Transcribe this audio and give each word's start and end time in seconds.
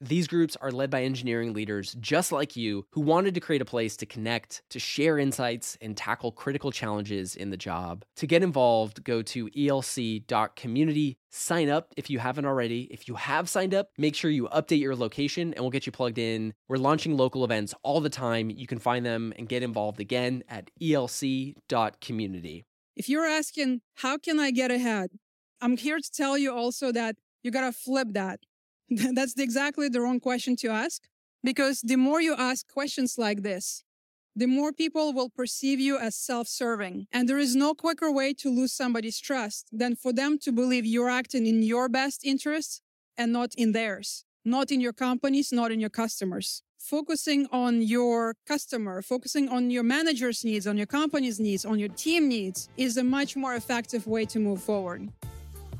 These 0.00 0.28
groups 0.28 0.56
are 0.60 0.70
led 0.70 0.90
by 0.90 1.02
engineering 1.02 1.54
leaders 1.54 1.96
just 1.98 2.30
like 2.30 2.54
you 2.54 2.86
who 2.90 3.00
wanted 3.00 3.32
to 3.34 3.40
create 3.40 3.62
a 3.62 3.66
place 3.66 3.96
to 3.96 4.06
connect, 4.06 4.62
to 4.68 4.78
share 4.78 5.18
insights, 5.18 5.78
and 5.80 5.96
tackle 5.96 6.32
critical 6.32 6.70
challenges 6.70 7.34
in 7.34 7.48
the 7.48 7.56
job. 7.56 8.04
To 8.16 8.26
get 8.26 8.42
involved, 8.42 9.04
go 9.04 9.22
to 9.22 9.48
elc.community. 9.48 11.16
Sign 11.30 11.70
up 11.70 11.94
if 11.96 12.10
you 12.10 12.18
haven't 12.18 12.44
already. 12.44 12.82
If 12.90 13.08
you 13.08 13.14
have 13.14 13.48
signed 13.48 13.72
up, 13.72 13.88
make 13.96 14.14
sure 14.14 14.30
you 14.30 14.48
update 14.48 14.80
your 14.80 14.94
location 14.94 15.54
and 15.54 15.62
we'll 15.62 15.70
get 15.70 15.86
you 15.86 15.92
plugged 15.92 16.18
in. 16.18 16.52
We're 16.68 16.76
launching 16.76 17.16
local 17.16 17.42
events 17.42 17.74
all 17.82 18.02
the 18.02 18.10
time. 18.10 18.50
You 18.50 18.66
can 18.66 18.78
find 18.78 19.04
them 19.04 19.32
and 19.38 19.48
get 19.48 19.62
involved 19.62 20.00
again 20.00 20.44
at 20.50 20.70
elc.community. 20.80 22.64
If 22.96 23.08
you're 23.08 23.26
asking, 23.26 23.80
how 23.94 24.18
can 24.18 24.38
I 24.40 24.50
get 24.50 24.70
ahead? 24.70 25.10
I'm 25.62 25.78
here 25.78 25.98
to 25.98 26.10
tell 26.12 26.36
you 26.36 26.52
also 26.52 26.92
that 26.92 27.16
you 27.42 27.50
got 27.50 27.62
to 27.62 27.72
flip 27.72 28.08
that. 28.12 28.40
That's 29.14 29.34
exactly 29.38 29.88
the 29.88 30.00
wrong 30.00 30.20
question 30.20 30.56
to 30.56 30.68
ask 30.68 31.02
because 31.42 31.80
the 31.80 31.96
more 31.96 32.20
you 32.20 32.34
ask 32.36 32.66
questions 32.72 33.16
like 33.18 33.42
this, 33.42 33.82
the 34.36 34.46
more 34.46 34.72
people 34.72 35.12
will 35.14 35.30
perceive 35.30 35.80
you 35.80 35.96
as 35.98 36.14
self-serving. 36.14 37.06
And 37.10 37.28
there 37.28 37.38
is 37.38 37.56
no 37.56 37.74
quicker 37.74 38.12
way 38.12 38.34
to 38.34 38.50
lose 38.50 38.72
somebody's 38.72 39.18
trust 39.18 39.68
than 39.72 39.96
for 39.96 40.12
them 40.12 40.38
to 40.40 40.52
believe 40.52 40.84
you're 40.84 41.08
acting 41.08 41.46
in 41.46 41.62
your 41.62 41.88
best 41.88 42.24
interests 42.24 42.82
and 43.16 43.32
not 43.32 43.54
in 43.56 43.72
theirs, 43.72 44.24
not 44.44 44.70
in 44.70 44.80
your 44.80 44.92
companies, 44.92 45.52
not 45.52 45.72
in 45.72 45.80
your 45.80 45.90
customers. 45.90 46.62
Focusing 46.78 47.48
on 47.50 47.82
your 47.82 48.36
customer, 48.46 49.02
focusing 49.02 49.48
on 49.48 49.70
your 49.70 49.82
manager's 49.82 50.44
needs, 50.44 50.66
on 50.66 50.76
your 50.76 50.86
company's 50.86 51.40
needs, 51.40 51.64
on 51.64 51.78
your 51.78 51.88
team 51.88 52.28
needs 52.28 52.68
is 52.76 52.96
a 52.96 53.02
much 53.02 53.34
more 53.34 53.54
effective 53.54 54.06
way 54.06 54.24
to 54.26 54.38
move 54.38 54.62
forward. 54.62 55.08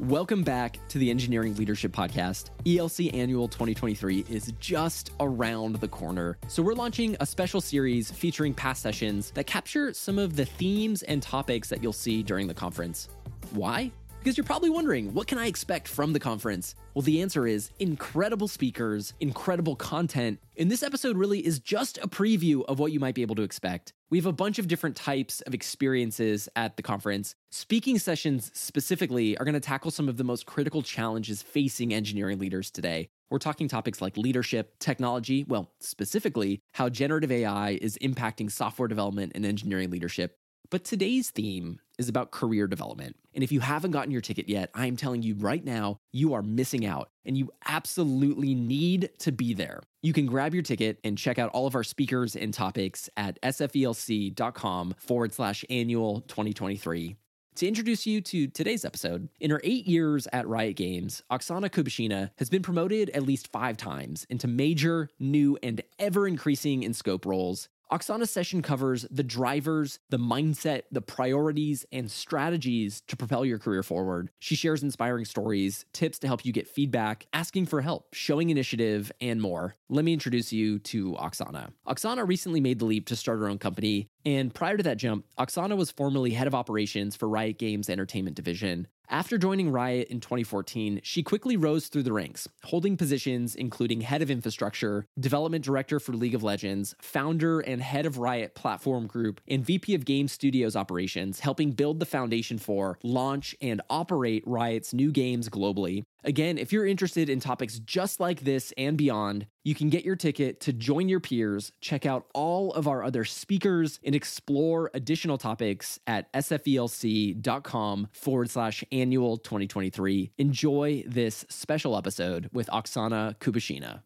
Welcome 0.01 0.43
back 0.43 0.79
to 0.89 0.99
the 0.99 1.09
Engineering 1.09 1.57
Leadership 1.57 1.91
Podcast. 1.91 2.51
ELC 2.67 3.15
Annual 3.15 3.49
2023 3.49 4.27
is 4.29 4.53
just 4.61 5.13
around 5.21 5.77
the 5.77 5.89
corner. 5.89 6.37
So, 6.49 6.63
we're 6.63 6.75
launching 6.75 7.17
a 7.19 7.25
special 7.25 7.63
series 7.63 8.11
featuring 8.11 8.53
past 8.53 8.83
sessions 8.83 9.31
that 9.31 9.47
capture 9.47 9.95
some 9.95 10.19
of 10.19 10.37
the 10.37 10.45
themes 10.45 11.03
and 11.05 11.23
topics 11.23 11.71
that 11.71 11.83
you'll 11.83 11.95
see 11.95 12.23
during 12.23 12.47
the 12.47 12.53
conference. 12.53 13.09
Why? 13.53 13.91
Because 14.19 14.37
you're 14.37 14.45
probably 14.45 14.69
wondering, 14.69 15.15
what 15.15 15.29
can 15.29 15.39
I 15.39 15.47
expect 15.47 15.89
from 15.89 16.13
the 16.13 16.21
conference? 16.21 16.75
Well, 16.93 17.01
the 17.01 17.23
answer 17.23 17.47
is 17.47 17.71
incredible 17.79 18.49
speakers, 18.49 19.15
incredible 19.21 19.77
content. 19.77 20.41
And 20.59 20.71
this 20.71 20.83
episode 20.83 21.17
really 21.17 21.39
is 21.47 21.59
just 21.59 21.97
a 21.99 22.09
preview 22.09 22.67
of 22.67 22.79
what 22.79 22.93
you 22.93 23.01
might 23.01 23.15
be 23.15 23.23
able 23.23 23.37
to 23.37 23.43
expect. 23.43 23.95
We 24.09 24.19
have 24.19 24.27
a 24.27 24.33
bunch 24.33 24.61
of 24.61 24.69
different 24.69 24.95
types 24.95 25.41
of 25.41 25.55
experiences 25.55 26.49
at 26.55 26.77
the 26.77 26.83
conference. 26.83 27.35
Speaking 27.51 27.99
sessions 27.99 28.53
specifically 28.55 29.37
are 29.37 29.45
going 29.45 29.55
to 29.55 29.61
tackle 29.61 29.91
some 29.91 30.09
of 30.09 30.17
the 30.17 30.23
most 30.23 30.47
critical 30.47 30.81
challenges 30.81 31.43
facing 31.43 31.93
engineering 31.93 32.39
leaders 32.39 32.71
today. 32.71 33.09
We're 33.31 33.41
talking 33.41 33.67
topics 33.67 34.01
like 34.01 34.17
leadership, 34.17 34.79
technology, 34.79 35.45
well, 35.49 35.73
specifically, 35.81 36.61
how 36.75 36.89
generative 36.89 37.33
AI 37.33 37.79
is 37.83 37.99
impacting 38.01 38.49
software 38.49 38.87
development 38.87 39.33
and 39.35 39.45
engineering 39.45 39.91
leadership, 39.91 40.39
but 40.71 40.85
today's 40.85 41.31
theme 41.31 41.81
is 41.99 42.09
about 42.09 42.31
career 42.31 42.67
development. 42.67 43.17
And 43.35 43.43
if 43.43 43.53
you 43.53 43.61
haven't 43.61 43.91
gotten 43.91 44.11
your 44.11 44.21
ticket 44.21 44.49
yet, 44.49 44.71
I'm 44.75 44.97
telling 44.97 45.23
you 45.23 45.35
right 45.35 45.65
now, 45.65 45.99
you 46.13 46.35
are 46.35 46.43
missing 46.43 46.87
out 46.87 47.09
and 47.25 47.37
you 47.37 47.51
absolutely 47.67 48.55
need 48.55 49.11
to 49.21 49.33
be 49.33 49.55
there. 49.55 49.83
You 50.03 50.13
can 50.13 50.27
grab 50.27 50.55
your 50.55 50.63
ticket 50.63 50.99
and 51.05 51.19
check 51.19 51.39
out 51.39 51.51
all 51.51 51.67
of 51.67 51.75
our 51.75 51.85
speakers 51.85 52.37
and 52.37 52.53
topics 52.53 53.09
at 53.17 53.41
sfelc.com 53.43 54.95
forward 54.99 55.33
slash 55.33 55.65
annual 55.71 56.21
2023. 56.23 57.17
To 57.57 57.67
introduce 57.67 58.07
you 58.07 58.21
to 58.21 58.49
today's 58.49 58.85
episode, 58.85 59.31
in 59.41 59.51
her 59.51 59.63
eight 59.65 59.87
years 59.87 60.29
at 60.31 60.47
Riot 60.47 60.77
Games, 60.77 61.23
Oksana 61.33 61.71
Kubushyna 61.71 62.31
has 62.37 62.51
been 62.51 62.61
promoted 62.61 63.09
at 63.11 63.23
least 63.23 63.51
five 63.51 63.79
times 63.79 64.27
into 64.29 64.47
major, 64.47 65.09
new, 65.19 65.57
and 65.63 65.81
ever 65.99 66.29
increasing 66.29 66.83
in 66.83 66.93
scope 66.93 67.25
roles 67.25 67.71
Oksana's 67.93 68.33
session 68.33 68.63
covers 68.63 69.07
the 69.13 69.23
drivers, 69.23 70.01
the 70.11 70.19
mindset, 70.19 70.83
the 70.91 71.01
priorities, 71.01 71.87
and 71.93 72.11
strategies 72.11 73.01
to 73.03 73.17
propel 73.17 73.45
your 73.45 73.61
career 73.61 73.85
forward. 73.85 74.31
She 74.41 74.57
shares 74.57 74.83
inspiring 74.83 75.25
stories, 75.25 75.85
tips 75.93 76.19
to 76.21 76.27
help 76.27 76.45
you 76.45 76.53
get 76.53 76.67
feedback, 76.67 77.27
asking 77.33 77.67
for 77.67 77.83
help, 77.83 78.13
showing 78.13 78.51
initiative, 78.51 79.13
and 79.21 79.41
more. 79.41 79.77
Let 79.89 80.05
me 80.05 80.13
introduce 80.13 80.53
you 80.53 80.81
to 80.81 81.13
Oksana. 81.13 81.71
Oksana 81.87 82.27
recently 82.27 82.61
made 82.61 82.81
the 82.81 82.87
leap 82.87 83.07
to 83.07 83.17
start 83.17 83.39
her 83.39 83.49
own 83.49 83.59
company, 83.59 84.09
and 84.25 84.53
prior 84.53 84.77
to 84.77 84.83
that 84.83 84.97
jump, 84.97 85.25
Oksana 85.39 85.77
was 85.77 85.93
formerly 85.93 86.33
head 86.33 86.49
of 86.49 86.55
operations 86.57 87.15
for 87.15 87.29
Riot 87.29 87.59
Games 87.59 87.89
Entertainment 87.89 88.35
Division. 88.35 88.89
After 89.09 89.39
joining 89.39 89.71
Riot 89.71 90.09
in 90.09 90.19
2014, 90.19 91.01
she 91.05 91.23
quickly 91.23 91.57
rose 91.57 91.87
through 91.87 92.03
the 92.03 92.13
ranks, 92.13 92.49
holding 92.65 92.97
positions 92.97 93.55
including 93.55 94.01
head 94.01 94.21
of 94.21 94.33
infrastructure, 94.33 95.07
development 95.21 95.65
director 95.65 96.01
for 96.01 96.13
League 96.13 96.35
of 96.35 96.43
Legends, 96.43 96.97
founder 97.01 97.61
and 97.61 97.81
head 97.81 98.05
of 98.05 98.19
Riot 98.19 98.57
Platform 98.57 99.07
Group, 99.07 99.41
and 99.47 99.65
VP 99.65 99.95
of 99.95 100.05
Game 100.05 100.27
Studios 100.27 100.75
operations, 100.75 101.39
helping 101.39 101.71
build 101.71 102.01
the 102.01 102.07
foundation 102.07 102.59
for, 102.59 102.99
launch, 103.05 103.55
and 103.61 103.81
operate 103.89 104.43
Riot's 104.45 104.93
new 104.93 105.13
games 105.13 105.49
globally. 105.49 106.05
Again, 106.27 106.59
if 106.59 106.73
you're 106.73 106.85
interested 106.85 107.31
in 107.31 107.39
topics 107.39 107.79
just 107.79 108.19
like 108.19 108.41
this 108.41 108.73
and 108.77 108.99
beyond, 108.99 109.47
you 109.63 109.77
can 109.77 109.91
get 109.91 110.05
your 110.05 110.17
ticket 110.17 110.59
to 110.63 110.73
join 110.73 111.09
your 111.09 111.21
peers, 111.21 111.71
check 111.81 112.05
out 112.05 112.27
all 112.35 112.73
of 112.73 112.89
our 112.89 113.05
other 113.05 113.25
speakers, 113.25 114.01
and 114.05 114.13
explore 114.13 114.91
additional 114.93 115.39
topics 115.39 116.01
at 116.09 116.33
sfelc.com 116.33 118.09
forward 118.11 118.51
slash 118.51 118.83
annual 118.91 119.37
2023. 119.37 120.33
Enjoy 120.37 121.05
this 121.07 121.47
special 121.49 121.97
episode 121.97 122.51
with 122.53 122.67
Oksana 122.71 123.37
Kubushyna. 123.39 124.03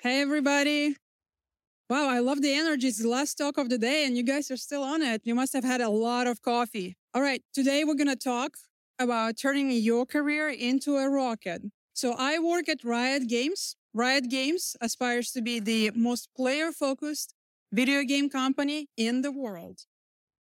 Hey, 0.00 0.20
everybody. 0.22 0.96
Wow, 1.88 2.08
I 2.08 2.18
love 2.18 2.42
the 2.42 2.52
energy. 2.52 2.88
It's 2.88 2.98
the 3.00 3.08
last 3.08 3.36
talk 3.36 3.56
of 3.56 3.68
the 3.68 3.78
day, 3.78 4.04
and 4.04 4.16
you 4.16 4.24
guys 4.24 4.50
are 4.50 4.56
still 4.56 4.82
on 4.82 5.00
it. 5.00 5.22
You 5.22 5.36
must 5.36 5.52
have 5.52 5.62
had 5.62 5.80
a 5.80 5.90
lot 5.90 6.26
of 6.26 6.42
coffee. 6.42 6.96
All 7.14 7.22
right, 7.22 7.40
today 7.54 7.84
we're 7.84 7.94
going 7.94 8.08
to 8.08 8.16
talk 8.16 8.56
about 8.98 9.36
turning 9.38 9.70
your 9.70 10.06
career 10.06 10.48
into 10.48 10.96
a 10.96 11.08
rocket. 11.08 11.62
So 11.92 12.14
I 12.18 12.38
work 12.38 12.68
at 12.68 12.84
Riot 12.84 13.28
Games. 13.28 13.76
Riot 13.94 14.28
Games 14.28 14.76
aspires 14.80 15.30
to 15.32 15.42
be 15.42 15.60
the 15.60 15.90
most 15.94 16.28
player 16.36 16.72
focused 16.72 17.34
video 17.72 18.02
game 18.02 18.28
company 18.28 18.88
in 18.96 19.22
the 19.22 19.32
world. 19.32 19.80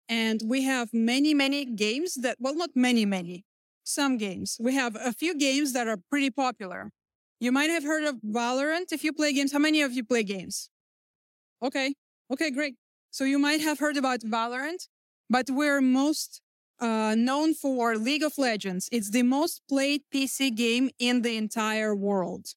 And 0.08 0.42
we 0.47 0.62
have 0.64 0.91
many, 0.92 1.34
many 1.34 1.64
games 1.64 2.14
that, 2.16 2.36
well, 2.41 2.54
not 2.54 2.70
many, 2.75 3.06
many, 3.06 3.44
some 3.84 4.19
games. 4.19 4.56
We 4.60 4.75
have 4.75 4.97
a 4.97 5.12
few 5.12 5.36
games 5.36 5.72
that 5.72 5.88
are 5.88 5.98
pretty 6.10 6.31
popular. 6.31 6.91
You 7.41 7.52
might 7.52 7.70
have 7.70 7.84
heard 7.84 8.04
of 8.04 8.16
Valorant 8.16 8.92
if 8.92 9.04
you 9.04 9.12
play 9.12 9.32
games. 9.32 9.52
How 9.52 9.58
many 9.58 9.82
of 9.82 9.92
you 9.92 10.04
play 10.04 10.22
games? 10.22 10.70
Okay. 11.62 11.94
Okay, 12.31 12.50
great. 12.50 12.76
So 13.10 13.25
you 13.25 13.38
might 13.38 13.60
have 13.60 13.78
heard 13.78 13.97
about 13.97 14.20
Valorant, 14.20 14.88
but 15.28 15.47
we're 15.50 15.81
most 15.81 16.41
uh, 16.82 17.15
known 17.16 17.54
for 17.54 17.97
League 17.97 18.25
of 18.25 18.37
Legends. 18.37 18.88
It's 18.93 19.10
the 19.10 19.22
most 19.22 19.62
played 19.69 20.03
PC 20.12 20.54
game 20.54 20.91
in 20.98 21.22
the 21.22 21.37
entire 21.37 21.94
world. 21.94 22.48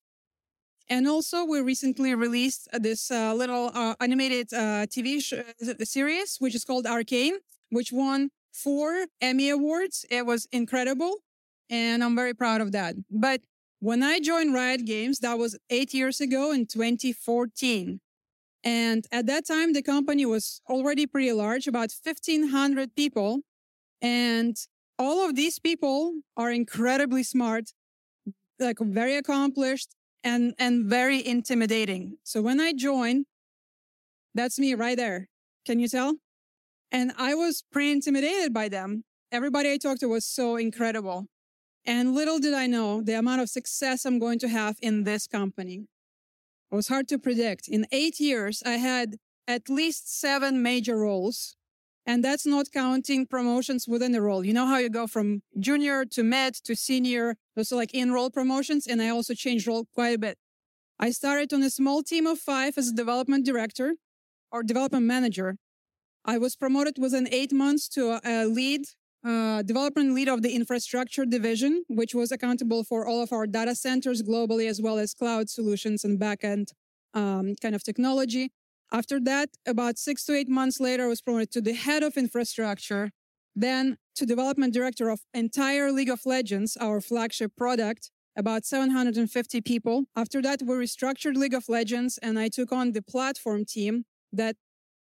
And 0.90 1.08
also, 1.08 1.46
we 1.46 1.62
recently 1.62 2.14
released 2.14 2.68
this 2.74 3.10
uh, 3.10 3.34
little 3.34 3.72
uh, 3.74 3.96
animated 4.00 4.54
uh, 4.54 4.86
TV 4.86 5.22
sh- 5.22 5.34
uh, 5.34 5.86
series, 5.86 6.38
which 6.40 6.54
is 6.54 6.64
called 6.64 6.86
Arcane, 6.86 7.38
which 7.70 7.92
won 7.92 8.30
four 8.52 9.08
Emmy 9.22 9.50
Awards. 9.50 10.06
It 10.12 10.26
was 10.26 10.48
incredible. 10.52 11.18
And 11.70 12.04
I'm 12.04 12.16
very 12.16 12.36
proud 12.36 12.62
of 12.62 12.72
that. 12.74 12.96
But 13.10 13.42
when 13.80 14.04
I 14.04 14.20
joined 14.20 14.54
Riot 14.54 14.86
Games, 14.86 15.20
that 15.20 15.38
was 15.40 15.58
eight 15.70 15.94
years 15.94 16.22
ago 16.22 16.52
in 16.52 16.68
2014. 16.68 18.00
And 18.64 19.06
at 19.12 19.28
that 19.28 19.46
time, 19.48 19.74
the 19.74 19.84
company 19.84 20.26
was 20.26 20.62
already 20.70 21.06
pretty 21.08 21.32
large, 21.32 21.68
about 21.68 21.92
1,500 22.04 22.96
people. 22.96 23.42
And 24.02 24.56
all 24.98 25.28
of 25.28 25.36
these 25.36 25.60
people 25.60 26.22
are 26.38 26.52
incredibly 26.52 27.24
smart, 27.24 27.72
like 28.60 28.80
very 28.80 29.16
accomplished 29.16 29.96
and, 30.24 30.54
and 30.58 30.86
very 30.86 31.26
intimidating. 31.26 32.18
So 32.24 32.42
when 32.42 32.60
I 32.60 32.74
joined, 32.74 33.26
that's 34.34 34.60
me 34.60 34.74
right 34.74 34.98
there. 34.98 35.28
Can 35.66 35.80
you 35.80 35.88
tell? 35.88 36.16
And 36.92 37.12
I 37.18 37.34
was 37.34 37.64
pretty 37.72 37.92
intimidated 37.92 38.54
by 38.54 38.70
them. 38.70 39.04
Everybody 39.32 39.72
I 39.72 39.78
talked 39.78 40.02
to 40.02 40.08
was 40.08 40.26
so 40.26 40.56
incredible. 40.56 41.28
And 41.86 42.16
little 42.16 42.40
did 42.40 42.54
I 42.54 42.68
know 42.68 43.02
the 43.02 43.18
amount 43.18 43.42
of 43.42 43.50
success 43.50 44.06
I'm 44.06 44.20
going 44.20 44.40
to 44.40 44.48
have 44.48 44.78
in 44.82 45.04
this 45.04 45.28
company. 45.28 45.88
It 46.72 46.76
was 46.76 46.88
hard 46.88 47.08
to 47.10 47.20
predict. 47.20 47.68
In 47.68 47.86
eight 47.92 48.20
years, 48.20 48.64
I 48.66 48.78
had 48.78 49.18
at 49.48 49.70
least 49.70 50.20
seven 50.20 50.64
major 50.64 50.98
roles 50.98 51.56
and 52.06 52.24
that's 52.24 52.46
not 52.46 52.72
counting 52.72 53.26
promotions 53.26 53.88
within 53.88 54.12
the 54.12 54.22
role. 54.22 54.46
You 54.46 54.54
know 54.54 54.68
how 54.68 54.78
you 54.78 54.90
go 54.90 55.08
from 55.08 55.42
junior 55.60 56.06
to 56.06 56.24
med 56.24 56.54
to 56.66 56.76
senior. 56.76 57.36
Those 57.56 57.72
are 57.72 57.78
like 57.78 57.94
in 57.94 58.12
role 58.12 58.30
promotions. 58.30 58.86
And 58.88 59.02
I 59.02 59.10
also 59.10 59.34
changed 59.34 59.68
role 59.68 59.86
quite 59.94 60.16
a 60.16 60.20
bit. 60.20 60.38
I 61.00 61.12
started 61.12 61.52
on 61.54 61.64
a 61.64 61.70
small 61.70 62.04
team 62.04 62.28
of 62.28 62.40
five 62.40 62.78
as 62.78 62.90
a 62.90 62.94
development 62.94 63.46
director. 63.46 63.96
or 64.52 64.64
development 64.64 65.06
manager. 65.06 65.58
I 66.24 66.38
was 66.38 66.56
promoted 66.56 66.96
within 66.98 67.28
eight 67.32 67.52
months 67.52 67.90
to 67.90 68.20
a 68.24 68.46
lead, 68.46 68.82
uh, 69.24 69.62
development 69.64 70.16
lead 70.16 70.30
of 70.30 70.42
the 70.42 70.56
infrastructure 70.56 71.26
division, 71.26 71.84
which 71.88 72.16
was 72.16 72.32
accountable 72.32 72.84
for 72.84 73.06
all 73.08 73.22
of 73.22 73.34
our 73.34 73.46
data 73.48 73.76
centers 73.76 74.22
globally, 74.24 74.70
as 74.70 74.82
well 74.82 74.98
as 74.98 75.14
cloud 75.14 75.50
solutions 75.50 76.04
and 76.06 76.20
backend 76.20 76.68
um, 77.14 77.56
kind 77.62 77.76
of 77.76 77.84
technology. 77.84 78.52
After 78.96 79.20
that, 79.32 79.50
about 79.68 79.98
six 79.98 80.24
to 80.24 80.34
eight 80.34 80.48
months 80.48 80.80
later, 80.80 81.04
I 81.04 81.08
was 81.08 81.22
promoted 81.22 81.52
to 81.52 81.62
the 81.62 81.74
head 81.74 82.02
of 82.02 82.16
infrastructure, 82.16 83.12
then 83.54 83.98
to 84.16 84.26
development 84.26 84.74
director 84.74 85.10
of 85.10 85.20
entire 85.34 85.92
League 85.92 86.10
of 86.10 86.22
Legends, 86.26 86.78
our 86.80 87.02
flagship 87.02 87.52
product, 87.58 88.10
about 88.38 88.64
750 88.64 89.60
people. 89.60 90.06
After 90.16 90.42
that, 90.44 90.62
we 90.62 90.76
restructured 90.76 91.36
League 91.36 91.54
of 91.54 91.68
Legends 91.68 92.18
and 92.20 92.40
I 92.40 92.48
took 92.48 92.72
on 92.72 92.94
the 92.94 93.02
platform 93.02 93.66
team 93.66 94.06
that 94.32 94.56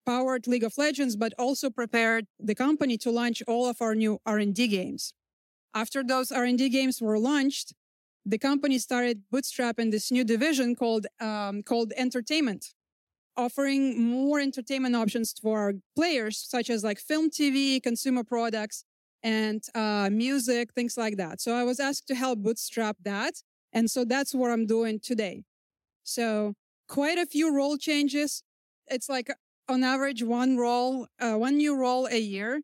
powered 0.05 0.49
League 0.49 0.65
of 0.65 0.77
Legends, 0.77 1.15
but 1.15 1.33
also 1.39 1.71
prepared 1.71 2.27
the 2.41 2.57
company 2.57 2.99
to 2.99 3.13
launch 3.13 3.45
all 3.47 3.69
of 3.69 3.81
our 3.81 3.95
new 3.95 4.19
R&D 4.27 4.67
games. 4.67 5.15
After 5.73 6.03
those 6.03 6.33
R&D 6.33 6.69
games 6.71 7.01
were 7.01 7.21
launched, 7.21 7.73
the 8.27 8.39
company 8.39 8.81
started 8.81 9.23
bootstrapping 9.33 9.93
this 9.93 10.11
new 10.11 10.25
division 10.25 10.75
called 10.75 11.07
um, 11.21 11.63
called 11.63 11.93
entertainment, 11.97 12.75
offering 13.37 14.03
more 14.03 14.41
entertainment 14.41 14.97
options 14.97 15.35
for 15.41 15.59
our 15.61 15.73
players, 15.97 16.39
such 16.39 16.71
as 16.71 16.85
like 16.85 16.99
film, 16.99 17.31
TV, 17.31 17.83
consumer 17.83 18.25
products, 18.25 18.85
and 19.23 19.63
uh, 19.75 20.11
music, 20.11 20.73
things 20.75 20.97
like 20.97 21.17
that. 21.17 21.41
So 21.41 21.55
I 21.55 21.63
was 21.65 21.81
asked 21.81 22.07
to 22.09 22.15
help 22.15 22.41
bootstrap 22.41 22.97
that, 23.05 23.35
and 23.73 23.91
so 23.91 24.05
that's 24.05 24.35
what 24.35 24.51
I'm 24.51 24.67
doing 24.67 25.01
today. 25.01 25.45
So 26.05 26.55
quite 26.89 27.19
a 27.19 27.27
few 27.27 27.55
role 27.55 27.77
changes. 27.77 28.43
It's 28.89 29.09
like 29.09 29.31
on 29.69 29.83
average 29.83 30.23
one 30.23 30.57
role, 30.57 31.07
uh, 31.21 31.35
one 31.35 31.57
new 31.57 31.77
role 31.77 32.07
a 32.11 32.19
year, 32.21 32.61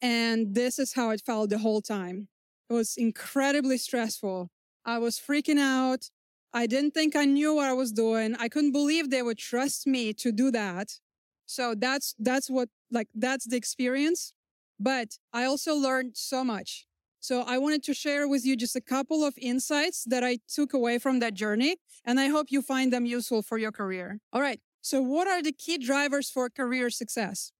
and 0.00 0.54
this 0.54 0.78
is 0.78 0.94
how 0.94 1.10
it 1.10 1.22
felt 1.24 1.50
the 1.50 1.58
whole 1.58 1.82
time. 1.82 2.28
It 2.70 2.74
was 2.74 2.96
incredibly 2.96 3.78
stressful 3.78 4.50
I 4.84 4.96
was 4.98 5.18
freaking 5.18 5.58
out. 5.58 6.08
I 6.52 6.66
didn't 6.66 6.92
think 6.92 7.14
I 7.14 7.24
knew 7.24 7.54
what 7.54 7.68
I 7.68 7.72
was 7.72 7.92
doing. 7.92 8.34
I 8.38 8.48
couldn't 8.48 8.72
believe 8.72 9.10
they 9.10 9.22
would 9.22 9.38
trust 9.38 9.86
me 9.86 10.12
to 10.14 10.32
do 10.32 10.50
that. 10.50 10.98
So 11.46 11.74
that's, 11.74 12.14
that's 12.18 12.48
what, 12.48 12.68
like, 12.90 13.08
that's 13.14 13.46
the 13.46 13.56
experience. 13.56 14.32
But 14.80 15.18
I 15.32 15.44
also 15.44 15.74
learned 15.74 16.16
so 16.16 16.44
much. 16.44 16.86
So 17.20 17.42
I 17.42 17.58
wanted 17.58 17.82
to 17.84 17.94
share 17.94 18.28
with 18.28 18.46
you 18.46 18.56
just 18.56 18.76
a 18.76 18.80
couple 18.80 19.24
of 19.24 19.34
insights 19.40 20.04
that 20.04 20.22
I 20.22 20.38
took 20.48 20.72
away 20.72 20.98
from 20.98 21.18
that 21.20 21.34
journey. 21.34 21.76
And 22.04 22.18
I 22.18 22.28
hope 22.28 22.46
you 22.50 22.62
find 22.62 22.92
them 22.92 23.04
useful 23.04 23.42
for 23.42 23.58
your 23.58 23.72
career. 23.72 24.20
All 24.32 24.40
right. 24.40 24.60
So 24.80 25.02
what 25.02 25.28
are 25.28 25.42
the 25.42 25.52
key 25.52 25.78
drivers 25.78 26.30
for 26.30 26.48
career 26.48 26.90
success? 26.90 27.52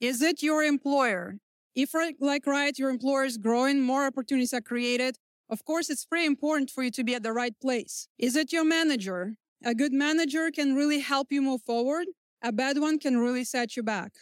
Is 0.00 0.20
it 0.20 0.42
your 0.42 0.62
employer? 0.62 1.38
If 1.74 1.94
like 2.20 2.46
right, 2.46 2.78
your 2.78 2.90
employer 2.90 3.24
is 3.24 3.38
growing, 3.38 3.82
more 3.82 4.06
opportunities 4.06 4.54
are 4.54 4.60
created, 4.60 5.18
of 5.48 5.64
course, 5.64 5.90
it's 5.90 6.06
very 6.08 6.26
important 6.26 6.70
for 6.70 6.82
you 6.82 6.90
to 6.92 7.04
be 7.04 7.14
at 7.14 7.22
the 7.22 7.32
right 7.32 7.54
place. 7.60 8.08
Is 8.18 8.36
it 8.36 8.52
your 8.52 8.64
manager? 8.64 9.36
A 9.64 9.74
good 9.74 9.92
manager 9.92 10.50
can 10.50 10.74
really 10.74 11.00
help 11.00 11.28
you 11.30 11.40
move 11.40 11.62
forward. 11.62 12.06
A 12.42 12.52
bad 12.52 12.78
one 12.78 12.98
can 12.98 13.18
really 13.18 13.44
set 13.44 13.76
you 13.76 13.82
back. 13.82 14.12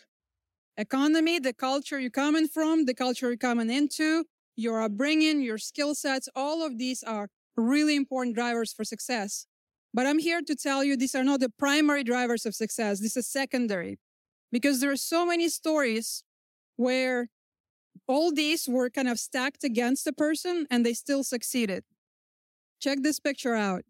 Economy, 0.77 1.39
the 1.39 1.53
culture 1.53 1.99
you're 1.99 2.11
coming 2.11 2.49
from, 2.49 2.85
the 2.85 2.95
culture 2.95 3.29
you're 3.29 3.37
coming 3.37 3.71
into, 3.71 4.25
your 4.57 4.83
upbringing, 4.83 5.41
your 5.41 5.59
skill 5.59 5.95
sets, 5.95 6.29
all 6.35 6.65
of 6.65 6.79
these 6.79 7.03
are 7.03 7.29
really 7.57 7.97
important 7.97 8.35
drivers 8.35 8.73
for 8.73 8.85
success. 8.85 9.47
But 9.93 10.07
I'm 10.07 10.19
here 10.19 10.43
to 10.43 10.57
tell 10.57 10.83
you 10.83 10.97
these 10.97 11.15
are 11.15 11.25
not 11.25 11.41
the 11.41 11.51
primary 11.51 12.03
drivers 12.03 12.45
of 12.45 12.55
success. 12.55 13.01
This 13.01 13.17
is 13.17 13.29
secondary 13.29 13.99
because 14.51 14.81
there 14.81 14.91
are 14.91 14.97
so 14.97 15.25
many 15.25 15.49
stories 15.49 16.25
where 16.77 17.29
all 18.07 18.33
these 18.33 18.69
were 18.69 18.91
kind 18.91 19.09
of 19.09 19.19
stacked 19.19 19.65
against 19.65 20.05
the 20.05 20.13
person 20.13 20.67
and 20.71 20.85
they 20.85 20.95
still 20.95 21.25
succeeded. 21.25 21.85
Check 22.81 22.99
this 23.03 23.21
picture 23.21 23.55
out. 23.55 23.85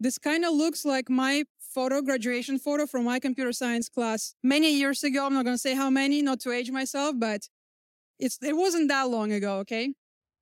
This 0.00 0.18
kind 0.18 0.44
of 0.44 0.52
looks 0.52 0.84
like 0.84 1.08
my 1.08 1.44
photo, 1.60 2.00
graduation 2.02 2.58
photo 2.58 2.86
from 2.86 3.04
my 3.04 3.18
computer 3.18 3.52
science 3.52 3.88
class 3.88 4.34
many 4.42 4.72
years 4.72 5.02
ago. 5.02 5.26
I'm 5.26 5.34
not 5.34 5.44
going 5.44 5.54
to 5.54 5.60
say 5.60 5.74
how 5.74 5.90
many, 5.90 6.22
not 6.22 6.40
to 6.40 6.52
age 6.52 6.70
myself, 6.70 7.14
but 7.18 7.48
it's, 8.18 8.38
it 8.42 8.56
wasn't 8.56 8.88
that 8.88 9.08
long 9.08 9.32
ago. 9.32 9.58
Okay. 9.58 9.94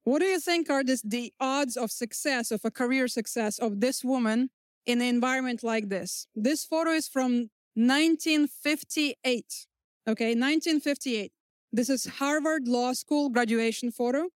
What 0.04 0.18
do 0.18 0.26
you 0.26 0.40
think 0.40 0.68
are 0.68 0.82
this, 0.82 1.02
the 1.02 1.32
odds 1.38 1.76
of 1.76 1.90
success, 1.90 2.50
of 2.50 2.64
a 2.64 2.70
career 2.70 3.08
success 3.08 3.58
of 3.58 3.80
this 3.80 4.02
woman 4.02 4.50
in 4.84 5.00
an 5.00 5.06
environment 5.06 5.62
like 5.62 5.88
this? 5.88 6.26
This 6.34 6.64
photo 6.64 6.90
is 6.90 7.08
from 7.08 7.50
1958. 7.74 9.66
Okay. 10.08 10.34
1958. 10.34 11.32
This 11.74 11.88
is 11.88 12.04
Harvard 12.04 12.68
Law 12.68 12.92
School 12.92 13.30
graduation 13.30 13.90
photo. 13.90 14.28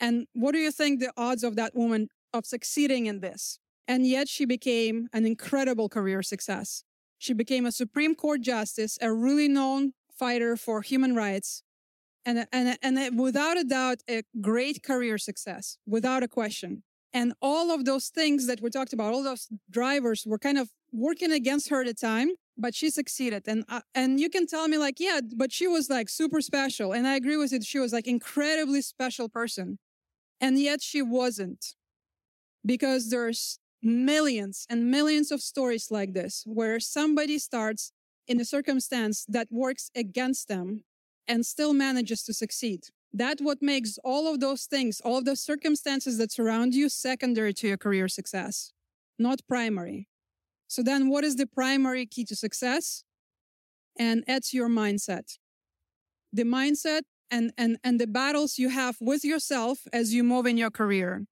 And 0.00 0.26
what 0.32 0.52
do 0.52 0.58
you 0.58 0.72
think 0.72 0.98
the 0.98 1.12
odds 1.16 1.44
of 1.44 1.54
that 1.54 1.76
woman 1.76 2.08
of 2.32 2.46
succeeding 2.46 3.06
in 3.06 3.20
this? 3.20 3.60
And 3.86 4.04
yet 4.04 4.28
she 4.28 4.44
became 4.44 5.06
an 5.12 5.24
incredible 5.24 5.88
career 5.88 6.20
success. 6.20 6.82
She 7.16 7.32
became 7.32 7.64
a 7.64 7.70
Supreme 7.70 8.16
Court 8.16 8.40
justice, 8.40 8.98
a 9.00 9.12
really 9.12 9.46
known 9.46 9.92
fighter 10.18 10.56
for 10.56 10.82
human 10.82 11.14
rights, 11.14 11.62
and, 12.26 12.44
and, 12.52 12.76
and 12.82 13.18
without 13.18 13.56
a 13.56 13.62
doubt, 13.62 13.98
a 14.10 14.22
great 14.40 14.82
career 14.82 15.16
success, 15.16 15.78
without 15.86 16.24
a 16.24 16.28
question. 16.28 16.82
And 17.12 17.34
all 17.40 17.70
of 17.70 17.84
those 17.84 18.08
things 18.08 18.46
that 18.48 18.60
we 18.60 18.68
talked 18.70 18.92
about, 18.92 19.14
all 19.14 19.22
those 19.22 19.48
drivers 19.70 20.24
were 20.26 20.38
kind 20.38 20.58
of 20.58 20.70
working 20.92 21.30
against 21.30 21.68
her 21.70 21.80
at 21.82 21.86
the 21.86 21.94
time 21.94 22.30
but 22.58 22.74
she 22.74 22.90
succeeded. 22.90 23.44
And 23.46 23.64
uh, 23.68 23.80
and 23.94 24.20
you 24.20 24.28
can 24.28 24.46
tell 24.46 24.68
me 24.68 24.78
like 24.78 25.00
yeah 25.00 25.20
but 25.36 25.52
she 25.52 25.66
was 25.66 25.88
like 25.88 26.08
super 26.08 26.40
special. 26.40 26.92
And 26.92 27.06
i 27.06 27.16
agree 27.16 27.36
with 27.36 27.52
it 27.52 27.64
she 27.64 27.78
was 27.78 27.92
like 27.92 28.06
incredibly 28.06 28.82
special 28.82 29.28
person. 29.28 29.78
And 30.40 30.58
yet 30.58 30.82
she 30.82 31.02
wasn't. 31.02 31.74
Because 32.66 33.10
there's 33.10 33.58
millions 33.82 34.66
and 34.68 34.90
millions 34.90 35.30
of 35.30 35.40
stories 35.40 35.90
like 35.90 36.12
this 36.12 36.42
where 36.46 36.80
somebody 36.80 37.38
starts 37.38 37.92
in 38.26 38.40
a 38.40 38.44
circumstance 38.44 39.24
that 39.28 39.48
works 39.50 39.90
against 39.94 40.48
them 40.48 40.84
and 41.28 41.46
still 41.46 41.72
manages 41.72 42.22
to 42.24 42.34
succeed. 42.34 42.80
That 43.12 43.38
what 43.40 43.62
makes 43.62 43.98
all 44.04 44.26
of 44.32 44.40
those 44.40 44.64
things 44.66 45.00
all 45.04 45.18
of 45.18 45.24
those 45.24 45.40
circumstances 45.40 46.18
that 46.18 46.32
surround 46.32 46.74
you 46.74 46.88
secondary 46.88 47.54
to 47.54 47.68
your 47.68 47.78
career 47.78 48.08
success 48.08 48.72
not 49.18 49.40
primary 49.48 50.07
so 50.68 50.82
then 50.82 51.08
what 51.08 51.24
is 51.24 51.36
the 51.36 51.46
primary 51.46 52.06
key 52.06 52.24
to 52.26 52.36
success? 52.36 53.02
And 53.98 54.22
it's 54.28 54.54
your 54.54 54.68
mindset. 54.68 55.38
The 56.32 56.44
mindset 56.44 57.02
and, 57.30 57.52
and, 57.56 57.78
and 57.82 57.98
the 57.98 58.06
battles 58.06 58.58
you 58.58 58.68
have 58.68 58.96
with 59.00 59.24
yourself 59.24 59.80
as 59.92 60.14
you 60.14 60.22
move 60.22 60.46
in 60.46 60.56
your 60.56 60.70
career. 60.70 61.24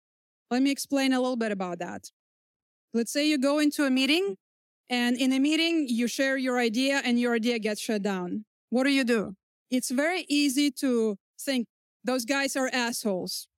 Let 0.51 0.63
me 0.63 0.71
explain 0.71 1.13
a 1.13 1.21
little 1.21 1.37
bit 1.37 1.53
about 1.53 1.79
that. 1.79 2.11
Let's 2.95 3.13
say 3.13 3.29
you 3.29 3.39
go 3.39 3.59
into 3.59 3.85
a 3.85 3.91
meeting 3.91 4.37
and 4.89 5.17
in 5.17 5.33
a 5.33 5.39
meeting, 5.39 5.87
you 5.89 6.07
share 6.07 6.37
your 6.37 6.59
idea 6.59 7.03
and 7.05 7.21
your 7.21 7.35
idea 7.35 7.59
gets 7.59 7.81
shut 7.81 8.03
down. 8.03 8.45
What 8.71 8.85
do 8.85 8.91
you 8.91 9.05
do? 9.05 9.35
It's 9.71 9.91
very 9.91 10.25
easy 10.29 10.71
to 10.81 11.17
think 11.39 11.67
those 12.05 12.25
guys 12.25 12.57
are 12.57 12.71
assholes. 12.73 13.49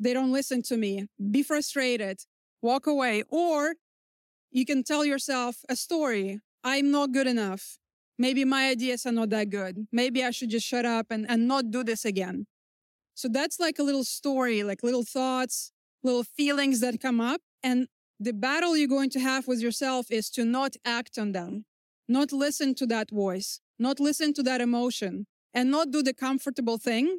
They 0.00 0.12
don't 0.12 0.32
listen 0.32 0.62
to 0.62 0.76
me. 0.76 1.06
Be 1.30 1.42
frustrated, 1.42 2.20
walk 2.60 2.86
away, 2.86 3.22
or 3.28 3.74
you 4.56 4.64
can 4.64 4.82
tell 4.82 5.04
yourself 5.04 5.56
a 5.68 5.76
story. 5.76 6.40
I'm 6.64 6.90
not 6.90 7.12
good 7.12 7.26
enough. 7.26 7.76
Maybe 8.18 8.42
my 8.46 8.70
ideas 8.70 9.04
are 9.04 9.12
not 9.12 9.28
that 9.28 9.50
good. 9.50 9.86
Maybe 9.92 10.24
I 10.24 10.30
should 10.30 10.48
just 10.48 10.66
shut 10.66 10.86
up 10.86 11.08
and, 11.10 11.26
and 11.28 11.46
not 11.46 11.70
do 11.70 11.84
this 11.84 12.06
again. 12.06 12.46
So 13.14 13.28
that's 13.28 13.60
like 13.60 13.78
a 13.78 13.82
little 13.82 14.02
story, 14.02 14.62
like 14.62 14.82
little 14.82 15.04
thoughts, 15.04 15.72
little 16.02 16.24
feelings 16.24 16.80
that 16.80 17.02
come 17.02 17.20
up. 17.20 17.42
And 17.62 17.88
the 18.18 18.32
battle 18.32 18.78
you're 18.78 18.88
going 18.88 19.10
to 19.10 19.20
have 19.20 19.46
with 19.46 19.60
yourself 19.60 20.06
is 20.10 20.30
to 20.30 20.44
not 20.46 20.74
act 20.86 21.18
on 21.18 21.32
them, 21.32 21.66
not 22.08 22.32
listen 22.32 22.74
to 22.76 22.86
that 22.86 23.10
voice, 23.10 23.60
not 23.78 24.00
listen 24.00 24.32
to 24.32 24.42
that 24.44 24.62
emotion, 24.62 25.26
and 25.52 25.70
not 25.70 25.90
do 25.90 26.02
the 26.02 26.14
comfortable 26.14 26.78
thing, 26.78 27.18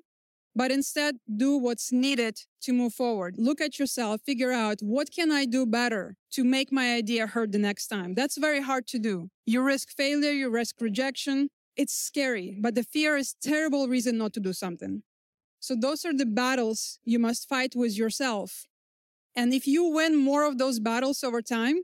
but 0.57 0.71
instead 0.71 1.17
do 1.37 1.55
what's 1.55 1.91
needed 1.91 2.35
to 2.61 2.73
move 2.73 2.91
forward. 2.91 3.35
Look 3.37 3.61
at 3.61 3.77
yourself, 3.77 4.21
figure 4.25 4.51
out 4.51 4.79
what 4.81 5.11
can 5.11 5.31
I 5.31 5.45
do 5.45 5.67
better 5.67 6.15
to 6.31 6.43
make 6.43 6.71
my 6.71 6.95
idea 6.95 7.27
heard 7.27 7.51
the 7.51 7.59
next 7.59 7.89
time. 7.89 8.15
That's 8.15 8.39
very 8.39 8.61
hard 8.61 8.87
to 8.87 8.97
do. 8.97 9.29
You 9.45 9.61
risk 9.61 9.95
failure, 9.95 10.31
you 10.31 10.49
risk 10.49 10.81
rejection. 10.81 11.49
It's 11.75 11.93
scary, 11.93 12.57
but 12.59 12.73
the 12.73 12.81
fear 12.81 13.15
is 13.17 13.35
terrible 13.39 13.87
reason 13.87 14.17
not 14.17 14.33
to 14.33 14.39
do 14.39 14.51
something. 14.51 15.03
So 15.59 15.75
those 15.79 16.03
are 16.05 16.13
the 16.13 16.25
battles 16.25 16.97
you 17.05 17.19
must 17.19 17.47
fight 17.47 17.73
with 17.75 17.95
yourself. 17.95 18.65
And 19.35 19.53
if 19.53 19.67
you 19.67 19.83
win 19.83 20.15
more 20.15 20.43
of 20.43 20.57
those 20.57 20.79
battles 20.79 21.23
over 21.23 21.43
time, 21.43 21.83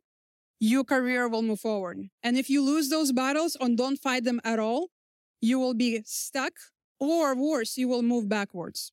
your 0.60 0.84
career 0.84 1.28
will 1.28 1.44
move 1.44 1.60
forward. 1.60 2.08
And 2.24 2.38
if 2.38 2.50
you 2.50 2.66
lose 2.66 2.90
those 2.90 3.12
battles 3.12 3.56
or 3.62 3.70
don't 3.70 3.98
fight 3.98 4.24
them 4.24 4.42
at 4.44 4.58
all, 4.58 4.88
you 5.42 5.60
will 5.60 5.76
be 5.76 6.02
stuck 6.06 6.54
or 7.12 7.36
worse, 7.36 7.78
you 7.78 7.88
will 7.88 8.04
move 8.04 8.28
backwards. 8.30 8.92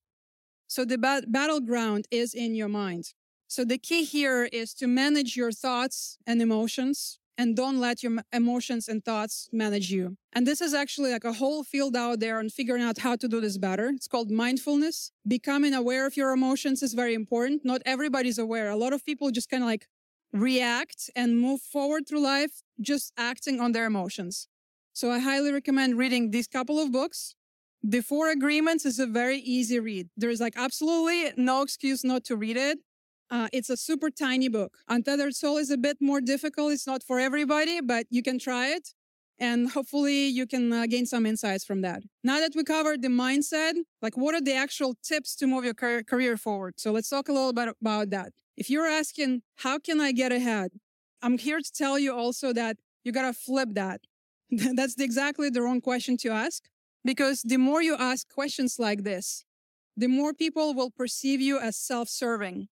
So 0.67 0.85
the 0.85 0.99
ba- 0.99 1.25
battleground 1.27 2.07
is 2.11 2.35
in 2.35 2.55
your 2.55 2.69
mind. 2.69 3.13
So 3.49 3.65
the 3.65 3.79
key 3.79 4.05
here 4.05 4.49
is 4.53 4.73
to 4.75 4.87
manage 4.87 5.37
your 5.37 5.51
thoughts 5.51 6.19
and 6.27 6.41
emotions 6.41 7.19
and 7.37 7.57
don't 7.57 7.81
let 7.81 8.03
your 8.03 8.19
emotions 8.33 8.87
and 8.87 9.03
thoughts 9.03 9.49
manage 9.51 9.91
you. 9.91 10.17
And 10.33 10.47
this 10.47 10.61
is 10.61 10.75
actually 10.75 11.11
like 11.11 11.25
a 11.25 11.33
whole 11.33 11.65
field 11.65 11.97
out 11.97 12.21
there 12.21 12.39
on 12.39 12.51
figuring 12.51 12.83
out 12.83 12.99
how 12.99 13.17
to 13.17 13.27
do 13.27 13.41
this 13.41 13.57
better. 13.57 13.89
It's 13.89 14.07
called 14.07 14.31
mindfulness. 14.31 15.11
Becoming 15.27 15.73
aware 15.73 16.07
of 16.07 16.17
your 16.17 16.33
emotions 16.33 16.83
is 16.83 16.93
very 16.93 17.15
important. 17.15 17.65
Not 17.65 17.81
everybody's 17.87 18.39
aware. 18.39 18.69
A 18.69 18.77
lot 18.77 18.93
of 18.93 19.05
people 19.07 19.31
just 19.31 19.49
kind 19.49 19.63
of 19.63 19.69
like 19.69 19.87
react 20.33 21.11
and 21.17 21.41
move 21.41 21.61
forward 21.61 22.07
through 22.07 22.21
life 22.21 22.63
just 22.81 23.13
acting 23.17 23.59
on 23.59 23.73
their 23.73 23.87
emotions. 23.87 24.47
So 24.93 25.11
I 25.11 25.19
highly 25.19 25.51
recommend 25.51 25.99
reading 25.99 26.31
these 26.31 26.47
couple 26.47 26.79
of 26.79 26.93
books. 26.93 27.35
The 27.83 28.03
Four 28.03 28.31
Agreements 28.31 28.85
is 28.85 28.99
a 28.99 29.07
very 29.07 29.39
easy 29.39 29.81
read. 29.81 30.11
There 30.15 30.29
is 30.29 30.41
like 30.41 30.53
absolutely 30.57 31.33
no 31.37 31.63
excuse 31.63 32.05
not 32.05 32.25
to 32.25 32.37
read 32.37 32.59
it. 32.59 32.79
Uh, 33.31 33.49
it's 33.53 33.71
a 33.71 33.77
super 33.77 34.11
tiny 34.11 34.49
book. 34.49 34.77
Untethered 34.89 35.35
Soul 35.35 35.57
is 35.57 35.71
a 35.71 35.79
bit 35.79 35.97
more 36.01 36.21
difficult. 36.21 36.73
It's 36.73 36.87
not 36.87 37.03
for 37.03 37.19
everybody, 37.19 37.81
but 37.81 38.07
you 38.11 38.23
can 38.23 38.39
try 38.39 38.67
it. 38.69 38.91
And 39.39 39.71
hopefully 39.71 40.27
you 40.27 40.47
can 40.47 40.71
uh, 40.71 40.87
gain 40.87 41.07
some 41.07 41.25
insights 41.25 41.65
from 41.65 41.81
that. 41.81 42.03
Now 42.23 42.41
that 42.41 42.53
we 42.55 42.65
covered 42.65 43.01
the 43.01 43.09
mindset, 43.09 43.73
like 44.03 44.15
what 44.15 44.35
are 44.35 44.43
the 44.43 44.55
actual 44.55 44.95
tips 45.03 45.35
to 45.37 45.47
move 45.47 45.65
your 45.65 45.73
car- 45.73 46.03
career 46.03 46.37
forward? 46.37 46.75
So 46.77 46.93
let's 46.93 47.09
talk 47.09 47.31
a 47.31 47.33
little 47.33 47.55
bit 47.55 47.69
about 47.81 48.11
that. 48.11 48.33
If 48.59 48.69
you're 48.69 48.87
asking, 48.87 49.41
how 49.57 49.79
can 49.79 50.03
I 50.03 50.13
get 50.13 50.33
ahead? 50.33 50.73
I'm 51.23 51.39
here 51.39 51.61
to 51.61 51.73
tell 51.73 51.99
you 51.99 52.15
also 52.15 52.53
that 52.53 52.77
you 53.05 53.13
got 53.13 53.23
to 53.23 53.33
flip 53.33 53.71
that. 53.73 54.03
That's 54.51 55.01
exactly 55.01 55.49
the 55.49 55.63
wrong 55.63 55.81
question 55.81 56.19
to 56.19 56.29
ask 56.29 56.65
because 57.05 57.43
the 57.43 57.57
more 57.57 57.83
you 57.83 57.97
ask 57.97 58.29
questions 58.29 58.79
like 58.79 59.03
this, 59.03 59.45
the 59.97 60.09
more 60.09 60.33
people 60.33 60.75
will 60.75 60.91
perceive 60.91 61.41
you 61.41 61.59
as 61.59 61.77
self-serving 61.77 62.69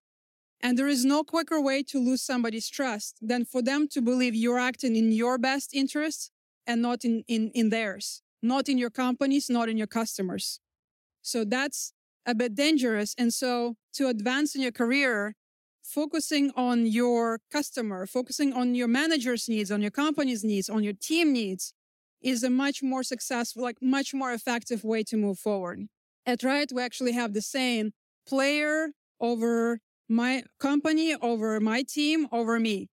and 0.60 0.76
there 0.76 0.88
is 0.88 1.04
no 1.04 1.22
quicker 1.22 1.60
way 1.60 1.82
to 1.84 1.98
lose 1.98 2.22
somebody's 2.22 2.68
trust 2.68 3.18
than 3.22 3.44
for 3.44 3.62
them 3.62 3.86
to 3.88 4.00
believe 4.00 4.34
you're 4.34 4.58
acting 4.58 4.96
in 4.96 5.12
your 5.12 5.38
best 5.38 5.72
interests 5.72 6.30
and 6.66 6.82
not 6.82 7.04
in, 7.04 7.22
in, 7.28 7.50
in 7.54 7.70
theirs, 7.70 8.22
not 8.42 8.68
in 8.68 8.76
your 8.76 8.90
companies, 8.90 9.48
not 9.48 9.68
in 9.68 9.76
your 9.76 9.86
customers. 9.86 10.60
So 11.22 11.44
that's 11.44 11.92
a 12.26 12.34
bit 12.34 12.54
dangerous. 12.54 13.14
And 13.16 13.32
so 13.32 13.76
to 13.94 14.08
advance 14.08 14.54
in 14.54 14.62
your 14.62 14.72
career, 14.72 15.34
focusing 15.82 16.50
on 16.56 16.86
your 16.86 17.40
customer, 17.52 18.06
focusing 18.06 18.52
on 18.52 18.74
your 18.74 18.88
manager's 18.88 19.48
needs, 19.48 19.70
on 19.70 19.80
your 19.80 19.92
company's 19.92 20.44
needs, 20.44 20.68
on 20.68 20.82
your 20.82 20.92
team 20.92 21.32
needs 21.32 21.72
is 22.22 22.42
a 22.42 22.50
much 22.50 22.82
more 22.82 23.02
successful, 23.02 23.62
like 23.62 23.78
much 23.80 24.12
more 24.14 24.32
effective 24.32 24.84
way 24.84 25.02
to 25.04 25.16
move 25.16 25.38
forward. 25.38 25.86
At 26.26 26.42
Riot, 26.42 26.72
we 26.74 26.82
actually 26.82 27.12
have 27.12 27.32
the 27.32 27.42
saying 27.42 27.92
player 28.26 28.88
over 29.20 29.80
my 30.08 30.42
company 30.58 31.14
over 31.20 31.60
my 31.60 31.82
team 31.82 32.28
over 32.32 32.58
me. 32.58 32.88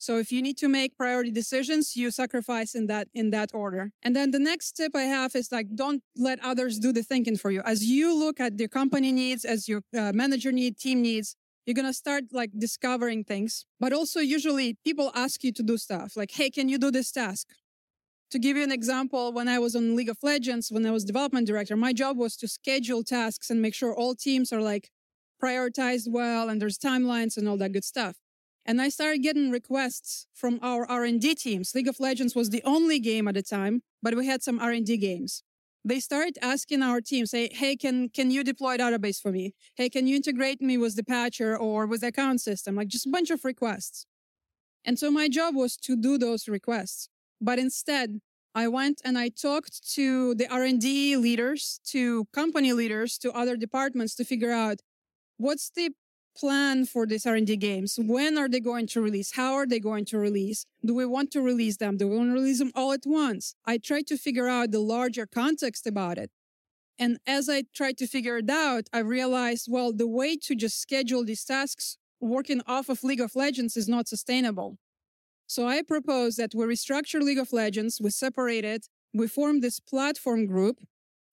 So 0.00 0.18
if 0.18 0.30
you 0.30 0.42
need 0.42 0.56
to 0.58 0.68
make 0.68 0.96
priority 0.96 1.32
decisions, 1.32 1.96
you 1.96 2.12
sacrifice 2.12 2.74
in 2.76 2.86
that, 2.86 3.08
in 3.14 3.30
that 3.30 3.50
order. 3.52 3.90
And 4.02 4.14
then 4.14 4.30
the 4.30 4.38
next 4.38 4.72
tip 4.72 4.92
I 4.94 5.02
have 5.02 5.34
is 5.34 5.50
like, 5.50 5.74
don't 5.74 6.02
let 6.16 6.38
others 6.44 6.78
do 6.78 6.92
the 6.92 7.02
thinking 7.02 7.36
for 7.36 7.50
you. 7.50 7.62
As 7.64 7.84
you 7.84 8.16
look 8.16 8.38
at 8.38 8.58
your 8.60 8.68
company 8.68 9.10
needs, 9.10 9.44
as 9.44 9.68
your 9.68 9.82
uh, 9.96 10.12
manager 10.14 10.52
need, 10.52 10.78
team 10.78 11.02
needs, 11.02 11.34
you're 11.66 11.74
going 11.74 11.84
to 11.84 11.92
start 11.92 12.24
like 12.32 12.50
discovering 12.56 13.24
things. 13.24 13.66
But 13.80 13.92
also 13.92 14.20
usually 14.20 14.78
people 14.84 15.10
ask 15.16 15.42
you 15.42 15.52
to 15.52 15.62
do 15.64 15.76
stuff 15.76 16.16
like, 16.16 16.30
Hey, 16.30 16.48
can 16.48 16.68
you 16.68 16.78
do 16.78 16.92
this 16.92 17.10
task? 17.10 17.48
To 18.30 18.38
give 18.38 18.58
you 18.58 18.62
an 18.62 18.72
example, 18.72 19.32
when 19.32 19.48
I 19.48 19.58
was 19.58 19.74
on 19.74 19.96
League 19.96 20.10
of 20.10 20.18
Legends, 20.22 20.70
when 20.70 20.84
I 20.84 20.90
was 20.90 21.04
development 21.04 21.46
director, 21.46 21.76
my 21.76 21.94
job 21.94 22.18
was 22.18 22.36
to 22.36 22.48
schedule 22.48 23.02
tasks 23.02 23.48
and 23.48 23.62
make 23.62 23.74
sure 23.74 23.94
all 23.94 24.14
teams 24.14 24.52
are 24.52 24.60
like 24.60 24.90
prioritized 25.42 26.10
well 26.10 26.50
and 26.50 26.60
there's 26.60 26.78
timelines 26.78 27.38
and 27.38 27.48
all 27.48 27.56
that 27.56 27.72
good 27.72 27.84
stuff. 27.84 28.16
And 28.66 28.82
I 28.82 28.90
started 28.90 29.22
getting 29.22 29.50
requests 29.50 30.26
from 30.34 30.58
our 30.60 30.84
R&D 30.84 31.36
teams. 31.36 31.74
League 31.74 31.88
of 31.88 32.00
Legends 32.00 32.34
was 32.34 32.50
the 32.50 32.62
only 32.64 32.98
game 32.98 33.26
at 33.28 33.34
the 33.34 33.42
time, 33.42 33.80
but 34.02 34.14
we 34.14 34.26
had 34.26 34.42
some 34.42 34.60
R&D 34.60 34.98
games. 34.98 35.42
They 35.82 36.00
started 36.00 36.36
asking 36.42 36.82
our 36.82 37.00
team, 37.00 37.24
say, 37.24 37.48
Hey, 37.50 37.76
can, 37.76 38.10
can 38.10 38.30
you 38.30 38.44
deploy 38.44 38.76
database 38.76 39.22
for 39.22 39.32
me? 39.32 39.54
Hey, 39.74 39.88
can 39.88 40.06
you 40.06 40.16
integrate 40.16 40.60
me 40.60 40.76
with 40.76 40.96
the 40.96 41.04
patcher 41.04 41.56
or 41.56 41.86
with 41.86 42.02
the 42.02 42.08
account 42.08 42.42
system? 42.42 42.74
Like 42.74 42.88
just 42.88 43.06
a 43.06 43.10
bunch 43.10 43.30
of 43.30 43.42
requests. 43.42 44.04
And 44.84 44.98
so 44.98 45.10
my 45.10 45.28
job 45.28 45.54
was 45.54 45.78
to 45.78 45.96
do 45.96 46.18
those 46.18 46.46
requests. 46.46 47.08
But 47.40 47.58
instead, 47.58 48.20
I 48.54 48.68
went 48.68 49.00
and 49.04 49.16
I 49.18 49.28
talked 49.28 49.88
to 49.94 50.34
the 50.34 50.48
R&D 50.52 51.16
leaders, 51.16 51.80
to 51.86 52.26
company 52.32 52.72
leaders, 52.72 53.18
to 53.18 53.32
other 53.32 53.56
departments 53.56 54.14
to 54.16 54.24
figure 54.24 54.50
out 54.50 54.80
what's 55.36 55.70
the 55.70 55.90
plan 56.36 56.86
for 56.86 57.04
these 57.06 57.26
R&D 57.26 57.56
games? 57.56 57.98
When 58.00 58.38
are 58.38 58.48
they 58.48 58.60
going 58.60 58.86
to 58.88 59.00
release? 59.00 59.32
How 59.32 59.54
are 59.54 59.66
they 59.66 59.80
going 59.80 60.04
to 60.06 60.18
release? 60.18 60.66
Do 60.84 60.94
we 60.94 61.04
want 61.04 61.32
to 61.32 61.42
release 61.42 61.76
them? 61.76 61.96
Do 61.96 62.08
we 62.08 62.16
want 62.16 62.30
to 62.30 62.34
release 62.34 62.60
them 62.60 62.72
all 62.74 62.92
at 62.92 63.02
once? 63.04 63.54
I 63.66 63.78
tried 63.78 64.06
to 64.08 64.16
figure 64.16 64.48
out 64.48 64.70
the 64.70 64.78
larger 64.80 65.26
context 65.26 65.86
about 65.86 66.16
it. 66.16 66.30
And 66.98 67.18
as 67.26 67.48
I 67.48 67.64
tried 67.74 67.96
to 67.98 68.06
figure 68.06 68.38
it 68.38 68.50
out, 68.50 68.88
I 68.92 69.00
realized, 69.00 69.66
well, 69.70 69.92
the 69.92 70.08
way 70.08 70.36
to 70.36 70.54
just 70.54 70.80
schedule 70.80 71.24
these 71.24 71.44
tasks 71.44 71.96
working 72.20 72.60
off 72.66 72.88
of 72.88 73.04
League 73.04 73.20
of 73.20 73.36
Legends 73.36 73.76
is 73.76 73.88
not 73.88 74.08
sustainable. 74.08 74.78
So 75.48 75.66
I 75.66 75.82
propose 75.82 76.36
that 76.36 76.54
we 76.54 76.64
restructure 76.64 77.20
League 77.20 77.38
of 77.38 77.52
Legends, 77.52 78.00
we 78.00 78.10
separate 78.10 78.64
it, 78.64 78.88
we 79.12 79.26
form 79.26 79.60
this 79.60 79.80
platform 79.80 80.46
group 80.46 80.78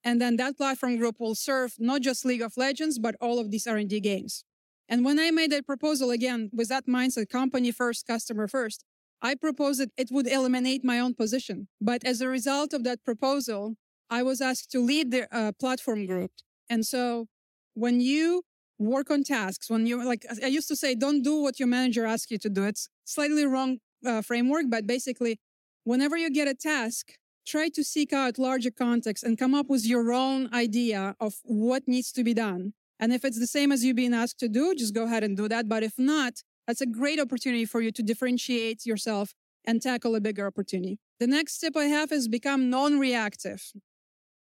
and 0.05 0.21
then 0.21 0.37
that 0.37 0.55
platform 0.55 0.97
group 0.97 1.15
will 1.19 1.33
serve 1.33 1.73
not 1.79 2.01
just 2.01 2.25
League 2.25 2.43
of 2.43 2.55
Legends, 2.55 2.99
but 2.99 3.15
all 3.19 3.39
of 3.39 3.49
these 3.49 3.65
R&D 3.65 3.99
games. 4.01 4.45
And 4.87 5.03
when 5.03 5.19
I 5.19 5.31
made 5.31 5.51
that 5.51 5.65
proposal 5.65 6.11
again, 6.11 6.51
with 6.53 6.69
that 6.69 6.85
mindset, 6.85 7.27
company 7.27 7.71
first, 7.71 8.05
customer 8.05 8.47
first, 8.47 8.85
I 9.19 9.33
proposed 9.33 9.79
that 9.79 9.89
it 9.97 10.09
would 10.11 10.27
eliminate 10.27 10.85
my 10.85 10.99
own 10.99 11.15
position. 11.15 11.67
But 11.81 12.05
as 12.05 12.21
a 12.21 12.27
result 12.27 12.71
of 12.71 12.83
that 12.83 13.03
proposal, 13.03 13.77
I 14.07 14.21
was 14.21 14.41
asked 14.41 14.71
to 14.73 14.79
lead 14.79 15.09
the 15.09 15.27
uh, 15.35 15.53
platform 15.59 16.05
group. 16.05 16.31
And 16.69 16.85
so 16.85 17.25
when 17.73 17.99
you 17.99 18.43
work 18.77 19.09
on 19.09 19.23
tasks, 19.23 19.71
when 19.71 19.87
you 19.87 20.05
like, 20.05 20.23
I 20.43 20.47
used 20.47 20.67
to 20.67 20.75
say, 20.75 20.93
don't 20.93 21.23
do 21.23 21.41
what 21.41 21.59
your 21.59 21.67
manager 21.67 22.05
asks 22.05 22.29
you 22.29 22.37
to 22.37 22.49
do. 22.49 22.65
It's 22.65 22.89
slightly 23.05 23.45
wrong 23.45 23.79
uh, 24.05 24.21
framework, 24.21 24.65
but 24.69 24.87
basically, 24.87 25.39
whenever 25.83 26.17
you 26.17 26.29
get 26.29 26.47
a 26.47 26.53
task, 26.53 27.13
try 27.45 27.69
to 27.69 27.83
seek 27.83 28.11
out 28.11 28.39
larger 28.39 28.71
context 28.71 29.23
and 29.23 29.37
come 29.37 29.53
up 29.53 29.67
with 29.69 29.85
your 29.85 30.11
own 30.11 30.51
idea 30.53 31.15
of 31.19 31.35
what 31.43 31.87
needs 31.87 32.11
to 32.13 32.23
be 32.23 32.33
done. 32.33 32.73
And 32.99 33.13
if 33.13 33.23
it's 33.25 33.39
the 33.39 33.47
same 33.47 33.71
as 33.71 33.83
you 33.83 33.93
being 33.93 34.13
asked 34.13 34.39
to 34.39 34.47
do, 34.47 34.73
just 34.73 34.95
go 34.95 35.03
ahead 35.03 35.23
and 35.23 35.35
do 35.37 35.47
that. 35.49 35.67
But 35.67 35.83
if 35.83 35.93
not, 35.97 36.41
that's 36.65 36.81
a 36.81 36.85
great 36.85 37.19
opportunity 37.19 37.65
for 37.65 37.81
you 37.81 37.91
to 37.91 38.01
differentiate 38.01 38.85
yourself 38.85 39.33
and 39.65 39.81
tackle 39.81 40.15
a 40.15 40.21
bigger 40.21 40.47
opportunity. 40.47 40.99
The 41.19 41.27
next 41.27 41.59
tip 41.59 41.75
I 41.77 41.85
have 41.85 42.11
is 42.11 42.27
become 42.27 42.69
non-reactive. 42.69 43.71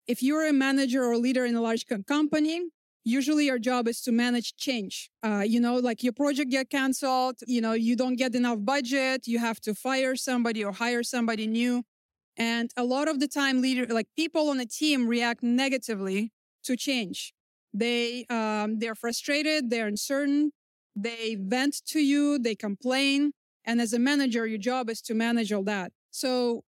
If 0.08 0.24
you're 0.24 0.48
a 0.48 0.54
manager 0.54 1.04
or 1.04 1.18
leader 1.18 1.46
in 1.46 1.56
a 1.56 1.62
large 1.62 1.86
company, 2.08 2.62
usually 3.08 3.46
your 3.46 3.58
job 3.58 3.88
is 3.88 4.02
to 4.02 4.12
manage 4.12 4.56
change. 4.58 5.10
Uh, 5.24 5.44
you 5.46 5.60
know, 5.60 5.76
like 5.78 6.04
your 6.04 6.14
project 6.14 6.52
get 6.52 6.70
canceled, 6.70 7.38
you 7.48 7.62
know, 7.62 7.74
you 7.74 7.96
don't 7.96 8.18
get 8.18 8.36
enough 8.36 8.60
budget, 8.60 9.28
you 9.28 9.40
have 9.40 9.60
to 9.62 9.74
fire 9.74 10.16
somebody 10.16 10.64
or 10.64 10.74
hire 10.74 11.04
somebody 11.04 11.48
new. 11.48 11.84
And 12.38 12.70
a 12.76 12.84
lot 12.84 13.08
of 13.08 13.20
the 13.20 13.28
time, 13.28 13.62
leader, 13.62 13.86
like 13.92 14.08
people 14.16 14.50
on 14.50 14.60
a 14.60 14.66
team 14.66 15.08
react 15.08 15.42
negatively 15.42 16.32
to 16.66 16.76
change. 16.76 17.34
They, 17.74 18.26
um, 18.30 18.80
they're 18.80 18.96
frustrated. 18.96 19.70
They're 19.70 19.88
uncertain. 19.88 20.52
They 20.96 21.38
vent 21.40 21.76
to 21.88 22.00
you. 22.00 22.38
They 22.38 22.56
complain. 22.56 23.32
And 23.66 23.82
as 23.82 23.94
a 23.94 24.00
manager, 24.00 24.46
your 24.46 24.60
job 24.60 24.90
is 24.90 25.02
to 25.04 25.14
manage 25.14 25.52
all 25.52 25.64
that. 25.64 25.92
So 26.12 26.64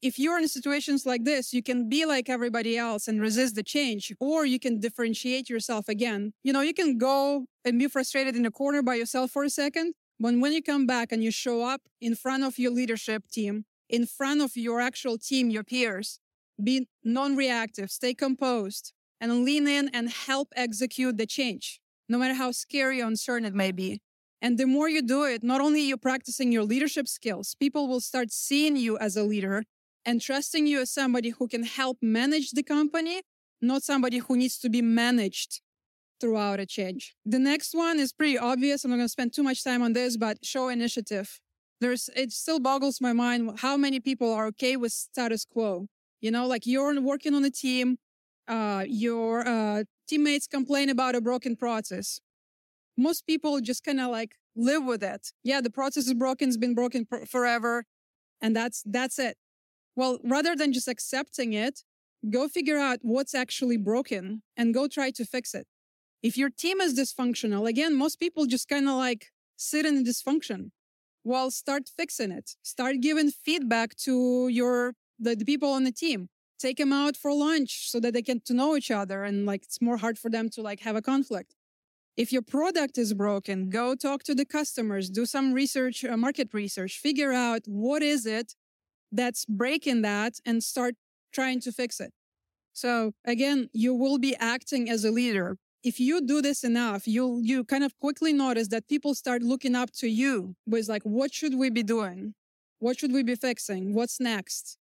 if 0.00 0.18
you're 0.18 0.38
in 0.38 0.48
situations 0.48 1.04
like 1.04 1.24
this, 1.24 1.52
you 1.52 1.62
can 1.62 1.88
be 1.88 2.04
like 2.04 2.28
everybody 2.28 2.78
else 2.78 3.08
and 3.08 3.20
resist 3.20 3.54
the 3.54 3.62
change, 3.62 4.12
or 4.20 4.46
you 4.46 4.58
can 4.58 4.80
differentiate 4.80 5.50
yourself 5.50 5.88
again. 5.88 6.32
You 6.44 6.52
know, 6.52 6.60
you 6.60 6.74
can 6.74 6.98
go 6.98 7.46
and 7.64 7.78
be 7.78 7.88
frustrated 7.88 8.36
in 8.36 8.46
a 8.46 8.50
corner 8.50 8.82
by 8.82 8.94
yourself 8.94 9.30
for 9.32 9.44
a 9.44 9.50
second. 9.50 9.94
But 10.20 10.34
when 10.38 10.52
you 10.52 10.62
come 10.62 10.86
back 10.86 11.12
and 11.12 11.22
you 11.22 11.30
show 11.30 11.64
up 11.64 11.82
in 12.00 12.14
front 12.14 12.44
of 12.44 12.58
your 12.58 12.72
leadership 12.72 13.24
team 13.30 13.64
in 13.88 14.06
front 14.06 14.40
of 14.42 14.56
your 14.56 14.80
actual 14.80 15.18
team, 15.18 15.50
your 15.50 15.64
peers. 15.64 16.20
Be 16.62 16.88
non-reactive, 17.04 17.90
stay 17.90 18.14
composed, 18.14 18.92
and 19.20 19.44
lean 19.44 19.66
in 19.66 19.88
and 19.92 20.10
help 20.10 20.48
execute 20.56 21.16
the 21.16 21.26
change, 21.26 21.80
no 22.08 22.18
matter 22.18 22.34
how 22.34 22.50
scary 22.50 23.00
or 23.00 23.06
uncertain 23.06 23.46
it 23.46 23.54
may 23.54 23.72
be. 23.72 24.00
And 24.42 24.58
the 24.58 24.66
more 24.66 24.88
you 24.88 25.02
do 25.02 25.24
it, 25.24 25.42
not 25.42 25.60
only 25.60 25.82
you're 25.82 25.96
practicing 25.96 26.52
your 26.52 26.64
leadership 26.64 27.08
skills, 27.08 27.56
people 27.58 27.88
will 27.88 28.00
start 28.00 28.30
seeing 28.30 28.76
you 28.76 28.98
as 28.98 29.16
a 29.16 29.24
leader 29.24 29.64
and 30.08 30.20
trusting 30.20 30.66
you 30.66 30.80
as 30.80 30.90
somebody 30.90 31.30
who 31.30 31.46
can 31.54 31.64
help 31.64 31.98
manage 32.00 32.48
the 32.52 32.62
company, 32.62 33.16
not 33.60 33.82
somebody 33.82 34.18
who 34.18 34.36
needs 34.42 34.56
to 34.64 34.68
be 34.76 34.82
managed 34.82 35.60
throughout 36.20 36.58
a 36.58 36.66
change. 36.66 37.14
The 37.26 37.38
next 37.38 37.74
one 37.74 37.96
is 38.04 38.12
pretty 38.12 38.38
obvious. 38.38 38.84
I'm 38.84 38.90
not 38.90 38.96
going 38.96 39.04
to 39.04 39.16
spend 39.18 39.34
too 39.34 39.42
much 39.50 39.62
time 39.62 39.82
on 39.82 39.92
this, 39.92 40.16
but 40.16 40.36
show 40.44 40.68
initiative 40.68 41.28
there's 41.80 42.10
it 42.16 42.32
still 42.32 42.60
boggles 42.60 43.00
my 43.00 43.12
mind 43.12 43.60
how 43.60 43.76
many 43.76 44.00
people 44.00 44.32
are 44.32 44.46
okay 44.46 44.74
with 44.76 44.92
status 44.92 45.44
quo 45.44 45.86
you 46.20 46.30
know 46.34 46.44
like 46.44 46.66
you're 46.66 47.00
working 47.00 47.34
on 47.34 47.44
a 47.44 47.50
team 47.50 47.98
uh, 48.48 48.84
your 48.88 49.46
uh, 49.46 49.84
teammates 50.08 50.46
complain 50.48 50.88
about 50.88 51.14
a 51.14 51.20
broken 51.20 51.54
process 51.54 52.20
most 52.96 53.20
people 53.28 53.60
just 53.60 53.84
kind 53.84 54.00
of 54.00 54.10
like 54.10 54.32
live 54.56 54.84
with 54.84 55.04
it 55.04 55.24
yeah 55.44 55.60
the 55.60 55.70
process 55.70 56.08
is 56.08 56.14
broken 56.14 56.48
it's 56.48 56.56
been 56.56 56.74
broken 56.74 57.06
forever 57.34 57.84
And 58.40 58.54
that's, 58.56 58.82
that's 58.86 59.18
it. 59.18 59.36
Well, 59.98 60.20
rather 60.22 60.54
than 60.54 60.72
just 60.72 60.86
accepting 60.86 61.54
it, 61.54 61.82
go 62.30 62.46
figure 62.46 62.78
out 62.78 63.00
what's 63.02 63.34
actually 63.34 63.78
broken 63.78 64.42
and 64.56 64.72
go 64.72 64.86
try 64.86 65.10
to 65.10 65.24
fix 65.24 65.54
it. 65.54 65.66
If 66.22 66.38
your 66.38 66.50
team 66.50 66.80
is 66.80 66.96
dysfunctional, 66.96 67.68
again, 67.68 67.96
most 67.96 68.20
people 68.20 68.46
just 68.46 68.68
kind 68.68 68.88
of 68.88 68.94
like 68.94 69.32
sit 69.56 69.84
in 69.84 70.04
dysfunction. 70.04 70.70
Well, 71.24 71.50
start 71.50 71.90
fixing 71.96 72.30
it. 72.30 72.50
Start 72.62 73.00
giving 73.00 73.32
feedback 73.32 73.96
to 74.04 74.46
your 74.46 74.94
the, 75.18 75.34
the 75.34 75.44
people 75.44 75.72
on 75.72 75.82
the 75.82 75.90
team. 75.90 76.28
Take 76.60 76.76
them 76.76 76.92
out 76.92 77.16
for 77.16 77.32
lunch 77.34 77.90
so 77.90 77.98
that 77.98 78.12
they 78.14 78.22
get 78.22 78.44
to 78.44 78.54
know 78.54 78.76
each 78.76 78.92
other 78.92 79.24
and 79.24 79.46
like 79.46 79.64
it's 79.64 79.82
more 79.82 79.96
hard 79.96 80.16
for 80.16 80.30
them 80.30 80.48
to 80.50 80.62
like 80.62 80.78
have 80.82 80.94
a 80.94 81.02
conflict. 81.02 81.56
If 82.16 82.32
your 82.32 82.42
product 82.42 82.98
is 82.98 83.14
broken, 83.14 83.68
go 83.68 83.96
talk 83.96 84.22
to 84.24 84.34
the 84.36 84.44
customers, 84.44 85.10
do 85.10 85.26
some 85.26 85.52
research, 85.52 86.04
uh, 86.04 86.16
market 86.16 86.54
research, 86.54 87.00
figure 87.00 87.32
out 87.32 87.62
what 87.66 88.04
is 88.04 88.26
it 88.26 88.54
that's 89.10 89.44
breaking 89.44 90.02
that 90.02 90.34
and 90.44 90.62
start 90.62 90.94
trying 91.32 91.60
to 91.60 91.72
fix 91.72 92.00
it. 92.00 92.12
So 92.72 93.12
again, 93.24 93.68
you 93.72 93.94
will 93.94 94.18
be 94.18 94.36
acting 94.36 94.88
as 94.88 95.04
a 95.04 95.10
leader. 95.10 95.56
If 95.82 96.00
you 96.00 96.20
do 96.20 96.42
this 96.42 96.64
enough, 96.64 97.06
you'll, 97.06 97.42
you 97.42 97.64
kind 97.64 97.84
of 97.84 97.98
quickly 98.00 98.32
notice 98.32 98.68
that 98.68 98.88
people 98.88 99.14
start 99.14 99.42
looking 99.42 99.74
up 99.74 99.90
to 99.98 100.08
you 100.08 100.54
with 100.66 100.88
like, 100.88 101.02
what 101.02 101.32
should 101.32 101.56
we 101.56 101.70
be 101.70 101.82
doing? 101.82 102.34
What 102.78 102.98
should 102.98 103.12
we 103.12 103.22
be 103.22 103.34
fixing? 103.34 103.94
What's 103.94 104.20
next? 104.20 104.76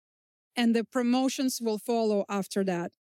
And 0.56 0.76
the 0.76 0.84
promotions 0.84 1.60
will 1.62 1.78
follow 1.78 2.26
after 2.30 2.64
that. 2.64 2.92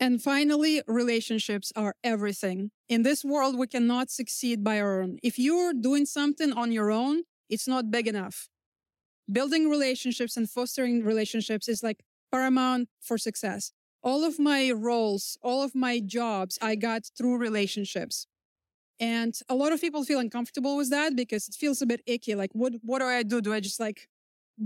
And 0.00 0.22
finally, 0.22 0.82
relationships 0.86 1.72
are 1.74 1.94
everything. 2.04 2.70
In 2.88 3.02
this 3.02 3.24
world, 3.24 3.58
we 3.58 3.66
cannot 3.66 4.10
succeed 4.10 4.62
by 4.62 4.80
our 4.80 5.02
own. 5.02 5.18
If 5.22 5.38
you're 5.38 5.72
doing 5.74 6.06
something 6.06 6.52
on 6.52 6.70
your 6.70 6.90
own, 6.90 7.24
it's 7.50 7.66
not 7.66 7.90
big 7.90 8.06
enough. 8.06 8.48
Building 9.30 9.68
relationships 9.68 10.36
and 10.36 10.48
fostering 10.48 11.04
relationships 11.04 11.68
is 11.68 11.82
like 11.82 12.02
paramount 12.32 12.88
for 13.00 13.18
success. 13.18 13.72
All 14.02 14.24
of 14.24 14.38
my 14.38 14.70
roles, 14.70 15.36
all 15.42 15.62
of 15.62 15.74
my 15.74 16.00
jobs, 16.00 16.58
I 16.62 16.76
got 16.76 17.02
through 17.16 17.36
relationships. 17.36 18.26
And 19.00 19.34
a 19.48 19.54
lot 19.54 19.72
of 19.72 19.80
people 19.80 20.04
feel 20.04 20.18
uncomfortable 20.18 20.76
with 20.76 20.90
that 20.90 21.14
because 21.14 21.46
it 21.48 21.54
feels 21.54 21.82
a 21.82 21.86
bit 21.86 22.00
icky. 22.06 22.34
Like, 22.34 22.50
what, 22.52 22.72
what 22.82 23.00
do 23.00 23.04
I 23.04 23.22
do? 23.22 23.40
Do 23.40 23.52
I 23.52 23.60
just 23.60 23.78
like 23.78 24.08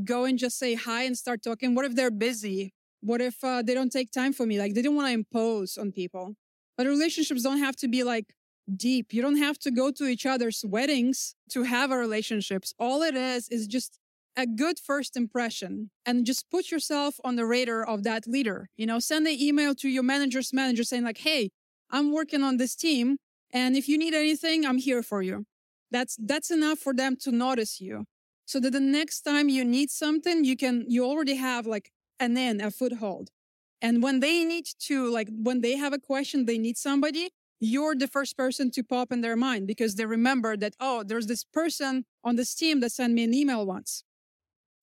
go 0.05 0.25
and 0.25 0.39
just 0.39 0.59
say 0.59 0.75
hi 0.75 1.03
and 1.03 1.17
start 1.19 1.43
talking? 1.43 1.75
What 1.75 1.85
if 1.85 1.95
they're 1.95 2.11
busy? 2.11 2.73
What 3.01 3.21
if 3.21 3.43
uh, 3.43 3.63
they 3.63 3.75
don't 3.75 3.91
take 3.91 4.11
time 4.11 4.33
for 4.33 4.47
me? 4.47 4.59
Like, 4.59 4.75
they 4.75 4.83
don't 4.83 4.95
want 4.95 5.09
to 5.09 5.13
impose 5.13 5.77
on 5.77 5.93
people. 5.93 6.35
But 6.77 6.87
relationships 6.87 7.43
don't 7.43 7.59
have 7.59 7.77
to 7.77 7.89
be 7.89 8.05
like 8.05 8.35
deep. 8.75 9.13
You 9.13 9.23
don't 9.23 9.37
have 9.37 9.59
to 9.61 9.71
go 9.71 9.91
to 9.91 10.05
each 10.05 10.25
other's 10.25 10.65
weddings 10.67 11.35
to 11.51 11.65
have 11.65 11.91
a 11.91 11.97
relationships. 11.97 12.73
All 12.79 13.03
it 13.03 13.15
is 13.15 13.49
is 13.49 13.67
just 13.67 13.99
a 14.37 14.47
good 14.47 14.79
first 14.79 15.17
impression 15.17 15.91
and 16.07 16.25
just 16.25 16.51
put 16.51 16.71
yourself 16.71 17.17
on 17.25 17.37
the 17.37 17.47
radar 17.47 17.85
of 17.85 18.03
that 18.05 18.27
leader. 18.27 18.69
You 18.77 18.87
know, 18.87 18.99
send 18.99 19.27
an 19.27 19.37
email 19.39 19.75
to 19.77 19.89
your 19.89 20.03
manager's 20.03 20.53
manager 20.53 20.85
saying 20.85 21.05
like, 21.05 21.19
Hey, 21.19 21.51
I'm 21.91 22.13
working 22.13 22.43
on 22.43 22.57
this 22.57 22.75
team. 22.75 23.19
And 23.53 23.77
if 23.77 23.89
you 23.89 23.99
need 23.99 24.15
anything, 24.15 24.65
I'm 24.65 24.79
here 24.79 25.03
for 25.03 25.23
you. 25.23 25.45
That's, 25.91 26.17
that's 26.19 26.51
enough 26.51 26.79
for 26.79 26.95
them 26.95 27.17
to 27.21 27.31
notice 27.31 27.81
you. 27.81 28.05
So 28.47 28.59
that 28.61 28.71
the 28.71 28.81
next 28.81 29.23
time 29.23 29.49
you 29.49 29.65
need 29.65 29.91
something, 29.91 30.45
you 30.45 30.57
can, 30.57 30.85
you 30.89 31.05
already 31.05 31.37
have 31.37 31.67
like 31.67 31.91
an 32.19 32.37
in, 32.37 32.61
a 32.61 32.71
foothold. 32.71 33.29
And 33.83 34.03
when 34.03 34.21
they 34.21 34.45
need 34.45 34.67
to, 34.87 35.11
like, 35.11 35.29
when 35.31 35.61
they 35.61 35.77
have 35.77 35.93
a 35.93 35.99
question, 35.99 36.47
they 36.47 36.57
need 36.57 36.79
somebody, 36.79 37.31
you're 37.59 37.95
the 37.95 38.09
first 38.09 38.37
person 38.37 38.71
to 38.73 38.83
pop 38.83 39.13
in 39.13 39.21
their 39.21 39.37
mind 39.37 39.67
because 39.67 39.97
they 39.97 40.07
remember 40.07 40.57
that, 40.57 40.75
oh, 40.81 41.03
there's 41.03 41.27
this 41.27 41.45
person 41.45 42.05
on 42.25 42.37
this 42.37 42.55
team 42.55 42.81
that 42.81 42.93
sent 42.93 43.13
me 43.13 43.25
an 43.25 43.35
email 43.35 43.67
once. 43.67 44.05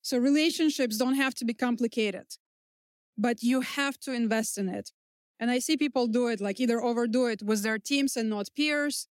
So 0.02 0.18
relationships 0.18 0.98
don't 0.98 1.16
have 1.16 1.36
to 1.36 1.46
be 1.46 1.54
complicated, 1.54 2.28
but 3.18 3.44
you 3.44 3.62
have 3.62 4.00
to 4.00 4.14
invest 4.14 4.58
in 4.58 4.70
it. 4.70 4.92
And 5.40 5.52
I 5.52 5.60
see 5.60 5.78
people 5.78 6.08
do 6.08 6.28
it, 6.28 6.42
like 6.42 6.60
either 6.60 6.82
overdo 6.82 7.28
it 7.28 7.42
with 7.44 7.64
their 7.64 7.80
teams 7.80 8.18
and 8.18 8.30
not 8.30 8.48
peers. 8.56 9.08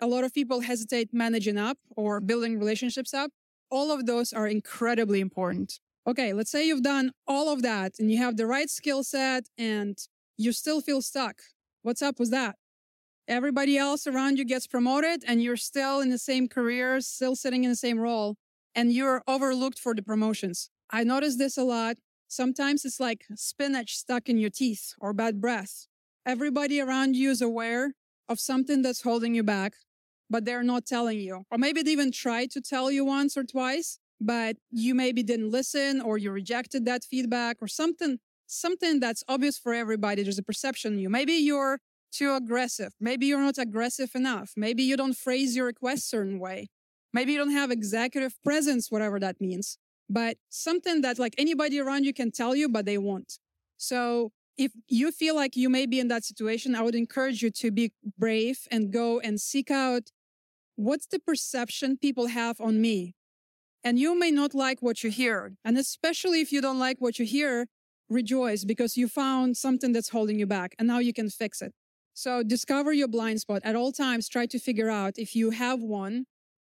A 0.00 0.06
lot 0.06 0.24
of 0.24 0.32
people 0.32 0.60
hesitate 0.60 1.10
managing 1.12 1.58
up 1.58 1.78
or 1.96 2.20
building 2.20 2.58
relationships 2.58 3.14
up. 3.14 3.30
All 3.70 3.90
of 3.90 4.06
those 4.06 4.32
are 4.32 4.46
incredibly 4.46 5.20
important. 5.20 5.80
Okay, 6.06 6.32
let's 6.32 6.50
say 6.50 6.66
you've 6.66 6.82
done 6.82 7.12
all 7.26 7.52
of 7.52 7.62
that 7.62 7.94
and 7.98 8.10
you 8.10 8.18
have 8.18 8.36
the 8.36 8.46
right 8.46 8.68
skill 8.68 9.02
set 9.02 9.48
and 9.56 9.96
you 10.36 10.52
still 10.52 10.80
feel 10.80 11.00
stuck. 11.00 11.40
What's 11.82 12.02
up 12.02 12.18
with 12.18 12.30
that? 12.30 12.56
Everybody 13.26 13.78
else 13.78 14.06
around 14.06 14.38
you 14.38 14.44
gets 14.44 14.66
promoted 14.66 15.24
and 15.26 15.42
you're 15.42 15.56
still 15.56 16.00
in 16.00 16.10
the 16.10 16.18
same 16.18 16.46
career, 16.46 17.00
still 17.00 17.34
sitting 17.34 17.64
in 17.64 17.70
the 17.70 17.76
same 17.76 17.98
role 17.98 18.36
and 18.74 18.92
you're 18.92 19.22
overlooked 19.26 19.78
for 19.78 19.94
the 19.94 20.02
promotions. 20.02 20.70
I 20.90 21.04
notice 21.04 21.36
this 21.36 21.56
a 21.56 21.64
lot. 21.64 21.96
Sometimes 22.28 22.84
it's 22.84 23.00
like 23.00 23.24
spinach 23.34 23.96
stuck 23.96 24.28
in 24.28 24.38
your 24.38 24.50
teeth 24.50 24.94
or 24.98 25.12
bad 25.12 25.40
breath. 25.40 25.86
Everybody 26.26 26.80
around 26.80 27.16
you 27.16 27.30
is 27.30 27.42
aware 27.42 27.92
of 28.28 28.40
something 28.40 28.82
that's 28.82 29.02
holding 29.02 29.34
you 29.34 29.42
back, 29.42 29.74
but 30.30 30.44
they're 30.44 30.62
not 30.62 30.86
telling 30.86 31.20
you. 31.20 31.44
Or 31.50 31.58
maybe 31.58 31.82
they 31.82 31.92
even 31.92 32.10
tried 32.10 32.50
to 32.52 32.60
tell 32.60 32.90
you 32.90 33.04
once 33.04 33.36
or 33.36 33.44
twice, 33.44 33.98
but 34.20 34.56
you 34.70 34.94
maybe 34.94 35.22
didn't 35.22 35.50
listen 35.50 36.00
or 36.00 36.18
you 36.18 36.30
rejected 36.30 36.84
that 36.86 37.04
feedback 37.04 37.58
or 37.60 37.68
something, 37.68 38.18
something 38.46 39.00
that's 39.00 39.22
obvious 39.28 39.58
for 39.58 39.74
everybody. 39.74 40.22
There's 40.22 40.38
a 40.38 40.42
perception 40.42 40.98
you. 40.98 41.10
Maybe 41.10 41.34
you're 41.34 41.78
too 42.10 42.34
aggressive. 42.34 42.92
Maybe 43.00 43.26
you're 43.26 43.40
not 43.40 43.58
aggressive 43.58 44.10
enough. 44.14 44.52
Maybe 44.56 44.82
you 44.82 44.96
don't 44.96 45.16
phrase 45.16 45.56
your 45.56 45.66
request 45.66 46.08
certain 46.08 46.38
way. 46.38 46.68
Maybe 47.14 47.32
you 47.32 47.38
don't 47.38 47.52
have 47.52 47.70
executive 47.70 48.34
presence, 48.42 48.90
whatever 48.90 49.20
that 49.20 49.40
means, 49.40 49.78
but 50.10 50.36
something 50.50 51.00
that 51.02 51.18
like 51.18 51.34
anybody 51.38 51.78
around 51.78 52.04
you 52.04 52.12
can 52.12 52.32
tell 52.32 52.56
you, 52.56 52.68
but 52.68 52.84
they 52.84 52.98
won't. 52.98 53.38
So 53.76 54.32
if 54.58 54.72
you 54.88 55.12
feel 55.12 55.36
like 55.36 55.54
you 55.54 55.70
may 55.70 55.86
be 55.86 56.00
in 56.00 56.08
that 56.08 56.24
situation, 56.24 56.74
I 56.74 56.82
would 56.82 56.96
encourage 56.96 57.40
you 57.40 57.50
to 57.52 57.70
be 57.70 57.92
brave 58.18 58.66
and 58.70 58.92
go 58.92 59.20
and 59.20 59.40
seek 59.40 59.70
out 59.70 60.10
what's 60.74 61.06
the 61.06 61.20
perception 61.20 61.96
people 61.96 62.26
have 62.26 62.60
on 62.60 62.80
me. 62.80 63.14
And 63.84 63.96
you 63.96 64.18
may 64.18 64.32
not 64.32 64.52
like 64.52 64.80
what 64.80 65.04
you 65.04 65.10
hear. 65.10 65.54
And 65.64 65.78
especially 65.78 66.40
if 66.40 66.50
you 66.50 66.60
don't 66.60 66.80
like 66.80 66.96
what 66.98 67.20
you 67.20 67.24
hear, 67.24 67.66
rejoice 68.08 68.64
because 68.64 68.96
you 68.96 69.06
found 69.06 69.56
something 69.56 69.92
that's 69.92 70.08
holding 70.08 70.38
you 70.38 70.46
back 70.46 70.74
and 70.78 70.88
now 70.88 70.98
you 70.98 71.12
can 71.12 71.30
fix 71.30 71.62
it. 71.62 71.72
So 72.12 72.42
discover 72.42 72.92
your 72.92 73.08
blind 73.08 73.40
spot 73.40 73.62
at 73.64 73.76
all 73.76 73.92
times. 73.92 74.28
Try 74.28 74.46
to 74.46 74.58
figure 74.58 74.90
out 74.90 75.14
if 75.16 75.36
you 75.36 75.50
have 75.50 75.80
one 75.80 76.26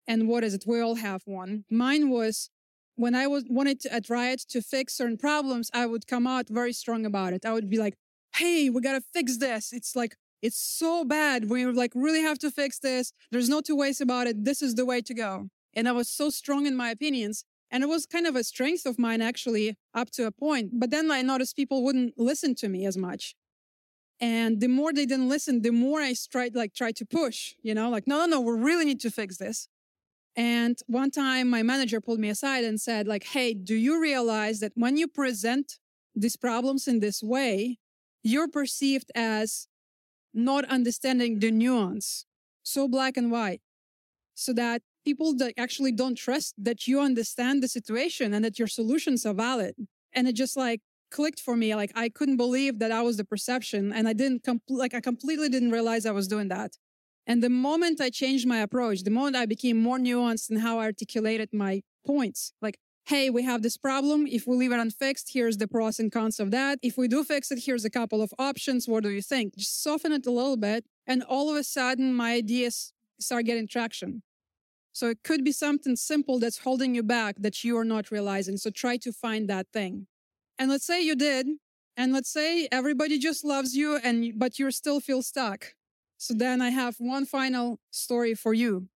and 0.10 0.28
what 0.28 0.44
is 0.44 0.56
it? 0.56 0.64
We 0.66 0.82
all 0.82 0.96
have 0.96 1.22
one. 1.26 1.66
Mine 1.70 2.10
was 2.10 2.50
when 2.96 3.14
I 3.16 3.28
was 3.28 3.46
wanted 3.48 3.80
to, 3.82 3.94
at 3.94 4.10
Riot 4.10 4.42
to 4.50 4.62
fix 4.62 4.98
certain 4.98 5.18
problems, 5.18 5.70
I 5.74 5.86
would 5.86 6.08
come 6.08 6.26
out 6.28 6.50
very 6.50 6.74
strong 6.74 7.06
about 7.06 7.32
it. 7.32 7.46
I 7.46 7.54
would 7.54 7.70
be 7.70 7.78
like, 7.78 7.96
"Hey, 8.36 8.70
we 8.70 8.82
gotta 8.82 9.04
fix 9.18 9.38
this. 9.38 9.72
It's 9.72 9.96
like 9.96 10.18
it's 10.42 10.58
so 10.58 11.06
bad. 11.06 11.50
We 11.50 11.66
like 11.84 11.94
really 11.94 12.24
have 12.30 12.40
to 12.40 12.50
fix 12.52 12.80
this. 12.80 13.14
There's 13.32 13.50
no 13.50 13.62
two 13.62 13.76
ways 13.84 14.02
about 14.02 14.26
it. 14.28 14.44
This 14.50 14.62
is 14.62 14.76
the 14.76 14.86
way 14.92 15.00
to 15.02 15.14
go." 15.14 15.50
And 15.76 15.88
I 15.88 15.94
was 15.94 16.10
so 16.10 16.30
strong 16.30 16.66
in 16.66 16.76
my 16.76 16.90
opinions. 16.90 17.46
And 17.72 17.84
it 17.84 17.88
was 17.88 18.08
kind 18.08 18.26
of 18.26 18.36
a 18.36 18.44
strength 18.44 18.88
of 18.88 18.98
mine 18.98 19.22
actually 19.22 19.78
up 19.94 20.10
to 20.18 20.26
a 20.26 20.32
point. 20.32 20.80
But 20.82 20.90
then 20.90 21.12
I 21.12 21.22
noticed 21.22 21.56
people 21.56 21.84
wouldn't 21.84 22.18
listen 22.18 22.56
to 22.56 22.68
me 22.68 22.88
as 22.88 22.98
much. 22.98 23.36
And 24.20 24.60
the 24.60 24.68
more 24.68 24.92
they 24.92 25.06
didn't 25.06 25.30
listen, 25.30 25.62
the 25.62 25.72
more 25.72 26.02
I 26.02 26.14
tried 26.32 26.56
like 26.56 26.74
tried 26.74 26.96
to 26.98 27.06
push, 27.06 27.54
you 27.62 27.76
know, 27.76 27.90
like, 27.92 28.08
no, 28.08 28.18
no, 28.22 28.26
no, 28.26 28.42
we 28.42 28.54
really 28.70 28.86
need 28.86 29.02
to 29.02 29.12
fix 29.12 29.38
this. 29.38 29.68
And 30.36 30.78
one 30.88 31.12
time 31.12 31.50
my 31.50 31.64
manager 31.64 32.00
pulled 32.00 32.20
me 32.20 32.30
aside 32.30 32.64
and 32.64 32.80
said 32.80 33.08
like, 33.08 33.26
Hey, 33.26 33.54
do 33.54 33.76
you 33.76 34.02
realize 34.02 34.60
that 34.60 34.72
when 34.76 34.98
you 34.98 35.08
present 35.08 35.80
these 36.16 36.38
problems 36.38 36.88
in 36.88 37.00
this 37.00 37.22
way, 37.22 37.78
you're 38.24 38.48
perceived 38.48 39.12
as 39.16 39.68
not 40.34 40.66
understanding 40.66 41.40
the 41.40 41.52
nuance, 41.52 42.26
so 42.64 42.88
black 42.88 43.18
and 43.18 43.32
white, 43.32 43.62
so 44.36 44.54
that 44.54 44.82
people 45.06 45.36
that 45.38 45.54
actually 45.58 45.92
don't 45.92 46.16
trust 46.16 46.54
that 46.58 46.88
you 46.88 47.02
understand 47.02 47.64
the 47.64 47.68
situation 47.68 48.34
and 48.34 48.44
that 48.46 48.60
your 48.60 48.68
solutions 48.68 49.26
are 49.26 49.34
valid. 49.34 49.76
And 50.14 50.28
it 50.28 50.34
just 50.34 50.56
like 50.58 50.82
clicked 51.12 51.40
for 51.40 51.56
me. 51.56 51.76
Like 51.76 51.92
I 51.96 52.10
couldn't 52.10 52.38
believe 52.38 52.80
that 52.80 52.92
I 52.92 53.02
was 53.02 53.18
the 53.18 53.26
perception 53.26 53.92
and 53.92 54.08
I 54.08 54.14
didn't, 54.14 54.46
like 54.70 54.94
I 54.94 55.02
completely 55.02 55.50
didn't 55.50 55.72
realize 55.72 56.06
I 56.06 56.12
was 56.12 56.28
doing 56.28 56.50
that. 56.50 56.74
And 57.30 57.44
the 57.44 57.50
moment 57.50 58.02
I 58.02 58.10
changed 58.10 58.48
my 58.48 58.58
approach, 58.58 59.04
the 59.04 59.12
moment 59.12 59.36
I 59.36 59.46
became 59.46 59.78
more 59.78 60.00
nuanced 60.00 60.50
in 60.50 60.58
how 60.58 60.80
I 60.80 60.86
articulated 60.86 61.50
my 61.54 61.84
points, 62.04 62.54
like, 62.60 62.80
hey, 63.06 63.30
we 63.30 63.44
have 63.44 63.62
this 63.62 63.78
problem. 63.78 64.26
If 64.26 64.48
we 64.48 64.56
leave 64.58 64.72
it 64.72 64.80
unfixed, 64.80 65.30
here's 65.32 65.58
the 65.58 65.68
pros 65.68 66.00
and 66.00 66.12
cons 66.12 66.40
of 66.40 66.50
that. 66.50 66.80
If 66.82 66.98
we 66.98 67.08
do 67.08 67.24
fix 67.24 67.52
it, 67.52 67.60
here's 67.66 67.86
a 67.86 67.90
couple 67.92 68.24
of 68.24 68.34
options. 68.40 68.88
What 68.88 69.04
do 69.04 69.12
you 69.12 69.22
think? 69.22 69.56
Just 69.56 69.84
soften 69.84 70.12
it 70.12 70.26
a 70.26 70.32
little 70.32 70.58
bit. 70.58 70.86
And 71.06 71.22
all 71.22 71.52
of 71.52 71.56
a 71.56 71.64
sudden, 71.64 72.16
my 72.16 72.34
ideas 72.34 72.94
start 73.20 73.46
getting 73.46 73.68
traction. 73.68 74.24
So 74.92 75.08
it 75.10 75.20
could 75.24 75.44
be 75.44 75.52
something 75.52 75.96
simple 75.98 76.40
that's 76.40 76.58
holding 76.58 76.96
you 76.96 77.04
back 77.04 77.36
that 77.38 77.64
you 77.64 77.78
are 77.78 77.86
not 77.86 78.10
realizing. 78.10 78.58
So 78.58 78.72
try 78.72 78.98
to 78.98 79.14
find 79.14 79.48
that 79.50 79.68
thing. 79.72 80.08
And 80.58 80.68
let's 80.72 80.86
say 80.88 81.00
you 81.04 81.16
did. 81.16 81.46
And 81.96 82.12
let's 82.12 82.32
say 82.34 82.68
everybody 82.72 83.20
just 83.20 83.46
loves 83.46 83.76
you 83.76 83.98
and, 83.98 84.34
but 84.36 84.58
you 84.58 84.72
still 84.72 85.00
feel 85.00 85.22
stuck. 85.22 85.74
So 86.20 86.34
then 86.34 86.62
I 86.62 86.70
have 86.70 86.96
one 86.98 87.26
final 87.26 87.80
story 87.92 88.36
for 88.36 88.54
you 88.54 88.90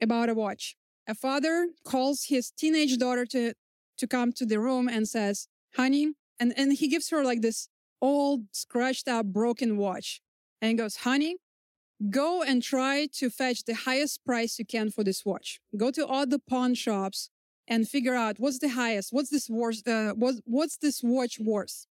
about 0.00 0.28
a 0.28 0.34
watch. 0.34 0.76
A 1.08 1.16
father 1.16 1.70
calls 1.84 2.26
his 2.28 2.52
teenage 2.52 2.96
daughter 2.96 3.26
to, 3.26 3.54
to 3.98 4.06
come 4.06 4.32
to 4.34 4.46
the 4.46 4.60
room 4.60 4.88
and 4.88 5.08
says, 5.08 5.48
honey, 5.74 6.12
and, 6.38 6.54
and 6.56 6.72
he 6.74 6.86
gives 6.86 7.10
her 7.10 7.24
like 7.24 7.42
this 7.42 7.68
old, 8.00 8.42
scratched 8.52 9.08
up, 9.08 9.26
broken 9.26 9.78
watch 9.78 10.20
and 10.62 10.78
goes, 10.78 10.98
honey, 10.98 11.38
go 12.08 12.40
and 12.40 12.62
try 12.62 13.08
to 13.14 13.30
fetch 13.30 13.64
the 13.64 13.74
highest 13.74 14.24
price 14.24 14.56
you 14.56 14.64
can 14.64 14.90
for 14.92 15.02
this 15.02 15.24
watch. 15.26 15.58
Go 15.76 15.90
to 15.90 16.06
all 16.06 16.24
the 16.24 16.38
pawn 16.38 16.74
shops 16.74 17.30
and 17.66 17.88
figure 17.88 18.14
out 18.14 18.36
what's 18.38 18.60
the 18.60 18.68
highest, 18.68 19.12
what's 19.12 19.30
this 19.30 19.50
worth, 19.50 19.86
uh, 19.88 20.12
what, 20.12 20.36
what's 20.44 20.76
this 20.76 21.02
watch 21.02 21.40
worth. 21.40 21.86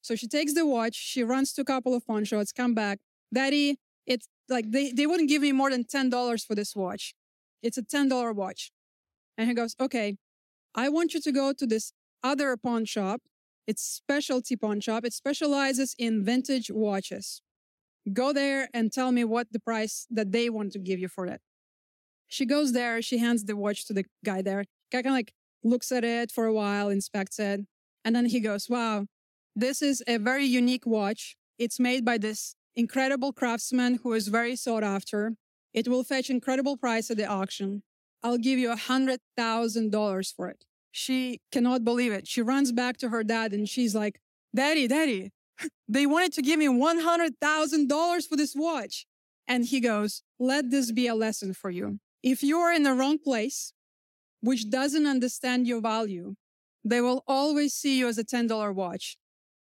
So 0.00 0.16
she 0.16 0.26
takes 0.26 0.54
the 0.54 0.64
watch, 0.64 0.94
she 0.94 1.22
runs 1.22 1.52
to 1.52 1.60
a 1.60 1.66
couple 1.66 1.94
of 1.94 2.06
pawn 2.06 2.24
shops, 2.24 2.50
come 2.50 2.72
back. 2.72 3.00
Daddy, 3.32 3.78
it's 4.06 4.28
like 4.48 4.70
they, 4.70 4.92
they 4.92 5.06
wouldn't 5.06 5.28
give 5.28 5.42
me 5.42 5.52
more 5.52 5.70
than 5.70 5.84
$10 5.84 6.46
for 6.46 6.54
this 6.54 6.74
watch. 6.74 7.14
It's 7.62 7.78
a 7.78 7.82
$10 7.82 8.34
watch. 8.34 8.72
And 9.36 9.48
he 9.48 9.54
goes, 9.54 9.74
okay, 9.80 10.16
I 10.74 10.88
want 10.88 11.14
you 11.14 11.20
to 11.20 11.32
go 11.32 11.52
to 11.52 11.66
this 11.66 11.92
other 12.22 12.56
pawn 12.56 12.84
shop. 12.84 13.22
It's 13.66 13.82
specialty 13.82 14.56
pawn 14.56 14.80
shop. 14.80 15.04
It 15.04 15.12
specializes 15.12 15.94
in 15.98 16.24
vintage 16.24 16.70
watches. 16.70 17.42
Go 18.12 18.32
there 18.32 18.68
and 18.72 18.92
tell 18.92 19.12
me 19.12 19.24
what 19.24 19.48
the 19.52 19.60
price 19.60 20.06
that 20.10 20.32
they 20.32 20.48
want 20.50 20.72
to 20.72 20.78
give 20.78 20.98
you 20.98 21.08
for 21.08 21.26
it. 21.26 21.40
She 22.26 22.46
goes 22.46 22.72
there. 22.72 23.02
She 23.02 23.18
hands 23.18 23.44
the 23.44 23.56
watch 23.56 23.86
to 23.86 23.92
the 23.92 24.04
guy 24.24 24.42
there. 24.42 24.64
Guy 24.92 25.02
kind 25.02 25.08
of 25.08 25.12
like 25.12 25.32
looks 25.62 25.92
at 25.92 26.04
it 26.04 26.30
for 26.30 26.46
a 26.46 26.52
while, 26.52 26.88
inspects 26.88 27.38
it. 27.38 27.60
And 28.04 28.16
then 28.16 28.26
he 28.26 28.40
goes, 28.40 28.68
wow, 28.68 29.06
this 29.54 29.82
is 29.82 30.02
a 30.06 30.16
very 30.16 30.46
unique 30.46 30.86
watch. 30.86 31.36
It's 31.58 31.78
made 31.78 32.04
by 32.04 32.18
this 32.18 32.54
incredible 32.76 33.32
craftsman 33.32 34.00
who 34.02 34.12
is 34.12 34.28
very 34.28 34.56
sought 34.56 34.84
after. 34.84 35.34
It 35.72 35.88
will 35.88 36.04
fetch 36.04 36.30
incredible 36.30 36.76
price 36.76 37.10
at 37.10 37.16
the 37.16 37.26
auction. 37.26 37.82
I'll 38.22 38.38
give 38.38 38.58
you 38.58 38.70
a 38.72 38.76
hundred 38.76 39.20
thousand 39.36 39.90
dollars 39.92 40.32
for 40.32 40.48
it. 40.48 40.64
She 40.92 41.40
cannot 41.52 41.84
believe 41.84 42.12
it. 42.12 42.26
She 42.26 42.42
runs 42.42 42.72
back 42.72 42.96
to 42.98 43.08
her 43.10 43.22
dad 43.22 43.52
and 43.52 43.68
she's 43.68 43.94
like, 43.94 44.20
Daddy, 44.54 44.88
Daddy, 44.88 45.30
they 45.88 46.06
wanted 46.06 46.32
to 46.34 46.42
give 46.42 46.58
me 46.58 46.66
$100,000 46.66 48.28
for 48.28 48.36
this 48.36 48.54
watch. 48.56 49.06
And 49.46 49.64
he 49.64 49.80
goes, 49.80 50.22
let 50.38 50.70
this 50.70 50.92
be 50.92 51.06
a 51.06 51.14
lesson 51.14 51.54
for 51.54 51.70
you. 51.70 51.98
If 52.22 52.42
you're 52.42 52.72
in 52.72 52.82
the 52.82 52.92
wrong 52.92 53.18
place, 53.18 53.72
which 54.40 54.70
doesn't 54.70 55.06
understand 55.06 55.66
your 55.66 55.80
value, 55.80 56.34
they 56.84 57.00
will 57.00 57.22
always 57.26 57.74
see 57.74 57.98
you 57.98 58.08
as 58.08 58.18
a 58.18 58.24
$10 58.24 58.74
watch. 58.74 59.16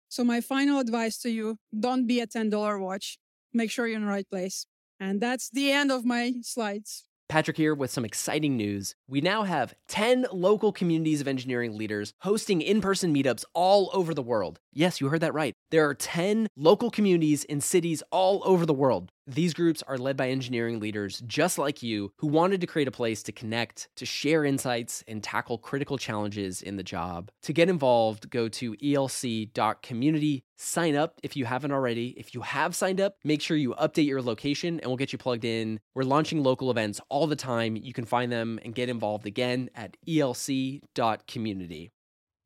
So 0.08 0.24
my 0.24 0.40
final 0.40 0.80
advice 0.80 1.18
to 1.18 1.30
you, 1.30 1.58
don't 1.78 2.06
be 2.06 2.20
a 2.20 2.26
$10 2.26 2.80
watch. 2.80 3.18
Make 3.52 3.70
sure 3.70 3.86
you're 3.86 3.96
in 3.96 4.02
the 4.04 4.08
right 4.10 4.28
place. 4.28 4.66
And 5.00 5.20
that's 5.20 5.50
the 5.50 5.70
end 5.72 5.92
of 5.92 6.04
my 6.04 6.34
slides. 6.42 7.04
Patrick 7.28 7.58
here 7.58 7.74
with 7.74 7.90
some 7.90 8.06
exciting 8.06 8.56
news. 8.56 8.94
We 9.06 9.20
now 9.20 9.42
have 9.42 9.74
10 9.88 10.28
local 10.32 10.72
communities 10.72 11.20
of 11.20 11.28
engineering 11.28 11.76
leaders 11.76 12.14
hosting 12.20 12.62
in 12.62 12.80
person 12.80 13.14
meetups 13.14 13.44
all 13.52 13.90
over 13.92 14.14
the 14.14 14.22
world. 14.22 14.60
Yes, 14.72 14.98
you 14.98 15.08
heard 15.08 15.20
that 15.20 15.34
right. 15.34 15.52
There 15.70 15.86
are 15.86 15.94
10 15.94 16.48
local 16.56 16.90
communities 16.90 17.44
in 17.44 17.60
cities 17.60 18.02
all 18.10 18.42
over 18.46 18.64
the 18.64 18.72
world. 18.72 19.12
These 19.26 19.52
groups 19.52 19.82
are 19.86 19.98
led 19.98 20.16
by 20.16 20.30
engineering 20.30 20.80
leaders 20.80 21.22
just 21.26 21.58
like 21.58 21.82
you 21.82 22.12
who 22.16 22.28
wanted 22.28 22.62
to 22.62 22.66
create 22.66 22.88
a 22.88 22.92
place 22.92 23.22
to 23.24 23.32
connect, 23.32 23.90
to 23.96 24.06
share 24.06 24.42
insights, 24.42 25.04
and 25.06 25.22
tackle 25.22 25.58
critical 25.58 25.98
challenges 25.98 26.62
in 26.62 26.76
the 26.76 26.82
job. 26.82 27.30
To 27.42 27.52
get 27.52 27.68
involved, 27.68 28.30
go 28.30 28.48
to 28.48 28.74
elc.community. 28.76 30.44
Sign 30.60 30.96
up 30.96 31.20
if 31.22 31.36
you 31.36 31.44
haven't 31.44 31.70
already. 31.70 32.08
If 32.16 32.34
you 32.34 32.40
have 32.40 32.74
signed 32.74 33.00
up, 33.00 33.14
make 33.22 33.40
sure 33.40 33.56
you 33.56 33.74
update 33.74 34.06
your 34.06 34.20
location 34.20 34.80
and 34.80 34.86
we'll 34.88 34.96
get 34.96 35.12
you 35.12 35.18
plugged 35.18 35.44
in. 35.44 35.78
We're 35.94 36.02
launching 36.02 36.42
local 36.42 36.72
events 36.72 37.00
all 37.08 37.28
the 37.28 37.36
time. 37.36 37.76
You 37.76 37.92
can 37.92 38.04
find 38.04 38.32
them 38.32 38.58
and 38.64 38.74
get 38.74 38.88
involved 38.88 39.24
again 39.24 39.70
at 39.76 39.96
elc.community. 40.06 41.92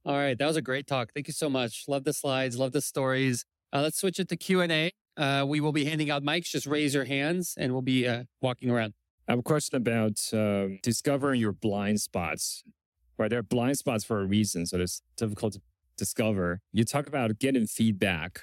All 0.04 0.14
right, 0.14 0.36
that 0.36 0.46
was 0.46 0.56
a 0.56 0.62
great 0.62 0.86
talk. 0.86 1.10
Thank 1.14 1.26
you 1.26 1.32
so 1.32 1.48
much. 1.48 1.84
Love 1.88 2.04
the 2.04 2.12
slides, 2.12 2.58
love 2.58 2.72
the 2.72 2.82
stories. 2.82 3.46
Uh, 3.72 3.80
let's 3.80 3.98
switch 3.98 4.20
it 4.20 4.28
to 4.28 4.36
Q 4.36 4.60
and 4.60 4.72
A. 4.72 4.92
Uh, 5.16 5.46
we 5.48 5.60
will 5.60 5.72
be 5.72 5.86
handing 5.86 6.10
out 6.10 6.22
mics. 6.22 6.50
Just 6.50 6.66
raise 6.66 6.94
your 6.94 7.04
hands, 7.04 7.54
and 7.56 7.72
we'll 7.72 7.82
be 7.82 8.06
uh, 8.06 8.24
walking 8.42 8.70
around. 8.70 8.92
I 9.26 9.32
have 9.32 9.38
a 9.38 9.42
question 9.42 9.76
about 9.76 10.20
um, 10.34 10.80
discovering 10.82 11.40
your 11.40 11.52
blind 11.52 12.00
spots. 12.00 12.62
Right, 13.16 13.30
there 13.30 13.38
are 13.38 13.44
blind 13.44 13.78
spots 13.78 14.04
for 14.04 14.20
a 14.20 14.26
reason, 14.26 14.66
so 14.66 14.80
it's 14.80 15.02
difficult 15.16 15.54
to 15.54 15.62
discover. 16.02 16.60
You 16.72 16.84
talk 16.84 17.06
about 17.06 17.38
getting 17.38 17.66
feedback, 17.66 18.40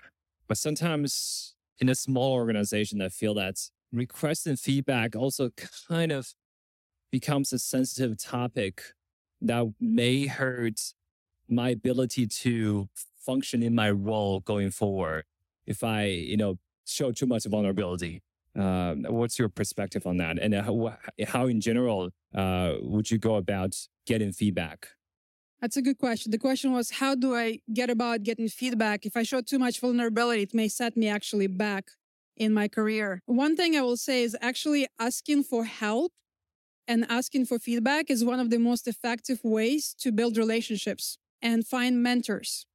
but 0.47 0.57
sometimes 0.57 1.55
in 1.79 1.89
a 1.89 1.95
small 1.95 2.31
organization, 2.33 3.01
I 3.01 3.09
feel 3.09 3.33
that 3.33 3.57
requesting 3.91 4.55
feedback 4.55 5.15
also 5.15 5.49
kind 5.89 6.11
of 6.11 6.33
becomes 7.11 7.51
a 7.51 7.59
sensitive 7.59 8.17
topic 8.17 8.75
that 9.41 9.73
may 9.79 10.27
hurt 10.27 10.79
my 11.49 11.69
ability 11.69 12.27
to 12.43 12.87
function 13.17 13.61
in 13.61 13.75
my 13.75 13.91
role 13.91 14.39
going 14.39 14.71
forward 14.71 15.23
if 15.65 15.83
I, 15.83 16.05
you 16.05 16.37
know, 16.37 16.59
show 16.85 17.11
too 17.11 17.25
much 17.25 17.45
vulnerability. 17.45 18.21
Uh, 18.57 18.95
what's 19.19 19.37
your 19.37 19.49
perspective 19.49 20.07
on 20.07 20.17
that? 20.17 20.39
And 20.39 20.53
how, 20.55 20.97
how 21.27 21.47
in 21.47 21.59
general, 21.59 22.09
uh, 22.33 22.73
would 22.81 23.11
you 23.11 23.17
go 23.17 23.35
about 23.35 23.75
getting 24.05 24.31
feedback? 24.31 24.79
That's 25.61 25.75
a 25.75 25.81
good 25.81 25.97
question. 25.97 26.31
The 26.31 26.37
question 26.37 26.71
was, 26.71 26.89
how 26.91 27.15
do 27.15 27.35
I 27.35 27.59
get 27.73 27.89
about 27.89 28.23
getting 28.23 28.47
feedback? 28.47 29.05
If 29.05 29.17
I 29.17 29.23
show 29.23 29.41
too 29.41 29.59
much 29.59 29.79
vulnerability, 29.79 30.43
it 30.43 30.53
may 30.53 30.69
set 30.69 30.95
me 30.95 31.09
actually 31.09 31.47
back 31.47 31.91
in 32.37 32.53
my 32.53 32.67
career. 32.69 33.21
One 33.25 33.57
thing 33.57 33.75
I 33.75 33.81
will 33.81 33.97
say 33.97 34.23
is 34.23 34.37
actually 34.39 34.87
asking 34.99 35.43
for 35.43 35.65
help 35.65 36.13
and 36.87 37.05
asking 37.09 37.45
for 37.47 37.59
feedback 37.59 38.09
is 38.09 38.25
one 38.25 38.39
of 38.39 38.49
the 38.49 38.59
most 38.59 38.87
effective 38.87 39.41
ways 39.43 39.95
to 39.99 40.11
build 40.11 40.37
relationships 40.37 41.17
and 41.41 41.67
find 41.67 42.03
mentors. 42.03 42.65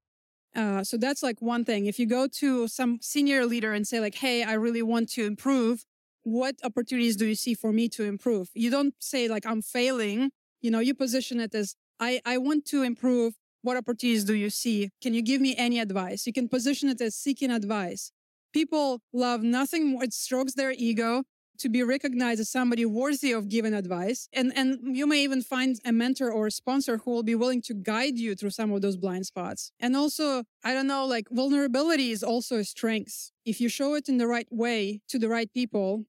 Uh, 0.54 0.84
so 0.84 0.96
that's 0.96 1.22
like 1.22 1.42
one 1.42 1.64
thing. 1.64 1.86
If 1.86 1.98
you 1.98 2.06
go 2.06 2.28
to 2.28 2.68
some 2.68 2.98
senior 3.02 3.44
leader 3.46 3.72
and 3.72 3.86
say 3.86 4.00
like, 4.00 4.16
"Hey, 4.16 4.42
I 4.44 4.54
really 4.54 4.82
want 4.82 5.08
to 5.10 5.24
improve," 5.24 5.84
what 6.22 6.56
opportunities 6.62 7.16
do 7.16 7.26
you 7.26 7.34
see 7.34 7.54
for 7.54 7.72
me 7.72 7.88
to 7.90 8.04
improve? 8.04 8.50
You 8.54 8.70
don't 8.70 8.94
say 9.00 9.28
like, 9.28 9.46
"I'm 9.46 9.62
failing." 9.62 10.30
You 10.62 10.70
know, 10.70 10.78
you 10.78 10.94
position 10.94 11.40
it 11.40 11.54
as, 11.54 11.74
"I 12.00 12.20
I 12.24 12.38
want 12.38 12.66
to 12.66 12.82
improve." 12.82 13.34
What 13.62 13.78
opportunities 13.78 14.24
do 14.24 14.34
you 14.34 14.50
see? 14.50 14.90
Can 15.00 15.14
you 15.14 15.22
give 15.22 15.40
me 15.40 15.56
any 15.56 15.78
advice? 15.78 16.26
You 16.26 16.34
can 16.34 16.50
position 16.50 16.90
it 16.90 17.00
as 17.00 17.14
seeking 17.14 17.50
advice. 17.50 18.12
People 18.52 19.00
love 19.10 19.42
nothing 19.42 19.86
more. 19.86 20.04
It 20.04 20.12
strokes 20.12 20.52
their 20.52 20.72
ego 20.72 21.22
to 21.58 21.68
be 21.68 21.82
recognized 21.82 22.40
as 22.40 22.50
somebody 22.50 22.84
worthy 22.84 23.32
of 23.32 23.48
giving 23.48 23.74
advice. 23.74 24.28
And, 24.32 24.52
and 24.56 24.96
you 24.96 25.06
may 25.06 25.22
even 25.22 25.42
find 25.42 25.78
a 25.84 25.92
mentor 25.92 26.30
or 26.30 26.48
a 26.48 26.50
sponsor 26.50 26.98
who 26.98 27.10
will 27.10 27.22
be 27.22 27.34
willing 27.34 27.62
to 27.62 27.74
guide 27.74 28.18
you 28.18 28.34
through 28.34 28.50
some 28.50 28.72
of 28.72 28.82
those 28.82 28.96
blind 28.96 29.26
spots. 29.26 29.72
And 29.80 29.96
also, 29.96 30.44
I 30.62 30.74
don't 30.74 30.86
know, 30.86 31.06
like 31.06 31.28
vulnerability 31.30 32.10
is 32.10 32.22
also 32.22 32.58
a 32.58 32.64
strength. 32.64 33.30
If 33.44 33.60
you 33.60 33.68
show 33.68 33.94
it 33.94 34.08
in 34.08 34.18
the 34.18 34.26
right 34.26 34.48
way 34.50 35.00
to 35.08 35.18
the 35.18 35.28
right 35.28 35.52
people, 35.52 36.04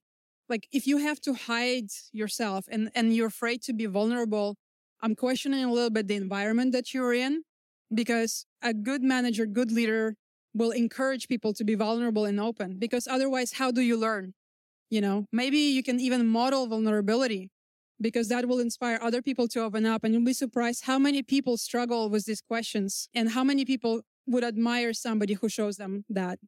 like 0.48 0.68
if 0.72 0.86
you 0.86 0.98
have 0.98 1.20
to 1.22 1.34
hide 1.34 1.90
yourself 2.12 2.66
and, 2.70 2.90
and 2.94 3.14
you're 3.14 3.28
afraid 3.28 3.62
to 3.62 3.72
be 3.72 3.86
vulnerable, 3.86 4.56
I'm 5.06 5.14
questioning 5.14 5.62
a 5.62 5.72
little 5.72 5.90
bit 5.90 6.08
the 6.08 6.16
environment 6.16 6.72
that 6.72 6.92
you're 6.92 7.14
in 7.14 7.44
because 7.94 8.44
a 8.60 8.74
good 8.74 9.04
manager, 9.04 9.46
good 9.46 9.70
leader 9.70 10.16
will 10.52 10.72
encourage 10.72 11.28
people 11.28 11.52
to 11.52 11.62
be 11.62 11.76
vulnerable 11.76 12.24
and 12.24 12.40
open 12.40 12.80
because 12.80 13.06
otherwise, 13.06 13.52
how 13.52 13.70
do 13.70 13.82
you 13.82 13.96
learn? 13.96 14.34
You 14.90 15.00
know, 15.00 15.26
maybe 15.30 15.58
you 15.58 15.84
can 15.84 16.00
even 16.00 16.26
model 16.26 16.66
vulnerability 16.66 17.50
because 18.00 18.26
that 18.30 18.48
will 18.48 18.58
inspire 18.58 18.98
other 19.00 19.22
people 19.22 19.46
to 19.46 19.62
open 19.62 19.86
up. 19.86 20.02
And 20.02 20.12
you'll 20.12 20.24
be 20.24 20.32
surprised 20.32 20.86
how 20.86 20.98
many 20.98 21.22
people 21.22 21.56
struggle 21.56 22.10
with 22.10 22.24
these 22.24 22.40
questions 22.40 23.08
and 23.14 23.30
how 23.30 23.44
many 23.44 23.64
people 23.64 24.00
would 24.26 24.42
admire 24.42 24.92
somebody 24.92 25.34
who 25.34 25.48
shows 25.48 25.76
them 25.76 26.04
that. 26.08 26.40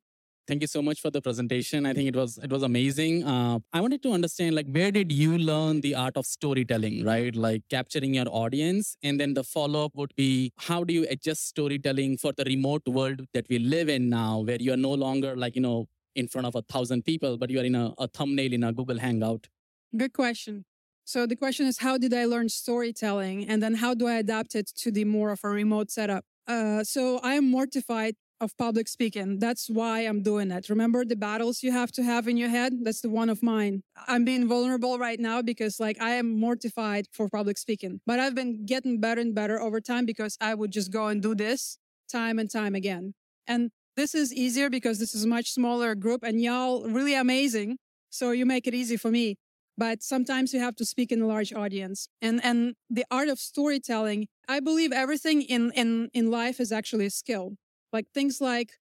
Thank 0.49 0.63
you 0.63 0.67
so 0.67 0.81
much 0.81 1.03
for 1.03 1.11
the 1.11 1.21
presentation. 1.21 1.85
I 1.85 1.93
think 1.93 2.09
it 2.09 2.17
was 2.17 2.39
it 2.39 2.51
was 2.51 2.63
amazing. 2.63 3.23
Uh, 3.23 3.59
I 3.71 3.83
wanted 3.83 4.03
to 4.05 4.13
understand 4.13 4.55
like 4.55 4.67
where 4.67 4.91
did 4.91 5.13
you 5.13 5.37
learn 5.37 5.83
the 5.83 5.95
art 5.95 6.17
of 6.17 6.25
storytelling, 6.25 7.05
right? 7.05 7.37
Like 7.37 7.65
capturing 7.69 8.15
your 8.15 8.25
audience, 8.31 8.97
and 9.03 9.21
then 9.21 9.35
the 9.35 9.45
follow 9.45 9.85
up 9.85 9.93
would 9.95 10.15
be 10.17 10.53
how 10.57 10.85
do 10.85 10.95
you 10.95 11.07
adjust 11.11 11.47
storytelling 11.49 12.17
for 12.17 12.33
the 12.33 12.45
remote 12.45 12.89
world 12.89 13.27
that 13.35 13.47
we 13.51 13.59
live 13.59 13.91
in 13.91 14.09
now, 14.09 14.39
where 14.39 14.57
you 14.59 14.73
are 14.73 14.83
no 14.89 14.95
longer 14.95 15.37
like 15.37 15.55
you 15.55 15.61
know 15.61 15.87
in 16.15 16.29
front 16.29 16.47
of 16.47 16.55
a 16.55 16.63
thousand 16.63 17.05
people, 17.05 17.37
but 17.37 17.51
you 17.51 17.61
are 17.61 17.69
in 17.73 17.75
a, 17.75 17.93
a 17.99 18.09
thumbnail 18.09 18.55
in 18.55 18.65
a 18.65 18.73
Google 18.73 18.99
Hangout? 18.99 19.49
Good 19.95 20.15
question. 20.15 20.65
So 21.05 21.27
the 21.27 21.37
question 21.37 21.67
is, 21.67 21.79
how 21.79 21.99
did 21.99 22.15
I 22.15 22.25
learn 22.25 22.49
storytelling? 22.49 23.47
And 23.47 23.63
then 23.63 23.75
how 23.75 23.93
do 23.93 24.07
I 24.07 24.15
adapt 24.15 24.55
it 24.55 24.71
to 24.77 24.91
the 24.91 25.05
more 25.05 25.31
of 25.31 25.41
a 25.45 25.49
remote 25.49 25.91
setup? 25.91 26.25
Uh, 26.47 26.85
so 26.85 27.19
I 27.23 27.35
am 27.35 27.51
mortified 27.51 28.17
of 28.41 28.57
public 28.57 28.89
speaking. 28.89 29.39
That's 29.39 29.69
why 29.69 30.01
I'm 30.01 30.23
doing 30.23 30.51
it. 30.51 30.69
Remember 30.69 31.05
the 31.05 31.17
battles 31.17 31.63
you 31.63 31.73
have 31.73 31.91
to 31.93 32.03
have 32.03 32.29
in 32.29 32.37
your 32.37 32.49
head? 32.49 32.73
That's 32.83 33.01
the 33.01 33.11
one 33.11 33.31
of 33.31 33.43
mine. 33.43 33.83
I'm 34.07 34.25
being 34.25 34.49
vulnerable 34.49 34.99
right 34.99 35.19
now 35.21 35.43
because 35.43 35.81
like 35.81 36.01
I 36.01 36.11
am 36.11 36.39
mortified 36.39 37.07
for 37.13 37.29
public 37.29 37.59
speaking, 37.59 38.01
but 38.07 38.21
I've 38.21 38.35
been 38.35 38.65
getting 38.65 39.01
better 39.01 39.21
and 39.21 39.35
better 39.35 39.61
over 39.61 39.81
time 39.81 40.07
because 40.07 40.37
I 40.41 40.55
would 40.55 40.71
just 40.73 40.93
go 40.93 41.09
and 41.09 41.21
do 41.23 41.35
this 41.35 41.79
time 42.11 42.39
and 42.39 42.51
time 42.51 42.75
again. 42.75 43.15
And 43.47 43.71
this 43.97 44.15
is 44.15 44.33
easier 44.33 44.71
because 44.71 44.99
this 44.99 45.15
is 45.15 45.25
a 45.25 45.29
much 45.29 45.53
smaller 45.53 45.95
group 45.95 46.23
and 46.23 46.41
y'all 46.41 46.85
really 46.89 47.15
amazing. 47.15 47.79
So 48.11 48.31
you 48.31 48.47
make 48.47 48.67
it 48.67 48.75
easy 48.75 48.97
for 48.97 49.11
me. 49.11 49.37
but 49.77 50.03
sometimes 50.03 50.53
you 50.53 50.61
have 50.61 50.75
to 50.77 50.85
speak 50.85 51.13
in 51.13 51.23
a 51.23 51.27
large 51.27 51.53
audience. 51.53 52.09
And 52.21 52.41
and 52.45 52.75
the 52.91 53.05
art 53.11 53.29
of 53.29 53.39
storytelling, 53.39 54.27
I 54.49 54.61
believe 54.61 54.93
everything 54.93 55.43
in 55.43 55.71
in 55.73 56.09
in 56.13 56.31
life 56.31 56.59
is 56.61 56.73
actually 56.73 57.07
a 57.07 57.11
skill. 57.11 57.57
Like 57.93 58.07
things 58.13 58.41
like 58.41 58.73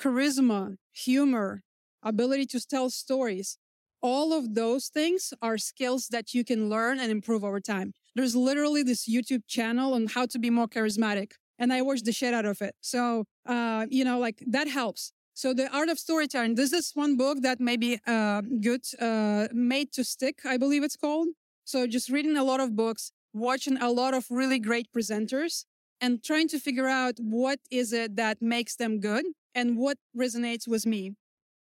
charisma, 0.00 0.76
humor, 0.92 1.62
ability 2.02 2.46
to 2.46 2.60
tell 2.60 2.90
stories. 2.90 3.58
All 4.02 4.32
of 4.32 4.54
those 4.54 4.88
things 4.88 5.32
are 5.42 5.58
skills 5.58 6.08
that 6.08 6.34
you 6.34 6.44
can 6.44 6.68
learn 6.68 6.98
and 7.00 7.10
improve 7.10 7.42
over 7.44 7.60
time. 7.60 7.92
There's 8.14 8.36
literally 8.36 8.82
this 8.82 9.08
YouTube 9.08 9.42
channel 9.48 9.94
on 9.94 10.06
how 10.06 10.26
to 10.26 10.38
be 10.38 10.50
more 10.50 10.68
charismatic, 10.68 11.32
and 11.58 11.72
I 11.72 11.82
watch 11.82 12.02
the 12.02 12.12
shit 12.12 12.34
out 12.34 12.44
of 12.44 12.60
it. 12.62 12.74
So, 12.80 13.24
uh, 13.46 13.86
you 13.90 14.04
know, 14.04 14.18
like 14.18 14.42
that 14.46 14.68
helps. 14.68 15.12
So 15.34 15.52
the 15.52 15.68
art 15.74 15.88
of 15.90 15.98
storytelling. 15.98 16.54
This 16.54 16.72
is 16.72 16.92
one 16.94 17.16
book 17.16 17.42
that 17.42 17.60
may 17.60 17.76
be 17.76 17.98
uh, 18.06 18.40
good, 18.60 18.82
uh, 19.00 19.48
made 19.52 19.92
to 19.92 20.04
stick. 20.04 20.40
I 20.46 20.56
believe 20.56 20.82
it's 20.82 20.96
called. 20.96 21.28
So 21.64 21.86
just 21.86 22.08
reading 22.08 22.36
a 22.36 22.44
lot 22.44 22.60
of 22.60 22.74
books, 22.74 23.12
watching 23.34 23.76
a 23.76 23.90
lot 23.90 24.14
of 24.14 24.26
really 24.30 24.58
great 24.58 24.88
presenters, 24.96 25.64
and 26.00 26.22
trying 26.22 26.48
to 26.48 26.58
figure 26.58 26.88
out 26.88 27.14
what 27.18 27.58
is 27.70 27.92
it 27.92 28.16
that 28.16 28.40
makes 28.40 28.76
them 28.76 29.00
good 29.00 29.24
and 29.54 29.76
what 29.76 29.98
resonates 30.16 30.68
with 30.68 30.86
me. 30.86 31.12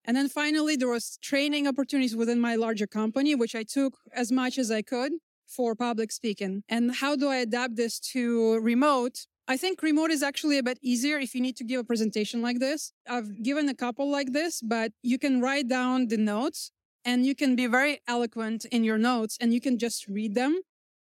And 0.03 0.15
then 0.15 0.29
finally, 0.29 0.75
there 0.75 0.89
was 0.89 1.17
training 1.21 1.67
opportunities 1.67 2.15
within 2.15 2.39
my 2.39 2.55
larger 2.55 2.85
company, 2.85 3.33
which 3.33 3.55
I 3.55 3.63
took 3.63 3.97
as 4.13 4.31
much 4.31 4.57
as 4.57 4.69
I 4.69 4.81
could 4.81 5.13
for 5.47 5.75
public 5.75 6.11
speaking. 6.11 6.63
And 6.69 6.95
how 6.95 7.15
do 7.15 7.27
I 7.29 7.37
adapt 7.37 7.75
this 7.75 7.99
to 8.11 8.59
remote? 8.59 9.25
I 9.47 9.57
think 9.57 9.81
remote 9.81 10.11
is 10.11 10.23
actually 10.23 10.57
a 10.57 10.63
bit 10.63 10.79
easier 10.81 11.19
if 11.19 11.35
you 11.35 11.41
need 11.41 11.55
to 11.57 11.63
give 11.63 11.79
a 11.79 11.83
presentation 11.83 12.41
like 12.41 12.59
this. 12.59 12.91
I've 13.07 13.43
given 13.43 13.69
a 13.69 13.75
couple 13.75 14.09
like 14.09 14.33
this, 14.33 14.61
but 14.61 14.91
you 15.01 15.19
can 15.19 15.41
write 15.41 15.67
down 15.67 16.07
the 16.07 16.17
notes 16.17 16.71
and 17.03 17.25
you 17.25 17.35
can 17.35 17.55
be 17.55 17.67
very 17.67 17.99
eloquent 18.07 18.65
in 18.65 18.83
your 18.83 18.97
notes 18.97 19.37
and 19.39 19.53
you 19.53 19.61
can 19.61 19.77
just 19.77 20.07
read 20.07 20.33
them. 20.33 20.61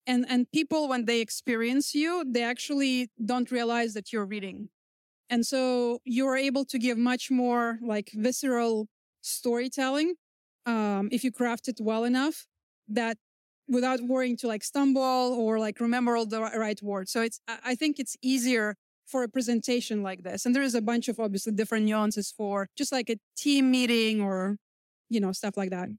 And, 0.07 0.25
and 0.27 0.51
people, 0.51 0.87
when 0.89 1.05
they 1.05 1.21
experience 1.21 1.93
you, 1.93 2.23
they 2.27 2.43
actually 2.43 3.09
don't 3.23 3.51
realize 3.51 3.93
that 3.93 4.11
you're 4.11 4.25
reading. 4.25 4.69
And 5.29 5.45
so 5.45 5.99
you're 6.05 6.37
able 6.37 6.65
to 6.65 6.79
give 6.79 6.97
much 6.97 7.31
more 7.31 7.79
like 7.81 8.11
visceral 8.13 8.87
storytelling 9.21 10.15
um, 10.65 11.09
if 11.11 11.23
you 11.23 11.31
craft 11.31 11.67
it 11.67 11.77
well 11.81 12.03
enough 12.03 12.47
that 12.87 13.17
without 13.67 14.01
worrying 14.01 14.35
to 14.37 14.47
like 14.47 14.63
stumble 14.63 15.01
or 15.01 15.59
like 15.59 15.79
remember 15.79 16.17
all 16.17 16.25
the 16.25 16.41
right 16.41 16.81
words. 16.81 17.11
So 17.11 17.21
it's, 17.21 17.39
I 17.47 17.75
think 17.75 17.99
it's 17.99 18.17
easier 18.21 18.75
for 19.05 19.23
a 19.23 19.29
presentation 19.29 20.03
like 20.03 20.23
this. 20.23 20.45
And 20.45 20.55
there 20.55 20.63
is 20.63 20.75
a 20.75 20.81
bunch 20.81 21.07
of 21.07 21.19
obviously 21.19 21.53
different 21.53 21.85
nuances 21.85 22.33
for 22.35 22.67
just 22.77 22.91
like 22.91 23.09
a 23.09 23.17
team 23.37 23.71
meeting 23.71 24.21
or, 24.21 24.57
you 25.09 25.19
know, 25.21 25.31
stuff 25.31 25.55
like 25.57 25.69
that. 25.69 25.89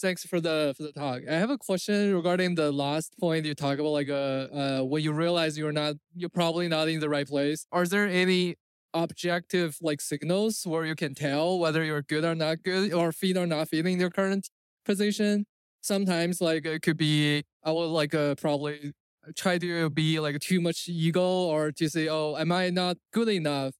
Thanks 0.00 0.24
for 0.24 0.40
the 0.40 0.74
for 0.76 0.84
the 0.84 0.92
talk. 0.92 1.22
I 1.28 1.34
have 1.34 1.50
a 1.50 1.58
question 1.58 2.14
regarding 2.14 2.54
the 2.54 2.70
last 2.70 3.18
point 3.18 3.46
you 3.46 3.54
talk 3.54 3.78
about, 3.78 3.90
like 3.90 4.08
uh, 4.08 4.14
uh 4.60 4.80
when 4.82 5.02
you 5.02 5.12
realize 5.12 5.58
you're 5.58 5.72
not, 5.72 5.96
you're 6.14 6.30
probably 6.30 6.68
not 6.68 6.88
in 6.88 7.00
the 7.00 7.08
right 7.08 7.26
place. 7.26 7.66
Are 7.72 7.86
there 7.86 8.06
any 8.06 8.56
objective 8.94 9.76
like 9.82 10.00
signals 10.00 10.62
where 10.66 10.84
you 10.84 10.94
can 10.94 11.14
tell 11.14 11.58
whether 11.58 11.84
you're 11.84 12.02
good 12.02 12.24
or 12.24 12.34
not 12.34 12.62
good, 12.62 12.92
or 12.92 13.12
fit 13.12 13.36
or 13.36 13.46
not 13.46 13.68
fitting 13.68 14.00
your 14.00 14.10
current 14.10 14.48
position? 14.84 15.46
sometimes 15.80 16.40
like 16.40 16.66
it 16.66 16.82
could 16.82 16.96
be 16.96 17.44
I 17.64 17.72
would 17.72 17.86
like 17.86 18.14
uh, 18.14 18.34
probably 18.36 18.92
try 19.36 19.58
to 19.58 19.90
be 19.90 20.20
like 20.20 20.38
too 20.40 20.60
much 20.60 20.88
ego 20.88 21.22
or 21.22 21.72
to 21.72 21.88
say, 21.88 22.08
oh, 22.08 22.36
am 22.36 22.52
I 22.52 22.70
not 22.70 22.96
good 23.12 23.28
enough? 23.28 23.74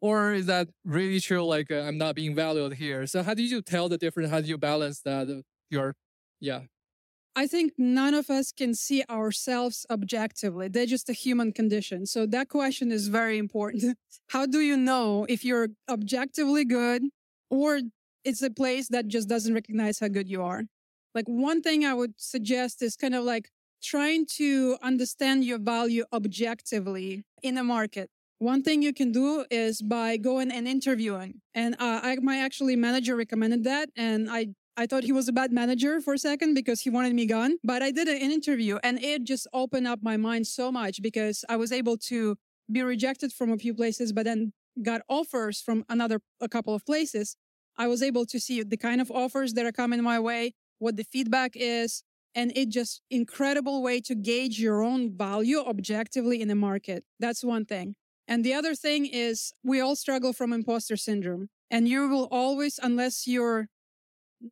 Or 0.00 0.32
is 0.32 0.46
that 0.46 0.68
really 0.84 1.20
true? 1.20 1.44
Like 1.44 1.70
uh, 1.70 1.82
I'm 1.82 1.98
not 1.98 2.14
being 2.14 2.34
valued 2.34 2.74
here. 2.74 3.06
So 3.06 3.22
how 3.22 3.34
do 3.34 3.42
you 3.42 3.62
tell 3.62 3.88
the 3.88 3.98
difference? 3.98 4.30
How 4.30 4.40
do 4.40 4.48
you 4.48 4.58
balance 4.58 5.00
that? 5.02 5.42
Yeah. 6.40 6.62
I 7.34 7.46
think 7.46 7.72
none 7.78 8.12
of 8.12 8.28
us 8.28 8.52
can 8.52 8.74
see 8.74 9.04
ourselves 9.08 9.86
objectively. 9.88 10.68
They're 10.68 10.84
just 10.84 11.08
a 11.08 11.14
human 11.14 11.52
condition. 11.52 12.04
So 12.04 12.26
that 12.26 12.48
question 12.50 12.92
is 12.92 13.08
very 13.08 13.38
important. 13.38 13.96
How 14.28 14.44
do 14.44 14.60
you 14.60 14.76
know 14.76 15.24
if 15.28 15.44
you're 15.44 15.68
objectively 15.88 16.64
good 16.64 17.04
or 17.50 17.80
it's 18.24 18.42
a 18.42 18.50
place 18.50 18.88
that 18.88 19.08
just 19.08 19.28
doesn't 19.28 19.54
recognize 19.54 19.98
how 19.98 20.08
good 20.08 20.28
you 20.28 20.42
are? 20.42 20.64
Like 21.14 21.26
one 21.26 21.60
thing 21.62 21.84
I 21.84 21.94
would 21.94 22.14
suggest 22.18 22.82
is 22.82 22.96
kind 22.96 23.14
of 23.14 23.24
like 23.24 23.48
trying 23.82 24.26
to 24.36 24.76
understand 24.82 25.44
your 25.44 25.58
value 25.58 26.04
objectively 26.12 27.24
in 27.42 27.56
the 27.56 27.64
market. 27.64 28.10
One 28.38 28.62
thing 28.62 28.82
you 28.82 28.92
can 28.92 29.12
do 29.12 29.44
is 29.50 29.82
by 29.82 30.16
going 30.16 30.50
and 30.50 30.66
interviewing. 30.66 31.40
And 31.54 31.74
uh, 31.74 32.00
I, 32.02 32.16
my 32.22 32.38
actually 32.38 32.76
manager 32.76 33.16
recommended 33.16 33.64
that. 33.64 33.88
And 33.96 34.28
I, 34.30 34.48
I 34.76 34.86
thought 34.86 35.04
he 35.04 35.12
was 35.12 35.28
a 35.28 35.32
bad 35.32 35.52
manager 35.52 36.00
for 36.00 36.14
a 36.14 36.18
second 36.18 36.54
because 36.54 36.80
he 36.80 36.90
wanted 36.90 37.14
me 37.14 37.26
gone. 37.26 37.58
But 37.62 37.82
I 37.82 37.90
did 37.90 38.08
an 38.08 38.16
interview 38.16 38.78
and 38.82 39.02
it 39.02 39.24
just 39.24 39.46
opened 39.52 39.86
up 39.86 40.00
my 40.02 40.16
mind 40.16 40.46
so 40.46 40.72
much 40.72 41.02
because 41.02 41.44
I 41.48 41.56
was 41.56 41.72
able 41.72 41.96
to 42.08 42.36
be 42.70 42.82
rejected 42.82 43.32
from 43.32 43.52
a 43.52 43.58
few 43.58 43.74
places, 43.74 44.12
but 44.12 44.24
then 44.24 44.52
got 44.82 45.02
offers 45.08 45.60
from 45.60 45.84
another, 45.88 46.20
a 46.40 46.48
couple 46.48 46.74
of 46.74 46.86
places. 46.86 47.36
I 47.76 47.86
was 47.86 48.02
able 48.02 48.24
to 48.26 48.40
see 48.40 48.62
the 48.62 48.76
kind 48.76 49.00
of 49.00 49.10
offers 49.10 49.54
that 49.54 49.66
are 49.66 49.72
coming 49.72 50.02
my 50.02 50.18
way 50.18 50.54
what 50.78 50.96
the 50.96 51.04
feedback 51.04 51.52
is, 51.54 52.02
and 52.34 52.50
it 52.56 52.68
just 52.68 53.02
incredible 53.08 53.82
way 53.82 54.00
to 54.00 54.14
gauge 54.16 54.58
your 54.58 54.82
own 54.82 55.16
value 55.16 55.60
objectively 55.60 56.40
in 56.40 56.48
the 56.48 56.56
market. 56.56 57.04
That's 57.20 57.44
one 57.44 57.64
thing. 57.64 57.94
And 58.26 58.44
the 58.44 58.54
other 58.54 58.74
thing 58.74 59.06
is 59.06 59.52
we 59.62 59.80
all 59.80 59.94
struggle 59.94 60.32
from 60.32 60.52
imposter 60.52 60.96
syndrome. 60.96 61.48
And 61.70 61.88
you 61.88 62.08
will 62.08 62.28
always, 62.30 62.80
unless 62.82 63.26
you're 63.26 63.68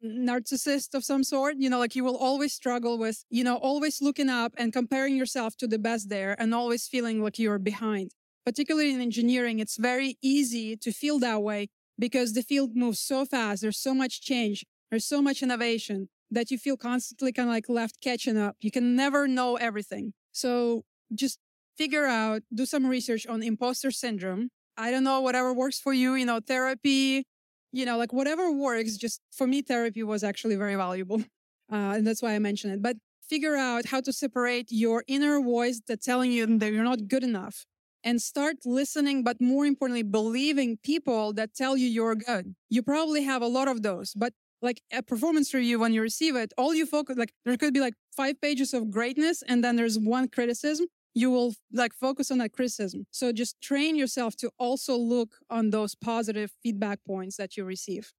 narcissist 0.05 0.95
of 0.95 1.05
some 1.05 1.25
sort, 1.25 1.57
you 1.59 1.69
know, 1.71 1.79
like 1.79 1.95
you 1.97 2.05
will 2.05 2.17
always 2.17 2.53
struggle 2.53 2.99
with, 2.99 3.25
you 3.31 3.45
know, 3.45 3.57
always 3.57 4.01
looking 4.01 4.29
up 4.29 4.53
and 4.57 4.73
comparing 4.73 5.17
yourself 5.17 5.57
to 5.59 5.67
the 5.67 5.79
best 5.79 6.09
there 6.09 6.37
and 6.39 6.55
always 6.55 6.87
feeling 6.87 7.23
like 7.23 7.39
you're 7.39 7.59
behind. 7.59 8.13
Particularly 8.45 8.93
in 8.93 9.01
engineering, 9.01 9.59
it's 9.59 9.77
very 9.77 10.17
easy 10.23 10.77
to 10.77 10.93
feel 10.93 11.19
that 11.21 11.43
way 11.43 11.69
because 11.99 12.33
the 12.33 12.43
field 12.43 12.75
moves 12.75 13.01
so 13.01 13.25
fast. 13.25 13.63
There's 13.63 13.79
so 13.79 13.95
much 13.95 14.21
change. 14.23 14.65
There's 14.91 15.05
so 15.05 15.21
much 15.23 15.43
innovation 15.43 16.09
that 16.31 16.51
you 16.51 16.59
feel 16.59 16.77
constantly 16.77 17.33
kind 17.33 17.49
of 17.49 17.55
like 17.55 17.69
left 17.69 18.01
catching 18.01 18.37
up. 18.39 18.57
You 18.61 18.71
can 18.71 18.97
never 18.97 19.29
know 19.29 19.57
everything. 19.57 20.13
So 20.33 20.85
just 21.15 21.39
figure 21.77 22.07
out, 22.07 22.43
do 22.55 22.67
some 22.67 22.87
research 22.87 23.27
on 23.27 23.43
imposter 23.43 23.91
syndrome. 23.91 24.51
I 24.77 24.91
don't 24.91 25.05
know, 25.05 25.21
whatever 25.21 25.53
works 25.53 25.79
for 25.81 25.93
you, 25.93 26.15
you 26.15 26.25
know, 26.25 26.41
therapy, 26.41 27.25
you 27.73 27.85
know, 27.85 27.97
like 27.99 28.13
whatever 28.13 28.51
works. 28.51 28.97
Just 28.97 29.21
for 29.33 29.47
me, 29.47 29.63
therapy 29.63 30.03
was 30.03 30.23
actually 30.25 30.57
very 30.57 30.77
valuable. 30.77 31.23
Uh, 31.73 31.95
and 31.95 32.05
that's 32.05 32.21
why 32.21 32.35
I 32.35 32.41
mentioned 32.41 32.73
it. 32.73 32.83
But 32.83 32.97
figure 33.29 33.55
out 33.55 33.87
how 33.87 34.01
to 34.01 34.13
separate 34.13 34.73
your 34.73 35.05
inner 35.07 35.41
voice 35.41 35.81
that's 35.87 36.05
telling 36.05 36.33
you 36.33 36.45
that 36.59 36.73
you're 36.73 36.83
not 36.83 37.07
good 37.07 37.23
enough 37.23 37.65
and 38.03 38.21
start 38.21 38.57
listening, 38.65 39.23
but 39.23 39.41
more 39.41 39.65
importantly, 39.67 40.03
believing 40.03 40.79
people 40.83 41.33
that 41.35 41.55
tell 41.55 41.77
you 41.77 41.87
you're 41.87 42.17
good. 42.17 42.57
You 42.71 42.83
probably 42.83 43.23
have 43.23 43.41
a 43.41 43.47
lot 43.47 43.69
of 43.69 43.83
those, 43.83 44.15
but 44.15 44.33
like 44.63 44.83
a 44.93 45.03
performance 45.03 45.55
review 45.55 45.79
when 45.79 45.93
you 45.93 46.03
receive 46.03 46.37
it 46.37 46.53
all 46.59 46.75
you 46.75 46.85
focus 46.85 47.17
like 47.17 47.33
there 47.45 47.57
could 47.57 47.73
be 47.73 47.81
like 47.81 47.95
five 48.15 48.41
pages 48.41 48.75
of 48.75 48.91
greatness 48.91 49.43
and 49.49 49.65
then 49.65 49.77
there's 49.77 49.99
one 49.99 50.29
criticism 50.29 50.87
you 51.15 51.31
will 51.31 51.55
like 51.73 51.93
focus 51.95 52.31
on 52.31 52.39
that 52.39 52.53
criticism. 52.53 53.07
So 53.11 53.33
just 53.33 53.61
train 53.61 53.97
yourself 53.97 54.37
to 54.37 54.51
also 54.59 54.97
look 54.97 55.37
on 55.51 55.71
those 55.71 55.95
positive 55.95 56.53
feedback 56.63 57.05
points 57.05 57.37
that 57.37 57.57
you 57.57 57.65
receive. 57.65 58.13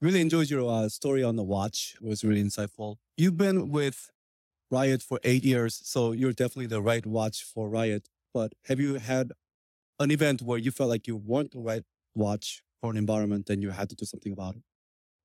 Really 0.00 0.20
enjoyed 0.20 0.48
your 0.48 0.68
uh, 0.70 0.88
story 0.88 1.22
on 1.22 1.36
the 1.36 1.42
watch. 1.44 1.96
It 2.00 2.06
was 2.06 2.24
really 2.24 2.42
insightful. 2.42 2.96
You've 3.16 3.36
been 3.36 3.68
with 3.70 4.10
riot 4.70 5.02
for 5.02 5.20
eight 5.24 5.44
years 5.44 5.80
so 5.84 6.12
you're 6.12 6.32
definitely 6.32 6.66
the 6.66 6.82
right 6.82 7.06
watch 7.06 7.44
for 7.44 7.68
riot. 7.70 8.08
But 8.34 8.54
have 8.66 8.80
you 8.80 8.96
had 8.96 9.32
an 10.00 10.10
event 10.10 10.42
where 10.42 10.58
you 10.58 10.70
felt 10.72 10.90
like 10.90 11.06
you 11.06 11.16
weren't 11.16 11.52
the 11.52 11.60
right 11.60 11.84
watch 12.14 12.62
for 12.80 12.90
an 12.90 12.96
environment 12.98 13.50
and 13.50 13.62
you 13.62 13.70
had 13.70 13.90
to 13.90 13.96
do 13.96 14.04
something 14.06 14.32
about 14.32 14.56
it? 14.56 14.62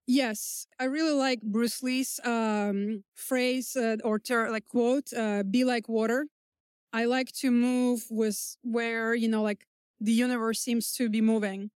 Yes, 0.08 0.68
I 0.80 0.84
really 0.86 1.14
like 1.14 1.42
Bruce 1.42 1.82
Lee's 1.82 2.20
um, 2.24 3.04
phrase 3.16 3.76
uh, 3.76 3.98
or 4.04 4.20
ter- 4.20 4.52
like 4.52 4.68
quote, 4.68 5.12
uh, 5.14 5.42
"Be 5.44 5.64
like 5.64 5.90
water." 5.90 6.28
I 6.96 7.04
like 7.06 7.34
to 7.44 7.52
move 7.52 8.06
with 8.10 8.56
where 8.64 9.14
you 9.14 9.28
know, 9.28 9.44
like 9.44 9.66
the 10.00 10.14
universe 10.14 10.62
seems 10.62 10.94
to 10.94 11.10
be 11.10 11.20
moving. 11.20 11.72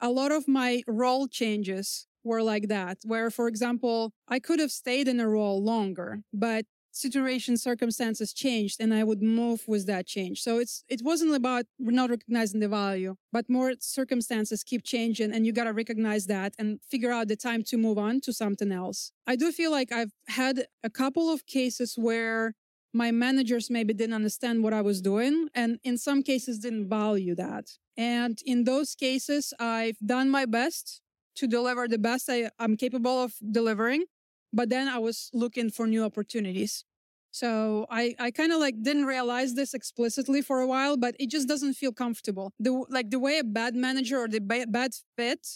A 0.00 0.10
lot 0.10 0.32
of 0.32 0.48
my 0.48 0.82
role 0.86 1.28
changes 1.28 2.06
were 2.24 2.42
like 2.42 2.68
that, 2.68 2.98
where, 3.04 3.30
for 3.30 3.48
example, 3.48 4.12
I 4.28 4.38
could 4.38 4.60
have 4.60 4.72
stayed 4.72 5.08
in 5.08 5.20
a 5.20 5.28
role 5.28 5.62
longer, 5.62 6.22
but 6.32 6.64
situation 6.94 7.56
circumstances 7.56 8.34
changed 8.34 8.76
and 8.78 8.92
i 8.92 9.02
would 9.02 9.22
move 9.22 9.64
with 9.66 9.86
that 9.86 10.06
change 10.06 10.42
so 10.42 10.58
it's 10.58 10.84
it 10.90 11.00
wasn't 11.02 11.34
about 11.34 11.64
not 11.78 12.10
recognizing 12.10 12.60
the 12.60 12.68
value 12.68 13.16
but 13.32 13.48
more 13.48 13.72
circumstances 13.80 14.62
keep 14.62 14.82
changing 14.84 15.32
and 15.32 15.46
you 15.46 15.52
got 15.54 15.64
to 15.64 15.72
recognize 15.72 16.26
that 16.26 16.52
and 16.58 16.80
figure 16.86 17.10
out 17.10 17.28
the 17.28 17.36
time 17.48 17.62
to 17.62 17.78
move 17.78 17.96
on 17.96 18.20
to 18.20 18.30
something 18.30 18.70
else 18.70 19.10
i 19.26 19.34
do 19.34 19.50
feel 19.50 19.70
like 19.70 19.90
i've 19.90 20.12
had 20.28 20.66
a 20.84 20.90
couple 20.90 21.30
of 21.32 21.46
cases 21.46 21.94
where 21.96 22.52
my 22.92 23.10
managers 23.10 23.70
maybe 23.70 23.94
didn't 23.94 24.14
understand 24.14 24.62
what 24.62 24.72
i 24.72 24.80
was 24.80 25.00
doing 25.00 25.48
and 25.54 25.78
in 25.82 25.96
some 25.96 26.22
cases 26.22 26.58
didn't 26.58 26.88
value 26.88 27.34
that 27.34 27.66
and 27.96 28.38
in 28.44 28.64
those 28.64 28.94
cases 28.94 29.52
i've 29.58 29.98
done 30.04 30.30
my 30.30 30.44
best 30.44 31.00
to 31.34 31.46
deliver 31.46 31.88
the 31.88 31.98
best 31.98 32.28
I, 32.28 32.50
i'm 32.58 32.76
capable 32.76 33.22
of 33.22 33.34
delivering 33.50 34.04
but 34.52 34.68
then 34.68 34.88
I 34.88 34.98
was 34.98 35.30
looking 35.32 35.70
for 35.70 35.86
new 35.86 36.04
opportunities. 36.04 36.84
So 37.30 37.86
I, 37.90 38.14
I 38.18 38.30
kind 38.30 38.52
of 38.52 38.60
like 38.60 38.82
didn't 38.82 39.06
realize 39.06 39.54
this 39.54 39.72
explicitly 39.72 40.42
for 40.42 40.60
a 40.60 40.66
while, 40.66 40.98
but 40.98 41.16
it 41.18 41.30
just 41.30 41.48
doesn't 41.48 41.74
feel 41.74 41.92
comfortable. 41.92 42.52
The 42.60 42.84
like 42.90 43.10
the 43.10 43.18
way 43.18 43.38
a 43.38 43.44
bad 43.44 43.74
manager 43.74 44.18
or 44.18 44.28
the 44.28 44.40
ba- 44.40 44.66
bad 44.68 44.92
fit, 45.16 45.46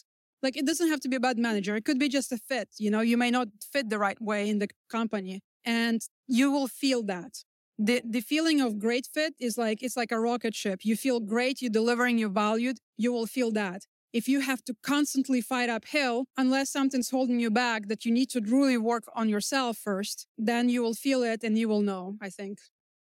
like 0.42 0.57
it 0.57 0.66
doesn't 0.66 0.88
have 0.88 1.01
to 1.01 1.09
be 1.09 1.16
a 1.16 1.20
bad 1.20 1.37
manager. 1.38 1.77
It 1.77 1.85
could 1.85 1.99
be 1.99 2.09
just 2.09 2.33
a 2.33 2.38
fit. 2.38 2.68
You 2.79 2.90
know, 2.90 3.01
you 3.03 3.18
may 3.18 3.31
not 3.31 3.49
fit 3.70 3.90
the 3.90 3.99
right 3.99 4.20
way 4.22 4.49
in 4.49 4.59
the 4.59 4.68
company, 4.90 5.42
and 5.66 6.01
you 6.29 6.51
will 6.51 6.69
feel 6.69 7.03
that. 7.05 7.45
The 7.79 8.03
the 8.05 8.21
feeling 8.21 8.61
of 8.61 8.79
great 8.79 9.07
fit 9.12 9.35
is 9.39 9.59
like 9.59 9.83
it's 9.83 9.97
like 9.97 10.12
a 10.12 10.21
rocket 10.21 10.55
ship. 10.55 10.81
You 10.83 10.97
feel 10.97 11.21
great. 11.21 11.61
You're 11.61 11.71
delivering. 11.71 12.19
your 12.19 12.31
value. 12.31 12.73
You 12.97 13.12
will 13.12 13.27
feel 13.27 13.51
that 13.53 13.83
if 14.17 14.29
you 14.29 14.41
have 14.41 14.65
to 14.65 14.75
constantly 14.83 15.43
fight 15.43 15.69
uphill, 15.69 16.25
unless 16.39 16.71
something's 16.71 17.11
holding 17.11 17.39
you 17.39 17.51
back 17.51 17.89
that 17.89 18.07
you 18.07 18.11
need 18.11 18.31
to 18.31 18.41
really 18.41 18.79
work 18.79 19.05
on 19.15 19.29
yourself 19.29 19.77
first, 19.77 20.27
then 20.39 20.71
you 20.71 20.83
will 20.83 20.95
feel 20.95 21.23
it 21.23 21.45
and 21.45 21.59
you 21.59 21.69
will 21.69 21.83
know, 21.83 22.17
I 22.23 22.31
think. 22.31 22.59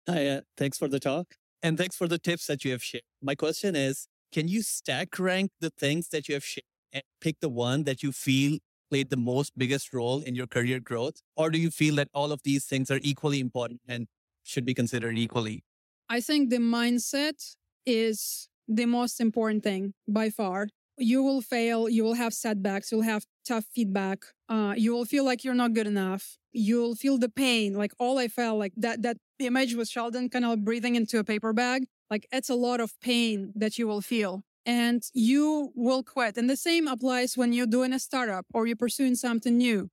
Hi, 0.09 0.27
uh, 0.27 0.40
thanks 0.57 0.77
for 0.77 0.88
the 0.88 0.99
talk. 0.99 1.35
And 1.62 1.79
thanks 1.79 1.97
for 1.97 2.09
the 2.09 2.18
tips 2.18 2.47
that 2.47 2.64
you 2.64 2.73
have 2.73 2.83
shared. 2.83 3.05
My 3.23 3.37
question 3.37 3.77
is 3.77 4.09
Can 4.33 4.49
you 4.49 4.62
stack 4.62 5.18
rank 5.18 5.53
the 5.61 5.71
things 5.71 6.09
that 6.09 6.29
you 6.29 6.35
have 6.35 6.44
shared 6.44 6.64
and 6.92 7.05
pick 7.21 7.37
the 7.40 7.49
one 7.49 7.85
that 7.85 8.03
you 8.03 8.11
feel 8.11 8.59
played 8.90 9.11
the 9.11 9.16
most 9.16 9.57
biggest 9.57 9.92
role 9.92 10.20
in 10.20 10.35
your 10.35 10.46
career 10.46 10.81
growth? 10.81 11.20
Or 11.37 11.51
do 11.51 11.59
you 11.59 11.70
feel 11.70 11.96
that 11.96 12.09
all 12.14 12.33
of 12.33 12.42
these 12.42 12.64
things 12.64 12.90
are 12.90 13.01
equally 13.03 13.40
important 13.40 13.81
and 13.87 14.09
should 14.42 14.64
be 14.64 14.74
considered 14.74 15.18
equally? 15.18 15.64
I 16.09 16.20
think 16.20 16.51
the 16.51 16.59
mindset 16.59 17.57
is 17.87 18.48
the 18.66 18.87
most 18.87 19.20
important 19.20 19.62
thing 19.62 19.94
by 20.07 20.31
far 20.31 20.68
you 20.98 21.22
will 21.22 21.40
fail 21.40 21.88
you 21.88 22.03
will 22.03 22.14
have 22.14 22.35
setbacks 22.35 22.90
you'll 22.90 23.03
have 23.03 23.24
tough 23.46 23.64
feedback 23.74 24.24
uh, 24.48 24.74
you 24.77 24.92
will 24.92 25.05
feel 25.05 25.24
like 25.24 25.44
you're 25.44 25.55
not 25.55 25.72
good 25.72 25.87
enough 25.87 26.37
you'll 26.53 26.94
feel 26.94 27.18
the 27.18 27.29
pain 27.29 27.74
like 27.74 27.92
all 27.98 28.18
i 28.18 28.29
felt 28.29 28.59
like 28.59 28.72
that 28.77 29.01
that 29.03 29.16
image 29.38 29.74
with 29.74 29.88
sheldon 29.88 30.29
kind 30.29 30.44
of 30.44 30.64
breathing 30.64 30.96
into 30.96 31.18
a 31.18 31.24
paper 31.24 31.53
bag 31.53 31.87
like 32.11 32.27
it's 32.33 32.51
a 32.51 32.55
lot 32.55 32.81
of 32.81 32.92
pain 33.01 33.53
that 33.55 33.79
you 33.79 33.87
will 33.87 34.01
feel 34.01 34.42
and 34.68 35.02
you 35.14 35.72
will 35.74 36.04
quit 36.04 36.37
and 36.37 36.48
the 36.48 36.57
same 36.57 36.87
applies 36.87 37.37
when 37.37 37.52
you're 37.52 37.74
doing 37.78 37.92
a 37.92 37.98
startup 37.98 38.46
or 38.54 38.66
you're 38.68 38.76
pursuing 38.76 39.16
something 39.16 39.57
new 39.59 39.90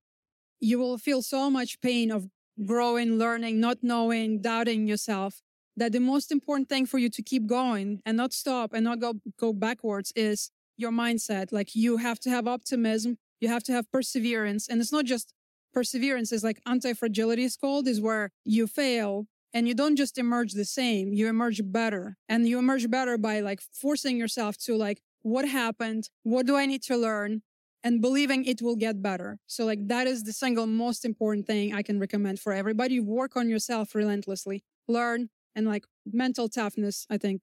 you 0.60 0.78
will 0.78 0.98
feel 0.98 1.22
so 1.24 1.50
much 1.50 1.82
pain 1.82 2.12
of 2.12 2.28
growing 2.66 3.18
learning 3.18 3.60
not 3.60 3.78
knowing 3.82 4.42
doubting 4.42 4.86
yourself 4.86 5.42
that 5.78 5.92
the 5.92 6.00
most 6.00 6.32
important 6.32 6.70
thing 6.70 6.86
for 6.86 6.98
you 6.98 7.10
to 7.10 7.22
keep 7.22 7.48
going 7.48 8.02
and 8.06 8.18
not 8.18 8.34
stop 8.34 8.74
and 8.74 8.84
not 8.84 9.00
go 9.00 9.16
go 9.38 9.54
backwards 9.54 10.12
is 10.16 10.52
your 10.78 10.92
mindset. 10.92 11.52
Like 11.52 11.76
you 11.76 11.98
have 11.98 12.20
to 12.22 12.30
have 12.30 12.48
optimism, 12.48 13.18
you 13.40 13.50
have 13.50 13.64
to 13.64 13.72
have 13.72 13.92
perseverance. 13.92 14.68
And 14.68 14.82
it's 14.82 14.92
not 14.92 15.06
just 15.06 15.34
perseverance, 15.74 16.32
it's 16.32 16.44
like 16.44 16.62
anti 16.66 16.94
fragility 16.94 17.44
is 17.44 17.58
called, 17.58 17.88
is 17.88 18.02
where 18.02 18.32
you 18.44 18.68
fail 18.68 19.28
and 19.56 19.70
you 19.70 19.74
don't 19.74 19.96
just 19.96 20.18
emerge 20.18 20.52
the 20.52 20.66
same, 20.66 21.14
you 21.14 21.30
emerge 21.30 21.62
better. 21.64 22.18
And 22.28 22.46
you 22.48 22.60
emerge 22.60 22.90
better 22.92 23.18
by 23.18 23.40
like 23.40 23.62
forcing 23.62 24.18
yourself 24.18 24.58
to 24.66 24.76
like, 24.76 25.02
what 25.22 25.48
happened? 25.48 26.10
What 26.24 26.46
do 26.46 26.58
I 26.58 26.66
need 26.66 26.84
to 26.84 26.98
learn? 26.98 27.42
And 27.82 28.02
believing 28.02 28.44
it 28.46 28.62
will 28.62 28.76
get 28.76 29.02
better. 29.02 29.38
So, 29.48 29.64
like, 29.64 29.88
that 29.88 30.08
is 30.08 30.24
the 30.24 30.34
single 30.34 30.66
most 30.68 31.06
important 31.06 31.46
thing 31.48 31.74
I 31.74 31.84
can 31.84 32.00
recommend 32.00 32.40
for 32.40 32.52
everybody. 32.52 33.00
Work 33.00 33.38
on 33.38 33.48
yourself 33.48 33.96
relentlessly, 33.96 34.64
learn, 34.88 35.30
and 35.56 35.68
like 35.68 35.86
mental 36.06 36.50
toughness, 36.50 37.06
I 37.10 37.18
think. 37.18 37.42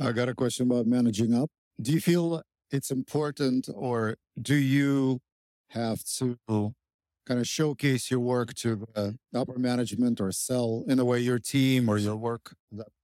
I 0.00 0.12
got 0.12 0.28
a 0.30 0.34
question 0.34 0.70
about 0.70 0.86
managing 0.86 1.34
up. 1.34 1.50
Do 1.80 1.92
you 1.92 2.00
feel 2.00 2.42
it's 2.70 2.90
important, 2.90 3.68
or 3.74 4.16
do 4.40 4.54
you 4.54 5.20
have 5.68 6.02
to 6.16 6.38
kind 7.26 7.40
of 7.40 7.46
showcase 7.48 8.10
your 8.10 8.20
work 8.20 8.54
to 8.54 8.76
the 8.94 9.18
upper 9.34 9.58
management 9.58 10.20
or 10.20 10.32
sell 10.32 10.84
in 10.88 10.98
a 10.98 11.04
way 11.04 11.20
your 11.20 11.38
team 11.38 11.88
or 11.88 11.98
your 11.98 12.16
work 12.16 12.54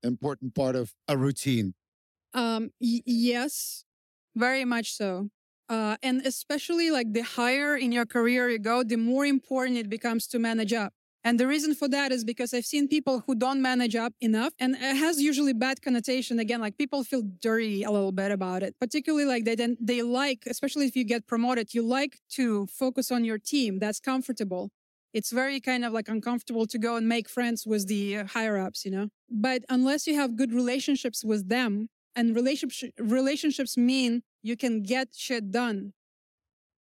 important 0.02 0.54
part 0.54 0.76
of 0.76 0.94
a 1.08 1.16
routine? 1.16 1.74
Um, 2.32 2.70
y- 2.80 3.02
yes, 3.06 3.84
very 4.36 4.64
much 4.64 4.92
so. 4.94 5.30
Uh, 5.68 5.96
and 6.02 6.20
especially 6.26 6.90
like 6.90 7.12
the 7.12 7.22
higher 7.22 7.76
in 7.76 7.92
your 7.92 8.06
career 8.06 8.50
you 8.50 8.58
go, 8.58 8.82
the 8.82 8.96
more 8.96 9.24
important 9.24 9.78
it 9.78 9.88
becomes 9.88 10.26
to 10.28 10.38
manage 10.38 10.72
up. 10.72 10.92
And 11.22 11.38
the 11.38 11.46
reason 11.46 11.74
for 11.74 11.86
that 11.88 12.12
is 12.12 12.24
because 12.24 12.54
I've 12.54 12.64
seen 12.64 12.88
people 12.88 13.24
who 13.26 13.34
don't 13.34 13.60
manage 13.60 13.94
up 13.94 14.14
enough 14.20 14.54
and 14.58 14.74
it 14.74 14.96
has 14.96 15.20
usually 15.20 15.52
bad 15.52 15.82
connotation. 15.82 16.38
Again, 16.38 16.60
like 16.60 16.78
people 16.78 17.04
feel 17.04 17.22
dirty 17.42 17.82
a 17.82 17.90
little 17.90 18.12
bit 18.12 18.30
about 18.30 18.62
it, 18.62 18.74
particularly 18.80 19.26
like 19.26 19.44
they 19.44 19.54
then 19.54 19.76
they 19.78 20.00
like, 20.00 20.44
especially 20.46 20.86
if 20.86 20.96
you 20.96 21.04
get 21.04 21.26
promoted, 21.26 21.74
you 21.74 21.82
like 21.82 22.20
to 22.30 22.66
focus 22.66 23.10
on 23.10 23.24
your 23.24 23.38
team. 23.38 23.78
That's 23.78 24.00
comfortable. 24.00 24.70
It's 25.12 25.30
very 25.30 25.60
kind 25.60 25.84
of 25.84 25.92
like 25.92 26.08
uncomfortable 26.08 26.66
to 26.66 26.78
go 26.78 26.96
and 26.96 27.06
make 27.06 27.28
friends 27.28 27.66
with 27.66 27.86
the 27.88 28.22
higher 28.22 28.56
ups, 28.56 28.84
you 28.86 28.90
know? 28.90 29.08
But 29.28 29.64
unless 29.68 30.06
you 30.06 30.14
have 30.14 30.36
good 30.36 30.52
relationships 30.52 31.22
with 31.22 31.48
them 31.50 31.88
and 32.16 32.34
relationship, 32.34 32.92
relationships 32.98 33.76
mean 33.76 34.22
you 34.42 34.56
can 34.56 34.82
get 34.82 35.08
shit 35.14 35.50
done. 35.50 35.92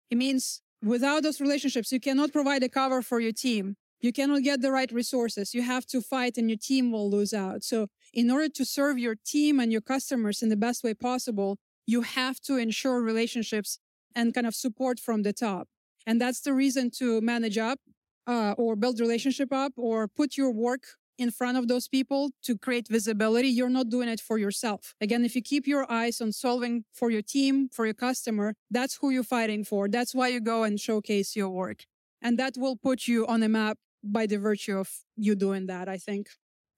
It 0.08 0.18
means 0.18 0.62
without 0.82 1.24
those 1.24 1.40
relationships, 1.40 1.90
you 1.90 1.98
cannot 1.98 2.32
provide 2.32 2.62
a 2.62 2.68
cover 2.68 3.02
for 3.02 3.18
your 3.20 3.32
team 3.32 3.76
you 4.00 4.12
cannot 4.12 4.42
get 4.42 4.62
the 4.62 4.72
right 4.72 4.90
resources. 4.90 5.54
You 5.54 5.62
have 5.62 5.86
to 5.86 6.00
fight 6.00 6.38
and 6.38 6.48
your 6.48 6.58
team 6.58 6.90
will 6.90 7.10
lose 7.10 7.34
out. 7.34 7.62
So 7.64 7.88
in 8.12 8.30
order 8.30 8.48
to 8.48 8.64
serve 8.64 8.98
your 8.98 9.16
team 9.26 9.60
and 9.60 9.70
your 9.70 9.80
customers 9.80 10.42
in 10.42 10.48
the 10.48 10.56
best 10.56 10.82
way 10.82 10.94
possible, 10.94 11.58
you 11.86 12.02
have 12.02 12.40
to 12.40 12.56
ensure 12.56 13.00
relationships 13.02 13.78
and 14.14 14.34
kind 14.34 14.46
of 14.46 14.54
support 14.54 14.98
from 14.98 15.22
the 15.22 15.32
top. 15.32 15.68
And 16.06 16.20
that's 16.20 16.40
the 16.40 16.54
reason 16.54 16.90
to 16.98 17.20
manage 17.20 17.58
up 17.58 17.78
uh, 18.26 18.54
or 18.56 18.76
build 18.76 19.00
relationship 19.00 19.52
up 19.52 19.72
or 19.76 20.08
put 20.08 20.36
your 20.36 20.50
work 20.50 20.84
in 21.18 21.30
front 21.30 21.58
of 21.58 21.68
those 21.68 21.86
people 21.86 22.30
to 22.42 22.56
create 22.56 22.88
visibility. 22.88 23.48
You're 23.48 23.68
not 23.68 23.90
doing 23.90 24.08
it 24.08 24.20
for 24.20 24.38
yourself. 24.38 24.94
Again, 25.00 25.22
if 25.24 25.36
you 25.36 25.42
keep 25.42 25.66
your 25.66 25.90
eyes 25.92 26.20
on 26.20 26.32
solving 26.32 26.84
for 26.94 27.10
your 27.10 27.20
team, 27.20 27.68
for 27.70 27.84
your 27.84 27.94
customer, 27.94 28.54
that's 28.70 28.96
who 28.96 29.10
you're 29.10 29.22
fighting 29.22 29.62
for. 29.62 29.86
That's 29.88 30.14
why 30.14 30.28
you 30.28 30.40
go 30.40 30.64
and 30.64 30.80
showcase 30.80 31.36
your 31.36 31.50
work. 31.50 31.84
And 32.22 32.38
that 32.38 32.54
will 32.56 32.76
put 32.76 33.06
you 33.06 33.26
on 33.26 33.42
a 33.42 33.48
map 33.48 33.78
by 34.02 34.26
the 34.26 34.38
virtue 34.38 34.78
of 34.78 34.90
you 35.16 35.34
doing 35.34 35.66
that, 35.66 35.88
I 35.88 35.98
think. 35.98 36.28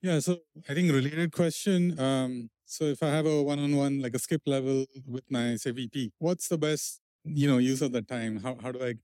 Yeah, 0.03 0.19
so 0.19 0.39
I 0.69 0.75
think 0.75 0.91
related 0.91 1.33
question. 1.33 1.99
Um, 1.99 2.51
so 2.67 2.85
if 2.85 3.03
I 3.03 3.09
have 3.09 3.27
a 3.27 3.43
one-on-one, 3.43 4.01
like 4.01 4.15
a 4.15 4.19
skip 4.19 4.43
level 4.47 4.87
with 5.07 5.25
my 5.31 5.57
say 5.57 5.71
VP, 5.71 6.13
what's 6.19 6.49
the 6.49 6.59
best, 6.59 7.01
you 7.25 7.47
know, 7.47 7.59
use 7.59 7.83
of 7.83 7.93
the 7.93 8.03
time? 8.03 8.39
How 8.39 8.57
how 8.61 8.73
do 8.73 8.85
I 8.85 8.95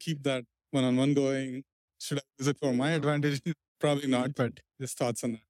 keep 0.00 0.22
that 0.24 0.44
one-on-one 0.72 1.14
going? 1.14 1.64
Should 2.00 2.18
I 2.18 2.22
use 2.38 2.48
it 2.48 2.58
for 2.58 2.72
my 2.72 2.92
advantage? 2.92 3.42
Probably 3.80 4.08
not, 4.08 4.34
but 4.34 4.60
just 4.80 4.98
thoughts 4.98 5.24
on 5.24 5.32
that. 5.32 5.40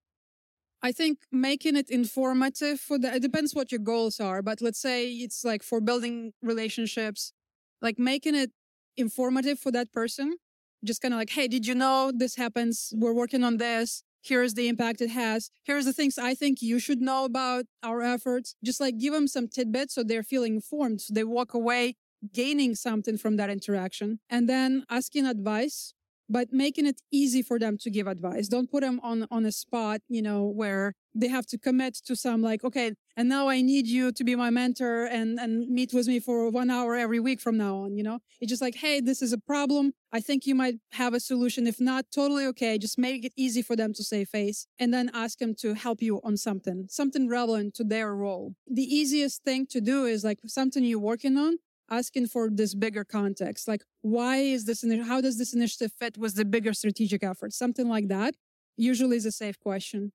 I 0.83 0.91
think 0.91 1.19
making 1.31 1.77
it 1.77 1.91
informative 1.91 2.81
for 2.81 2.99
the, 2.99 3.15
it 3.15 3.23
depends 3.23 3.55
what 3.55 3.71
your 3.71 3.79
goals 3.79 4.19
are, 4.19 4.43
but 4.43 4.61
let's 4.61 4.81
say 4.81 5.09
it's 5.11 5.45
like 5.45 5.63
for 5.63 5.81
building 5.81 6.33
relationships, 6.43 7.33
like 7.81 7.99
making 7.99 8.35
it 8.35 8.51
informative 8.97 9.59
for 9.61 9.71
that 9.73 9.93
person 9.93 10.37
just 10.85 11.01
kind 11.01 11.15
of 11.15 11.19
like, 11.19 11.31
hey, 11.31 11.49
did 11.49 11.67
you 11.67 11.75
know 11.75 12.13
this 12.15 12.37
happens? 12.37 12.93
We're 12.97 13.13
working 13.13 13.45
on 13.45 13.57
this. 13.59 14.03
Here's 14.23 14.55
the 14.55 14.69
impact 14.69 15.01
it 15.01 15.11
has. 15.11 15.51
Here's 15.65 15.85
the 15.85 15.93
things 15.93 16.17
I 16.17 16.35
think 16.35 16.63
you 16.63 16.79
should 16.79 17.01
know 17.01 17.25
about 17.25 17.65
our 17.83 18.03
efforts. 18.03 18.55
Just 18.65 18.81
like 18.81 18.99
give 18.99 19.13
them 19.13 19.27
some 19.27 19.49
tidbits 19.49 19.95
so 19.95 20.05
they're 20.05 20.23
feeling 20.23 20.57
informed. 20.57 21.01
So 21.01 21.15
they 21.15 21.25
walk 21.25 21.55
away 21.55 21.97
gaining 22.33 22.75
something 22.77 23.19
from 23.19 23.37
that 23.37 23.51
interaction 23.51 24.21
and 24.31 24.49
then 24.49 24.85
asking 24.89 25.27
advice 25.27 25.93
but 26.33 26.51
making 26.51 26.87
it 26.87 27.03
easy 27.13 27.43
for 27.43 27.59
them 27.59 27.77
to 27.77 27.91
give 27.91 28.07
advice. 28.07 28.49
Don't 28.49 28.71
put 28.71 28.81
them 28.81 28.99
on, 29.03 29.27
on 29.31 29.45
a 29.45 29.53
spot, 29.53 30.01
you 30.09 30.23
know, 30.23 30.45
where 30.45 30.95
they 31.15 31.29
have 31.29 31.47
to 31.49 31.59
commit 31.59 31.95
to 32.07 32.17
some 32.17 32.41
like, 32.41 32.65
okay, 32.65 32.95
and 33.19 33.29
now 33.29 33.51
I 33.51 33.61
need 33.61 33.87
you 33.87 34.13
to 34.13 34.25
be 34.25 34.35
my 34.35 34.49
mentor 34.49 35.05
and, 35.05 35.39
and 35.39 35.69
meet 35.69 35.93
with 35.93 36.07
me 36.07 36.21
for 36.21 36.49
one 36.49 36.71
hour 36.71 36.97
every 36.97 37.21
week 37.21 37.39
from 37.39 37.59
now 37.59 37.77
on, 37.85 37.99
you 37.99 38.03
know? 38.03 38.21
It's 38.41 38.49
just 38.49 38.63
like, 38.63 38.77
hey, 38.77 39.03
this 39.03 39.21
is 39.21 39.35
a 39.35 39.39
problem. 39.39 39.93
I 40.11 40.21
think 40.21 40.47
you 40.47 40.55
might 40.55 40.77
have 40.93 41.13
a 41.13 41.21
solution. 41.21 41.67
If 41.67 41.79
not, 41.79 42.07
totally 42.15 42.47
okay. 42.47 42.79
Just 42.79 42.99
make 42.99 43.27
it 43.27 43.35
easy 43.37 43.61
for 43.61 43.77
them 43.77 43.93
to 43.93 44.03
say 44.03 44.25
face 44.25 44.67
and 44.79 44.93
then 44.95 45.11
ask 45.13 45.39
them 45.39 45.55
to 45.57 45.75
help 45.75 46.01
you 46.01 46.19
on 46.25 46.39
something, 46.39 46.87
something 46.89 47.29
relevant 47.29 47.75
to 47.75 47.85
their 47.85 48.15
role. 48.15 48.55
The 48.67 48.85
easiest 48.85 49.45
thing 49.45 49.67
to 49.67 49.83
do 49.83 50.07
is 50.07 50.25
like 50.25 50.39
something 50.47 50.83
you're 50.83 50.99
working 50.99 51.37
on 51.37 51.59
asking 51.99 52.27
for 52.27 52.51
this 52.51 52.75
bigger 52.75 53.05
context 53.05 53.69
like 53.69 53.83
why 54.01 54.37
is 54.39 54.65
this 54.65 54.85
how 55.13 55.21
does 55.21 55.37
this 55.39 55.53
initiative 55.55 55.93
fit 56.01 56.19
with 56.19 56.35
the 56.35 56.45
bigger 56.45 56.73
strategic 56.73 57.23
effort 57.23 57.53
something 57.53 57.89
like 57.89 58.09
that 58.09 58.35
usually 58.77 59.17
is 59.17 59.27
a 59.27 59.33
safe 59.33 59.59
question. 59.59 60.13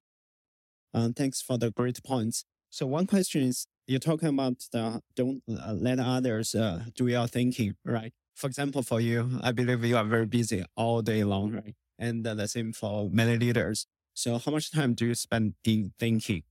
Um, 0.94 1.14
thanks 1.14 1.42
for 1.42 1.58
the 1.58 1.72
great 1.72 2.04
points. 2.04 2.46
So 2.70 2.86
one 2.88 3.08
question 3.08 3.44
is 3.44 3.68
you're 3.88 4.00
talking 4.00 4.30
about 4.30 4.66
the 4.72 5.02
don't 5.16 5.42
uh, 5.50 5.74
let 5.74 6.00
others 6.00 6.56
uh, 6.56 6.86
do 6.96 7.08
your 7.08 7.28
thinking 7.28 7.76
right? 7.86 8.14
For 8.36 8.48
example 8.48 8.84
for 8.84 9.02
you 9.02 9.40
i 9.42 9.52
believe 9.52 9.84
you 9.84 9.98
are 9.98 10.04
very 10.04 10.28
busy 10.28 10.64
all 10.76 11.02
day 11.02 11.24
long 11.24 11.54
right? 11.54 11.76
And 11.98 12.26
uh, 12.28 12.36
the 12.36 12.48
same 12.48 12.74
for 12.74 13.10
many 13.10 13.38
leaders. 13.38 13.88
So 14.14 14.38
how 14.38 14.52
much 14.52 14.72
time 14.72 14.94
do 14.94 15.08
you 15.08 15.16
spend 15.16 15.56
in 15.64 15.94
thinking? 16.00 16.44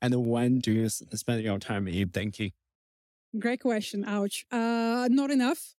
And 0.00 0.14
when 0.26 0.58
do 0.58 0.72
you 0.72 0.88
spend 0.88 1.42
your 1.42 1.58
time 1.58 1.86
in 1.88 2.08
thinking 2.10 2.52
Great 3.38 3.60
question. 3.60 4.04
Ouch. 4.06 4.44
Uh, 4.50 5.08
not 5.10 5.30
enough. 5.30 5.74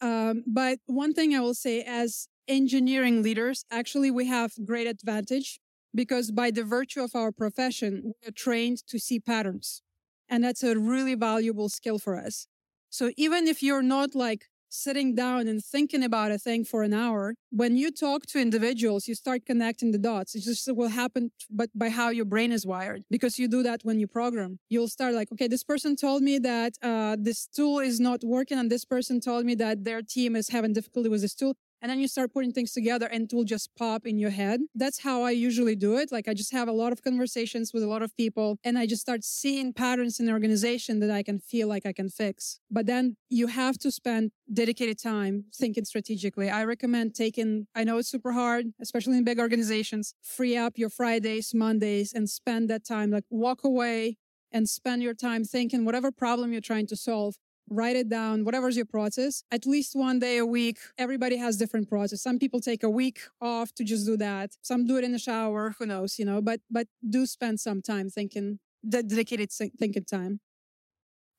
Um, 0.00 0.44
but 0.46 0.78
one 0.86 1.14
thing 1.14 1.34
I 1.34 1.40
will 1.40 1.54
say 1.54 1.82
as 1.82 2.28
engineering 2.46 3.22
leaders, 3.22 3.64
actually, 3.70 4.10
we 4.10 4.26
have 4.26 4.52
great 4.64 4.86
advantage 4.86 5.58
because 5.94 6.30
by 6.30 6.50
the 6.50 6.64
virtue 6.64 7.02
of 7.02 7.14
our 7.14 7.32
profession, 7.32 8.12
we're 8.22 8.30
trained 8.32 8.86
to 8.88 8.98
see 8.98 9.18
patterns. 9.18 9.82
And 10.28 10.44
that's 10.44 10.62
a 10.62 10.78
really 10.78 11.14
valuable 11.14 11.68
skill 11.70 11.98
for 11.98 12.16
us. 12.16 12.46
So 12.90 13.10
even 13.16 13.48
if 13.48 13.62
you're 13.62 13.82
not 13.82 14.14
like 14.14 14.46
sitting 14.68 15.14
down 15.14 15.48
and 15.48 15.64
thinking 15.64 16.02
about 16.02 16.30
a 16.30 16.38
thing 16.38 16.64
for 16.64 16.82
an 16.82 16.94
hour, 16.94 17.34
when 17.50 17.76
you 17.76 17.90
talk 17.90 18.26
to 18.26 18.40
individuals, 18.40 19.08
you 19.08 19.14
start 19.14 19.46
connecting 19.46 19.92
the 19.92 19.98
dots. 19.98 20.34
It 20.34 20.42
just 20.42 20.68
will 20.74 20.88
happen, 20.88 21.30
but 21.50 21.70
by 21.74 21.88
how 21.90 22.10
your 22.10 22.24
brain 22.24 22.52
is 22.52 22.66
wired, 22.66 23.04
because 23.10 23.38
you 23.38 23.48
do 23.48 23.62
that 23.62 23.80
when 23.82 23.98
you 23.98 24.06
program. 24.06 24.58
You'll 24.68 24.88
start 24.88 25.14
like, 25.14 25.32
okay, 25.32 25.48
this 25.48 25.64
person 25.64 25.96
told 25.96 26.22
me 26.22 26.38
that 26.38 26.74
uh, 26.82 27.16
this 27.18 27.46
tool 27.46 27.78
is 27.78 28.00
not 28.00 28.20
working, 28.24 28.58
and 28.58 28.70
this 28.70 28.84
person 28.84 29.20
told 29.20 29.44
me 29.44 29.54
that 29.56 29.84
their 29.84 30.02
team 30.02 30.36
is 30.36 30.48
having 30.48 30.72
difficulty 30.72 31.08
with 31.08 31.22
this 31.22 31.34
tool 31.34 31.54
and 31.80 31.90
then 31.90 31.98
you 31.98 32.08
start 32.08 32.32
putting 32.32 32.52
things 32.52 32.72
together 32.72 33.06
and 33.06 33.24
it 33.24 33.34
will 33.34 33.44
just 33.44 33.70
pop 33.76 34.06
in 34.06 34.18
your 34.18 34.30
head. 34.30 34.60
That's 34.74 35.00
how 35.00 35.22
I 35.22 35.30
usually 35.30 35.76
do 35.76 35.96
it. 35.96 36.10
Like 36.10 36.28
I 36.28 36.34
just 36.34 36.52
have 36.52 36.68
a 36.68 36.72
lot 36.72 36.92
of 36.92 37.02
conversations 37.02 37.72
with 37.72 37.82
a 37.82 37.86
lot 37.86 38.02
of 38.02 38.16
people 38.16 38.58
and 38.64 38.78
I 38.78 38.86
just 38.86 39.02
start 39.02 39.24
seeing 39.24 39.72
patterns 39.72 40.18
in 40.20 40.26
the 40.26 40.32
organization 40.32 41.00
that 41.00 41.10
I 41.10 41.22
can 41.22 41.38
feel 41.38 41.68
like 41.68 41.86
I 41.86 41.92
can 41.92 42.08
fix. 42.08 42.60
But 42.70 42.86
then 42.86 43.16
you 43.28 43.46
have 43.48 43.78
to 43.78 43.90
spend 43.90 44.32
dedicated 44.52 44.98
time 44.98 45.44
thinking 45.54 45.84
strategically. 45.84 46.50
I 46.50 46.64
recommend 46.64 47.14
taking, 47.14 47.66
I 47.74 47.84
know 47.84 47.98
it's 47.98 48.10
super 48.10 48.32
hard, 48.32 48.66
especially 48.80 49.18
in 49.18 49.24
big 49.24 49.38
organizations, 49.38 50.14
free 50.22 50.56
up 50.56 50.78
your 50.78 50.90
Fridays, 50.90 51.52
Mondays 51.54 52.12
and 52.12 52.28
spend 52.28 52.68
that 52.70 52.84
time, 52.84 53.10
like 53.10 53.24
walk 53.30 53.64
away 53.64 54.16
and 54.52 54.68
spend 54.68 55.02
your 55.02 55.14
time 55.14 55.44
thinking 55.44 55.84
whatever 55.84 56.10
problem 56.10 56.52
you're 56.52 56.60
trying 56.60 56.86
to 56.86 56.96
solve 56.96 57.36
write 57.70 57.96
it 57.96 58.08
down, 58.08 58.44
whatever's 58.44 58.76
your 58.76 58.86
process, 58.86 59.42
at 59.50 59.66
least 59.66 59.94
one 59.94 60.18
day 60.18 60.38
a 60.38 60.46
week. 60.46 60.78
Everybody 60.96 61.36
has 61.36 61.56
different 61.56 61.88
process. 61.88 62.22
Some 62.22 62.38
people 62.38 62.60
take 62.60 62.82
a 62.82 62.90
week 62.90 63.20
off 63.40 63.72
to 63.74 63.84
just 63.84 64.06
do 64.06 64.16
that. 64.16 64.56
Some 64.62 64.86
do 64.86 64.96
it 64.96 65.04
in 65.04 65.12
the 65.12 65.18
shower, 65.18 65.74
who 65.78 65.86
knows, 65.86 66.18
you 66.18 66.24
know, 66.24 66.40
but, 66.40 66.60
but 66.70 66.86
do 67.08 67.26
spend 67.26 67.60
some 67.60 67.82
time 67.82 68.10
thinking, 68.10 68.58
dedicated 68.88 69.50
thinking 69.50 70.04
time. 70.04 70.40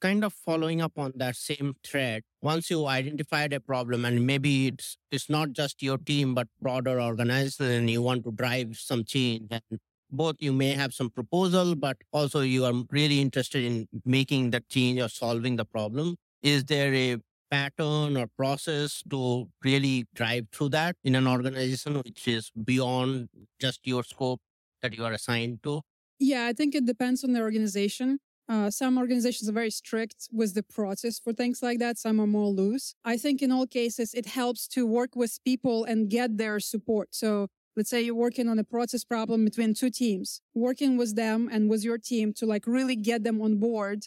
Kind 0.01 0.23
of 0.23 0.33
following 0.33 0.81
up 0.81 0.93
on 0.97 1.11
that 1.17 1.35
same 1.35 1.75
thread, 1.83 2.23
once 2.41 2.69
you 2.69 2.85
identified 2.85 3.51
a 3.51 3.59
problem 3.59 4.05
and 4.05 4.25
maybe 4.25 4.67
it's, 4.67 4.97
it's 5.11 5.29
not 5.29 5.51
just 5.51 5.83
your 5.83 5.97
team, 5.97 6.33
but 6.33 6.47
broader 6.61 7.01
organization 7.01 7.65
and 7.65 7.89
you 7.89 8.01
want 8.01 8.23
to 8.23 8.31
drive 8.31 8.77
some 8.77 9.03
change 9.03 9.47
and 9.51 9.79
both 10.11 10.35
you 10.39 10.53
may 10.53 10.71
have 10.71 10.93
some 10.93 11.09
proposal, 11.09 11.75
but 11.75 11.97
also 12.11 12.41
you 12.41 12.65
are 12.65 12.73
really 12.91 13.19
interested 13.21 13.63
in 13.63 13.87
making 14.05 14.51
the 14.51 14.61
change 14.69 14.99
or 14.99 15.09
solving 15.09 15.55
the 15.55 15.65
problem. 15.65 16.15
Is 16.41 16.65
there 16.65 16.93
a 16.93 17.17
pattern 17.51 18.15
or 18.17 18.27
process 18.27 19.03
to 19.09 19.49
really 19.63 20.05
drive 20.13 20.47
through 20.51 20.69
that 20.69 20.95
in 21.03 21.15
an 21.15 21.27
organization 21.27 21.95
which 21.95 22.27
is 22.27 22.51
beyond 22.63 23.29
just 23.59 23.79
your 23.85 24.03
scope 24.03 24.39
that 24.81 24.95
you 24.95 25.03
are 25.03 25.13
assigned 25.13 25.61
to? 25.63 25.81
Yeah, 26.19 26.45
I 26.45 26.53
think 26.53 26.75
it 26.75 26.85
depends 26.85 27.23
on 27.23 27.33
the 27.33 27.41
organization. 27.41 28.19
Uh, 28.47 28.71
some 28.71 28.97
organizations 28.97 29.47
are 29.47 29.53
very 29.53 29.69
strict 29.69 30.27
with 30.31 30.55
the 30.55 30.63
process 30.63 31.19
for 31.19 31.33
things 31.33 31.61
like 31.61 31.77
that. 31.79 31.99
Some 31.99 32.19
are 32.19 32.27
more 32.27 32.47
loose. 32.47 32.95
I 33.05 33.15
think 33.15 33.43
in 33.43 33.51
all 33.51 33.67
cases, 33.67 34.13
it 34.15 34.25
helps 34.25 34.67
to 34.69 34.87
work 34.87 35.15
with 35.15 35.37
people 35.45 35.83
and 35.85 36.09
get 36.09 36.37
their 36.37 36.59
support. 36.59 37.09
So 37.11 37.49
let's 37.79 37.89
say 37.89 38.01
you're 38.01 38.13
working 38.13 38.49
on 38.49 38.59
a 38.59 38.63
process 38.65 39.05
problem 39.05 39.45
between 39.45 39.73
two 39.73 39.89
teams, 39.89 40.41
working 40.53 40.97
with 40.97 41.15
them 41.15 41.47
and 41.49 41.69
with 41.69 41.81
your 41.81 41.97
team 41.97 42.33
to 42.33 42.45
like 42.45 42.67
really 42.67 42.97
get 42.97 43.23
them 43.23 43.41
on 43.41 43.57
board, 43.57 43.99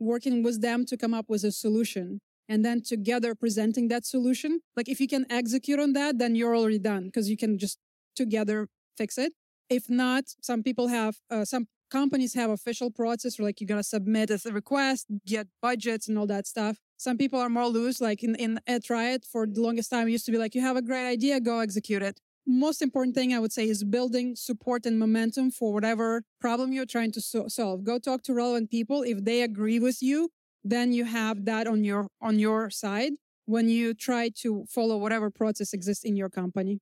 working 0.00 0.42
with 0.42 0.60
them 0.60 0.84
to 0.84 0.96
come 0.96 1.14
up 1.14 1.26
with 1.28 1.44
a 1.44 1.52
solution 1.52 2.20
and 2.48 2.64
then 2.64 2.82
together 2.82 3.36
presenting 3.36 3.86
that 3.86 4.04
solution. 4.04 4.58
Like 4.76 4.88
if 4.88 4.98
you 5.00 5.06
can 5.06 5.24
execute 5.30 5.78
on 5.78 5.92
that, 5.92 6.18
then 6.18 6.34
you're 6.34 6.56
already 6.56 6.80
done 6.80 7.04
because 7.04 7.30
you 7.30 7.36
can 7.36 7.58
just 7.58 7.78
together 8.16 8.66
fix 8.98 9.16
it. 9.18 9.32
If 9.70 9.88
not, 9.88 10.24
some 10.40 10.64
people 10.64 10.88
have, 10.88 11.18
uh, 11.30 11.44
some 11.44 11.68
companies 11.92 12.34
have 12.34 12.50
official 12.50 12.90
process 12.90 13.38
where 13.38 13.46
like 13.46 13.60
you're 13.60 13.68
going 13.68 13.78
to 13.78 13.84
submit 13.96 14.30
a 14.32 14.38
request, 14.50 15.06
get 15.24 15.46
budgets 15.60 16.08
and 16.08 16.18
all 16.18 16.26
that 16.26 16.48
stuff. 16.48 16.78
Some 16.96 17.16
people 17.16 17.38
are 17.38 17.48
more 17.48 17.68
loose, 17.68 18.00
like 18.00 18.24
in, 18.24 18.34
in 18.34 18.58
at 18.66 18.90
Riot 18.90 19.24
for 19.30 19.46
the 19.46 19.60
longest 19.60 19.90
time, 19.90 20.08
it 20.08 20.10
used 20.10 20.26
to 20.26 20.32
be 20.32 20.38
like, 20.38 20.56
you 20.56 20.60
have 20.60 20.76
a 20.76 20.82
great 20.82 21.08
idea, 21.08 21.38
go 21.38 21.60
execute 21.60 22.02
it 22.02 22.18
most 22.46 22.82
important 22.82 23.14
thing 23.14 23.32
I 23.32 23.38
would 23.38 23.52
say 23.52 23.68
is 23.68 23.84
building 23.84 24.36
support 24.36 24.86
and 24.86 24.98
momentum 24.98 25.50
for 25.50 25.72
whatever 25.72 26.22
problem 26.40 26.72
you're 26.72 26.86
trying 26.86 27.12
to 27.12 27.20
so- 27.20 27.48
solve. 27.48 27.84
Go 27.84 27.98
talk 27.98 28.22
to 28.24 28.34
relevant 28.34 28.70
people. 28.70 29.02
If 29.02 29.24
they 29.24 29.42
agree 29.42 29.78
with 29.78 30.02
you, 30.02 30.30
then 30.64 30.92
you 30.92 31.04
have 31.04 31.44
that 31.44 31.66
on 31.66 31.84
your 31.84 32.08
on 32.20 32.38
your 32.38 32.70
side 32.70 33.12
when 33.46 33.68
you 33.68 33.94
try 33.94 34.30
to 34.42 34.64
follow 34.68 34.96
whatever 34.96 35.30
process 35.30 35.72
exists 35.72 36.04
in 36.04 36.16
your 36.16 36.28
company. 36.28 36.80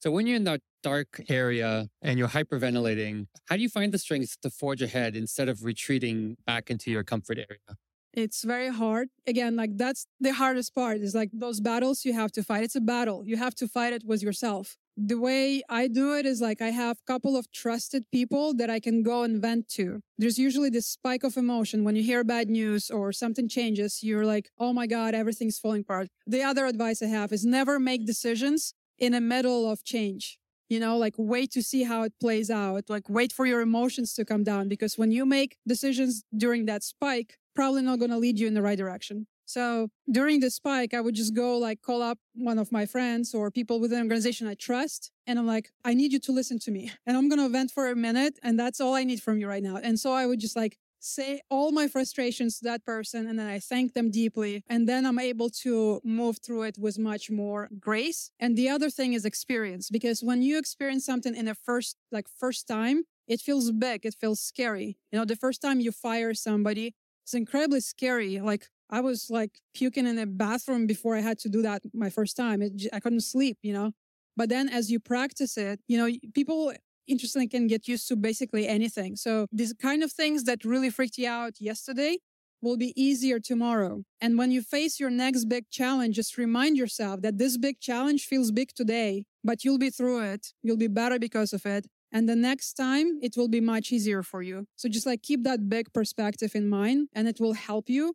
So 0.00 0.10
when 0.10 0.26
you're 0.26 0.36
in 0.36 0.44
that 0.44 0.60
dark 0.82 1.22
area 1.28 1.88
and 2.02 2.18
you're 2.18 2.28
hyperventilating, 2.28 3.26
how 3.46 3.56
do 3.56 3.62
you 3.62 3.70
find 3.70 3.92
the 3.92 3.98
strength 3.98 4.36
to 4.42 4.50
forge 4.50 4.82
ahead 4.82 5.16
instead 5.16 5.48
of 5.48 5.64
retreating 5.64 6.36
back 6.46 6.70
into 6.70 6.90
your 6.90 7.04
comfort 7.04 7.38
area? 7.38 7.78
It's 8.12 8.44
very 8.44 8.68
hard. 8.68 9.08
Again, 9.26 9.56
like 9.56 9.76
that's 9.76 10.06
the 10.20 10.34
hardest 10.34 10.74
part 10.74 10.98
is 10.98 11.14
like 11.14 11.30
those 11.32 11.60
battles 11.60 12.04
you 12.04 12.12
have 12.12 12.32
to 12.32 12.42
fight. 12.42 12.64
It's 12.64 12.76
a 12.76 12.80
battle. 12.80 13.24
You 13.24 13.36
have 13.36 13.54
to 13.56 13.66
fight 13.66 13.92
it 13.92 14.04
with 14.04 14.22
yourself 14.22 14.76
the 14.96 15.18
way 15.18 15.62
I 15.68 15.88
do 15.88 16.14
it 16.16 16.24
is 16.24 16.40
like 16.40 16.62
I 16.62 16.70
have 16.70 16.98
a 16.98 17.12
couple 17.12 17.36
of 17.36 17.50
trusted 17.50 18.04
people 18.12 18.54
that 18.54 18.70
I 18.70 18.78
can 18.78 19.02
go 19.02 19.24
and 19.24 19.42
vent 19.42 19.68
to. 19.70 20.00
There's 20.18 20.38
usually 20.38 20.70
this 20.70 20.86
spike 20.86 21.24
of 21.24 21.36
emotion 21.36 21.82
when 21.82 21.96
you 21.96 22.02
hear 22.02 22.22
bad 22.22 22.48
news 22.48 22.90
or 22.90 23.12
something 23.12 23.48
changes. 23.48 24.02
You're 24.02 24.24
like, 24.24 24.50
oh 24.58 24.72
my 24.72 24.86
God, 24.86 25.14
everything's 25.14 25.58
falling 25.58 25.80
apart. 25.80 26.08
The 26.26 26.42
other 26.42 26.66
advice 26.66 27.02
I 27.02 27.06
have 27.06 27.32
is 27.32 27.44
never 27.44 27.80
make 27.80 28.06
decisions 28.06 28.74
in 28.98 29.12
the 29.12 29.20
middle 29.20 29.68
of 29.68 29.84
change. 29.84 30.38
You 30.68 30.80
know, 30.80 30.96
like 30.96 31.14
wait 31.18 31.50
to 31.52 31.62
see 31.62 31.82
how 31.82 32.04
it 32.04 32.12
plays 32.20 32.50
out. 32.50 32.84
Like 32.88 33.08
wait 33.08 33.32
for 33.32 33.46
your 33.46 33.60
emotions 33.60 34.14
to 34.14 34.24
come 34.24 34.44
down 34.44 34.68
because 34.68 34.96
when 34.96 35.10
you 35.10 35.26
make 35.26 35.58
decisions 35.66 36.24
during 36.36 36.66
that 36.66 36.82
spike, 36.82 37.36
probably 37.54 37.82
not 37.82 37.98
going 37.98 38.10
to 38.10 38.18
lead 38.18 38.38
you 38.38 38.46
in 38.46 38.54
the 38.54 38.62
right 38.62 38.78
direction. 38.78 39.26
So 39.46 39.88
during 40.10 40.40
the 40.40 40.50
spike, 40.50 40.94
I 40.94 41.00
would 41.00 41.14
just 41.14 41.34
go 41.34 41.58
like 41.58 41.82
call 41.82 42.02
up 42.02 42.18
one 42.34 42.58
of 42.58 42.72
my 42.72 42.86
friends 42.86 43.34
or 43.34 43.50
people 43.50 43.80
within 43.80 43.98
an 43.98 44.04
organization 44.04 44.46
I 44.46 44.54
trust. 44.54 45.10
And 45.26 45.38
I'm 45.38 45.46
like, 45.46 45.70
I 45.84 45.94
need 45.94 46.12
you 46.12 46.20
to 46.20 46.32
listen 46.32 46.58
to 46.60 46.70
me 46.70 46.90
and 47.06 47.16
I'm 47.16 47.28
going 47.28 47.40
to 47.40 47.48
vent 47.48 47.70
for 47.70 47.88
a 47.88 47.96
minute. 47.96 48.38
And 48.42 48.58
that's 48.58 48.80
all 48.80 48.94
I 48.94 49.04
need 49.04 49.22
from 49.22 49.38
you 49.38 49.48
right 49.48 49.62
now. 49.62 49.76
And 49.76 49.98
so 49.98 50.12
I 50.12 50.26
would 50.26 50.40
just 50.40 50.56
like 50.56 50.78
say 51.04 51.42
all 51.50 51.70
my 51.70 51.86
frustrations 51.86 52.58
to 52.58 52.64
that 52.64 52.84
person. 52.84 53.26
And 53.26 53.38
then 53.38 53.46
I 53.46 53.58
thank 53.58 53.92
them 53.92 54.10
deeply. 54.10 54.64
And 54.68 54.88
then 54.88 55.04
I'm 55.04 55.18
able 55.18 55.50
to 55.62 56.00
move 56.02 56.38
through 56.38 56.62
it 56.62 56.78
with 56.78 56.98
much 56.98 57.30
more 57.30 57.68
grace. 57.78 58.30
And 58.40 58.56
the 58.56 58.70
other 58.70 58.88
thing 58.90 59.12
is 59.12 59.24
experience, 59.24 59.90
because 59.90 60.22
when 60.22 60.42
you 60.42 60.58
experience 60.58 61.04
something 61.04 61.36
in 61.36 61.46
a 61.46 61.54
first, 61.54 61.96
like 62.10 62.26
first 62.28 62.66
time, 62.66 63.04
it 63.26 63.40
feels 63.40 63.70
big. 63.70 64.04
It 64.04 64.14
feels 64.18 64.40
scary. 64.40 64.96
You 65.12 65.18
know, 65.18 65.24
the 65.24 65.36
first 65.36 65.60
time 65.62 65.80
you 65.80 65.92
fire 65.92 66.34
somebody, 66.34 66.94
it's 67.24 67.34
incredibly 67.34 67.80
scary. 67.80 68.40
Like 68.40 68.68
I 68.90 69.00
was 69.00 69.30
like 69.30 69.60
puking 69.74 70.06
in 70.06 70.16
the 70.16 70.26
bathroom 70.26 70.86
before 70.86 71.16
I 71.16 71.20
had 71.20 71.38
to 71.40 71.48
do 71.48 71.62
that 71.62 71.82
my 71.92 72.10
first 72.10 72.36
time. 72.36 72.62
It, 72.62 72.86
I 72.92 73.00
couldn't 73.00 73.20
sleep, 73.20 73.58
you 73.62 73.72
know. 73.72 73.92
But 74.36 74.48
then 74.48 74.68
as 74.68 74.90
you 74.90 75.00
practice 75.00 75.56
it, 75.56 75.80
you 75.86 75.96
know, 75.96 76.10
people 76.34 76.72
interestingly 77.06 77.48
can 77.48 77.66
get 77.66 77.86
used 77.86 78.08
to 78.08 78.16
basically 78.16 78.66
anything. 78.66 79.16
So 79.16 79.46
these 79.52 79.72
kind 79.74 80.02
of 80.02 80.12
things 80.12 80.44
that 80.44 80.64
really 80.64 80.90
freaked 80.90 81.18
you 81.18 81.28
out 81.28 81.60
yesterday 81.60 82.18
will 82.62 82.76
be 82.76 82.98
easier 83.00 83.38
tomorrow. 83.38 84.02
And 84.20 84.38
when 84.38 84.50
you 84.50 84.62
face 84.62 84.98
your 84.98 85.10
next 85.10 85.44
big 85.44 85.68
challenge, 85.70 86.16
just 86.16 86.38
remind 86.38 86.76
yourself 86.76 87.20
that 87.20 87.38
this 87.38 87.58
big 87.58 87.78
challenge 87.78 88.24
feels 88.24 88.50
big 88.50 88.70
today, 88.74 89.26
but 89.44 89.64
you'll 89.64 89.78
be 89.78 89.90
through 89.90 90.22
it. 90.22 90.54
You'll 90.62 90.78
be 90.78 90.88
better 90.88 91.18
because 91.18 91.52
of 91.52 91.66
it. 91.66 91.86
And 92.10 92.28
the 92.28 92.36
next 92.36 92.74
time 92.74 93.18
it 93.22 93.36
will 93.36 93.48
be 93.48 93.60
much 93.60 93.92
easier 93.92 94.22
for 94.22 94.40
you. 94.42 94.66
So 94.76 94.88
just 94.88 95.04
like 95.04 95.22
keep 95.22 95.42
that 95.44 95.68
big 95.68 95.92
perspective 95.92 96.52
in 96.54 96.68
mind 96.68 97.08
and 97.12 97.28
it 97.28 97.38
will 97.38 97.54
help 97.54 97.90
you 97.90 98.14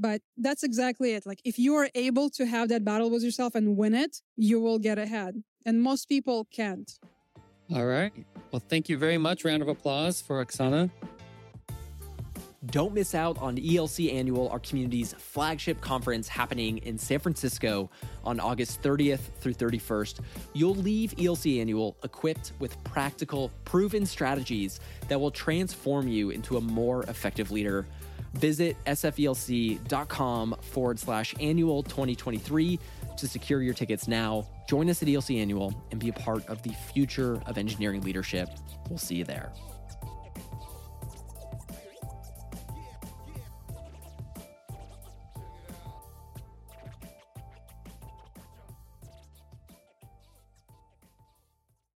but 0.00 0.22
that's 0.36 0.62
exactly 0.62 1.12
it. 1.14 1.26
Like 1.26 1.40
if 1.44 1.58
you 1.58 1.74
are 1.76 1.88
able 1.94 2.30
to 2.30 2.46
have 2.46 2.68
that 2.70 2.84
battle 2.84 3.10
with 3.10 3.22
yourself 3.22 3.54
and 3.54 3.76
win 3.76 3.94
it, 3.94 4.22
you 4.36 4.60
will 4.60 4.78
get 4.78 4.98
ahead. 4.98 5.42
And 5.66 5.82
most 5.82 6.08
people 6.08 6.46
can't. 6.50 6.90
All 7.74 7.86
right. 7.86 8.12
Well, 8.50 8.62
thank 8.68 8.88
you 8.88 8.98
very 8.98 9.18
much. 9.18 9.44
Round 9.44 9.62
of 9.62 9.68
applause 9.68 10.20
for 10.20 10.44
Oksana. 10.44 10.90
Don't 12.66 12.92
miss 12.92 13.14
out 13.14 13.38
on 13.38 13.56
ELC 13.56 14.12
Annual, 14.12 14.50
our 14.50 14.58
community's 14.58 15.14
flagship 15.14 15.80
conference 15.80 16.28
happening 16.28 16.76
in 16.78 16.98
San 16.98 17.18
Francisco 17.18 17.90
on 18.22 18.38
August 18.38 18.82
30th 18.82 19.20
through 19.40 19.54
31st. 19.54 20.20
You'll 20.52 20.74
leave 20.74 21.12
ELC 21.16 21.58
Annual 21.58 21.96
equipped 22.04 22.52
with 22.58 22.82
practical, 22.84 23.50
proven 23.64 24.04
strategies 24.04 24.78
that 25.08 25.18
will 25.18 25.30
transform 25.30 26.06
you 26.06 26.28
into 26.30 26.58
a 26.58 26.60
more 26.60 27.02
effective 27.04 27.50
leader. 27.50 27.86
Visit 28.34 28.76
sfelc.com 28.86 30.56
forward 30.60 30.98
slash 30.98 31.34
annual 31.40 31.82
2023 31.82 32.78
to 33.16 33.28
secure 33.28 33.62
your 33.62 33.74
tickets 33.74 34.08
now. 34.08 34.46
Join 34.68 34.88
us 34.88 35.02
at 35.02 35.08
ELC 35.08 35.40
Annual 35.40 35.74
and 35.90 36.00
be 36.00 36.08
a 36.08 36.12
part 36.12 36.46
of 36.46 36.62
the 36.62 36.72
future 36.94 37.42
of 37.46 37.58
engineering 37.58 38.02
leadership. 38.02 38.48
We'll 38.88 38.98
see 38.98 39.16
you 39.16 39.24
there. 39.24 39.52